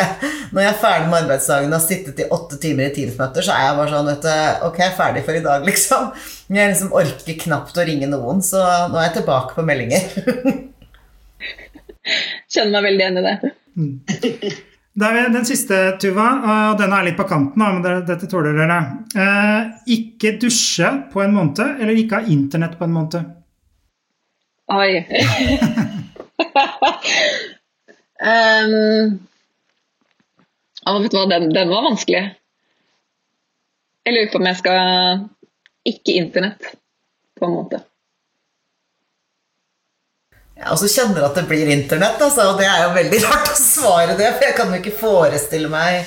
når 0.52 0.60
jeg 0.64 0.70
er 0.72 0.82
ferdig 0.82 1.06
med 1.10 1.18
arbeidsdagen 1.20 1.70
og 1.70 1.76
har 1.76 1.84
sittet 1.84 2.22
i 2.24 2.30
åtte 2.34 2.56
timer 2.62 2.84
i 2.88 2.94
Teams-møter, 2.96 3.42
så 3.46 3.52
er 3.54 3.62
jeg 3.68 3.76
bare 3.78 3.92
sånn 3.92 4.10
vet 4.10 4.24
du, 4.26 4.32
Ok, 4.66 4.76
jeg 4.82 4.88
er 4.88 4.98
ferdig 4.98 5.22
for 5.28 5.34
i 5.38 5.44
dag, 5.44 5.60
liksom. 5.70 6.02
Jeg 6.50 6.72
liksom 6.72 6.96
orker 6.98 7.36
knapt 7.44 7.78
å 7.78 7.86
ringe 7.86 8.08
noen, 8.10 8.38
så 8.42 8.58
nå 8.90 8.96
er 8.98 9.06
jeg 9.06 9.16
tilbake 9.20 9.50
på 9.54 9.62
meldinger. 9.68 10.02
Kjenner 12.50 12.72
meg 12.74 12.82
veldig 12.88 13.04
igjen 13.06 13.20
i 13.20 13.24
det. 13.28 13.36
Da 15.00 15.06
er 15.14 15.30
den 15.30 15.46
siste, 15.46 15.76
Tuva, 16.02 16.26
og 16.72 16.80
den 16.80 16.90
er 16.92 17.04
litt 17.06 17.20
på 17.20 17.28
kanten, 17.30 17.62
men 17.62 17.78
dette 18.08 18.26
tåler 18.28 18.58
dere. 18.58 18.78
Eh, 19.14 19.60
ikke 19.94 20.34
dusje 20.42 20.88
på 21.12 21.18
en 21.22 21.36
måned, 21.36 21.68
eller 21.78 21.94
ikke 21.94 22.18
ha 22.18 22.26
internett 22.34 22.74
på 22.80 22.84
en 22.88 22.96
måned? 22.98 23.22
Oi. 24.74 24.92
Um, 28.20 29.18
vet 31.02 31.12
du 31.12 31.18
hva, 31.18 31.26
den, 31.30 31.52
den, 31.54 31.68
var 31.68 31.86
vanskelig. 31.88 32.24
Jeg 34.04 34.16
lurer 34.16 34.32
på 34.32 34.40
om 34.40 34.48
jeg 34.48 34.60
skal 34.60 34.80
ikke 35.90 36.18
internett 36.20 36.74
på 37.38 37.48
en 37.48 37.56
måte. 37.56 37.80
Jeg 40.60 40.74
også 40.74 40.90
kjenner 40.92 41.24
at 41.24 41.38
det 41.38 41.46
blir 41.48 41.70
internett, 41.72 42.20
altså, 42.20 42.50
og 42.50 42.58
det 42.60 42.66
er 42.68 42.84
jo 42.84 42.92
veldig 42.96 43.22
rart 43.28 43.48
å 43.52 43.56
svare 43.56 44.18
det, 44.18 44.28
for 44.34 44.44
jeg 44.48 44.56
kan 44.58 44.74
jo 44.74 44.80
ikke 44.82 44.98
forestille 44.98 45.70
meg 45.72 46.02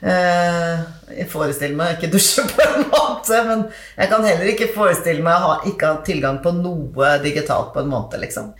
eh, 0.00 0.86
Jeg 1.18 1.28
forestiller 1.28 1.76
meg 1.76 1.98
ikke 1.98 2.12
dusje 2.14 2.46
på 2.48 2.64
en 2.64 2.86
måte, 2.94 3.42
men 3.48 3.66
jeg 3.98 4.12
kan 4.12 4.24
heller 4.24 4.52
ikke 4.54 4.70
forestille 4.72 5.24
meg 5.24 5.36
å 5.36 5.50
ha, 5.50 5.58
ikke 5.68 5.92
ha 5.92 6.00
tilgang 6.06 6.40
på 6.44 6.54
noe 6.56 7.18
digitalt 7.24 7.74
på 7.74 7.84
en 7.84 7.92
måned, 7.92 8.16
liksom. 8.24 8.54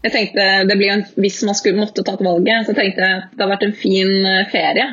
Jeg 0.00 0.12
tenkte, 0.14 0.44
det 0.68 0.76
blir 0.80 0.90
en, 0.94 1.04
Hvis 1.20 1.42
man 1.44 1.54
skulle 1.58 1.80
måtte 1.80 2.04
tatt 2.06 2.22
valget, 2.24 2.66
så 2.66 2.72
tenkte 2.76 3.00
jeg 3.04 3.16
det 3.20 3.40
hadde 3.42 3.50
vært 3.52 3.66
en 3.68 3.76
fin 3.76 4.12
eh, 4.26 4.46
ferie. 4.52 4.86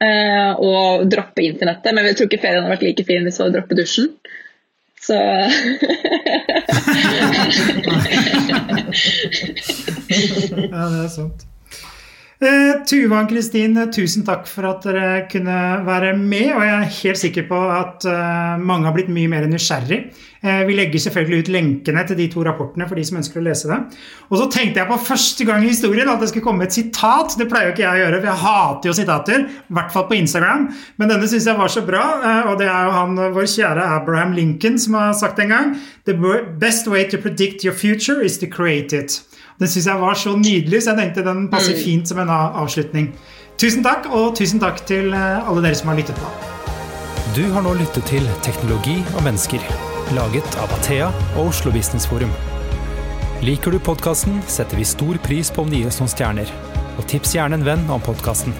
eh, 0.00 0.52
å 0.62 0.72
droppe 1.10 1.42
internettet. 1.44 1.92
Men 1.94 2.06
jeg 2.08 2.16
tror 2.18 2.26
ikke 2.30 2.42
ferien 2.44 2.62
hadde 2.62 2.74
vært 2.76 2.86
like 2.86 3.04
fin 3.08 3.24
hvis 3.26 3.38
vi 3.38 3.42
hadde 3.44 3.56
droppet 3.58 3.80
dusjen. 3.82 4.08
Så 4.98 5.14
Ja, 10.68 10.84
det 10.90 11.00
er 11.04 11.10
sant. 11.12 11.44
Eh, 12.38 12.84
Tuva 12.86 13.24
og 13.24 13.32
Kristin, 13.32 13.74
tusen 13.90 14.22
takk 14.22 14.44
for 14.46 14.68
at 14.68 14.84
dere 14.86 15.24
kunne 15.30 15.54
være 15.82 16.12
med. 16.14 16.52
Og 16.54 16.62
jeg 16.62 16.74
er 16.76 16.92
helt 17.00 17.18
sikker 17.18 17.48
på 17.48 17.58
at 17.74 18.06
eh, 18.06 18.60
mange 18.62 18.86
har 18.86 18.94
blitt 18.94 19.10
mye 19.10 19.30
mer 19.32 19.48
nysgjerrig. 19.50 19.98
Eh, 20.46 20.60
vi 20.68 20.76
legger 20.78 21.02
selvfølgelig 21.02 21.42
ut 21.42 21.50
lenkene 21.50 22.04
til 22.06 22.20
de 22.20 22.28
to 22.30 22.44
rapportene 22.46 22.86
for 22.86 22.94
de 22.94 23.02
som 23.08 23.18
ønsker 23.18 23.40
å 23.40 23.42
lese 23.42 23.66
det. 23.72 23.80
Og 24.30 24.38
så 24.38 24.46
tenkte 24.54 24.78
jeg 24.78 24.86
på 24.86 25.00
første 25.08 25.48
gang 25.48 25.66
i 25.66 25.72
historien 25.72 26.12
at 26.12 26.22
det 26.22 26.30
skulle 26.30 26.46
komme 26.46 26.68
et 26.68 26.78
sitat. 26.78 27.34
Det 27.40 27.48
pleier 27.50 27.72
jo 27.72 27.74
ikke 27.74 27.86
jeg 27.88 27.96
å 27.96 28.02
gjøre, 28.04 28.20
for 28.20 28.30
jeg 28.30 28.42
hater 28.44 28.92
jo 28.92 28.96
sitater. 29.00 29.46
I 29.58 29.78
hvert 29.80 29.94
fall 29.96 30.06
på 30.06 30.18
Instagram. 30.20 30.68
Men 31.02 31.10
denne 31.10 31.30
syns 31.32 31.50
jeg 31.50 31.58
var 31.58 31.74
så 31.74 31.82
bra, 31.88 32.04
eh, 32.22 32.52
og 32.52 32.62
det 32.62 32.70
er 32.70 32.86
jo 32.86 32.98
han 33.00 33.18
vår 33.34 33.50
kjære 33.56 33.88
Abraham 33.98 34.38
Lincoln 34.38 34.78
som 34.78 34.94
har 35.00 35.10
sagt 35.18 35.42
en 35.42 35.56
gang 35.56 35.74
The 36.06 36.14
best 36.62 36.86
way 36.86 37.02
to 37.10 37.18
predict 37.18 37.66
your 37.66 37.74
future 37.74 38.22
is 38.22 38.38
to 38.38 38.46
create 38.46 38.94
it. 38.94 39.24
Den 39.58 39.70
syns 39.70 39.88
jeg 39.90 39.98
var 39.98 40.14
så 40.14 40.36
nydelig, 40.38 40.82
så 40.84 40.92
jeg 40.92 41.00
tenkte 41.00 41.24
den 41.26 41.48
passer 41.50 41.74
fint 41.78 42.06
som 42.06 42.20
en 42.22 42.30
avslutning. 42.30 43.10
Tusen 43.58 43.82
takk, 43.82 44.06
og 44.14 44.36
tusen 44.38 44.62
takk 44.62 44.84
til 44.86 45.10
eh, 45.10 45.48
alle 45.50 45.64
dere 45.64 45.78
som 45.78 45.90
har 45.90 45.98
lyttet 45.98 46.18
på. 46.20 46.30
Du 47.34 47.42
har 47.52 47.64
nå 47.66 47.72
lyttet 47.80 48.06
til 48.06 48.26
Teknologi 48.46 49.00
og 49.16 49.24
mennesker, 49.26 49.62
laget 50.14 50.60
av 50.62 50.70
Athea 50.78 51.10
og 51.34 51.50
Oslo 51.50 51.74
Business 51.74 52.06
Forum. 52.06 52.30
Liker 53.42 53.74
du 53.74 53.82
podkasten, 53.82 54.38
setter 54.50 54.78
vi 54.78 54.86
stor 54.86 55.18
pris 55.26 55.50
på 55.50 55.66
om 55.66 55.70
du 55.70 55.80
gir 55.80 55.90
oss 55.90 55.98
noen 55.98 56.14
stjerner. 56.14 56.54
Og 56.98 57.06
tips 57.10 57.34
gjerne 57.34 57.58
en 57.58 57.66
venn 57.66 57.84
om 57.90 58.02
podkasten. 58.02 58.54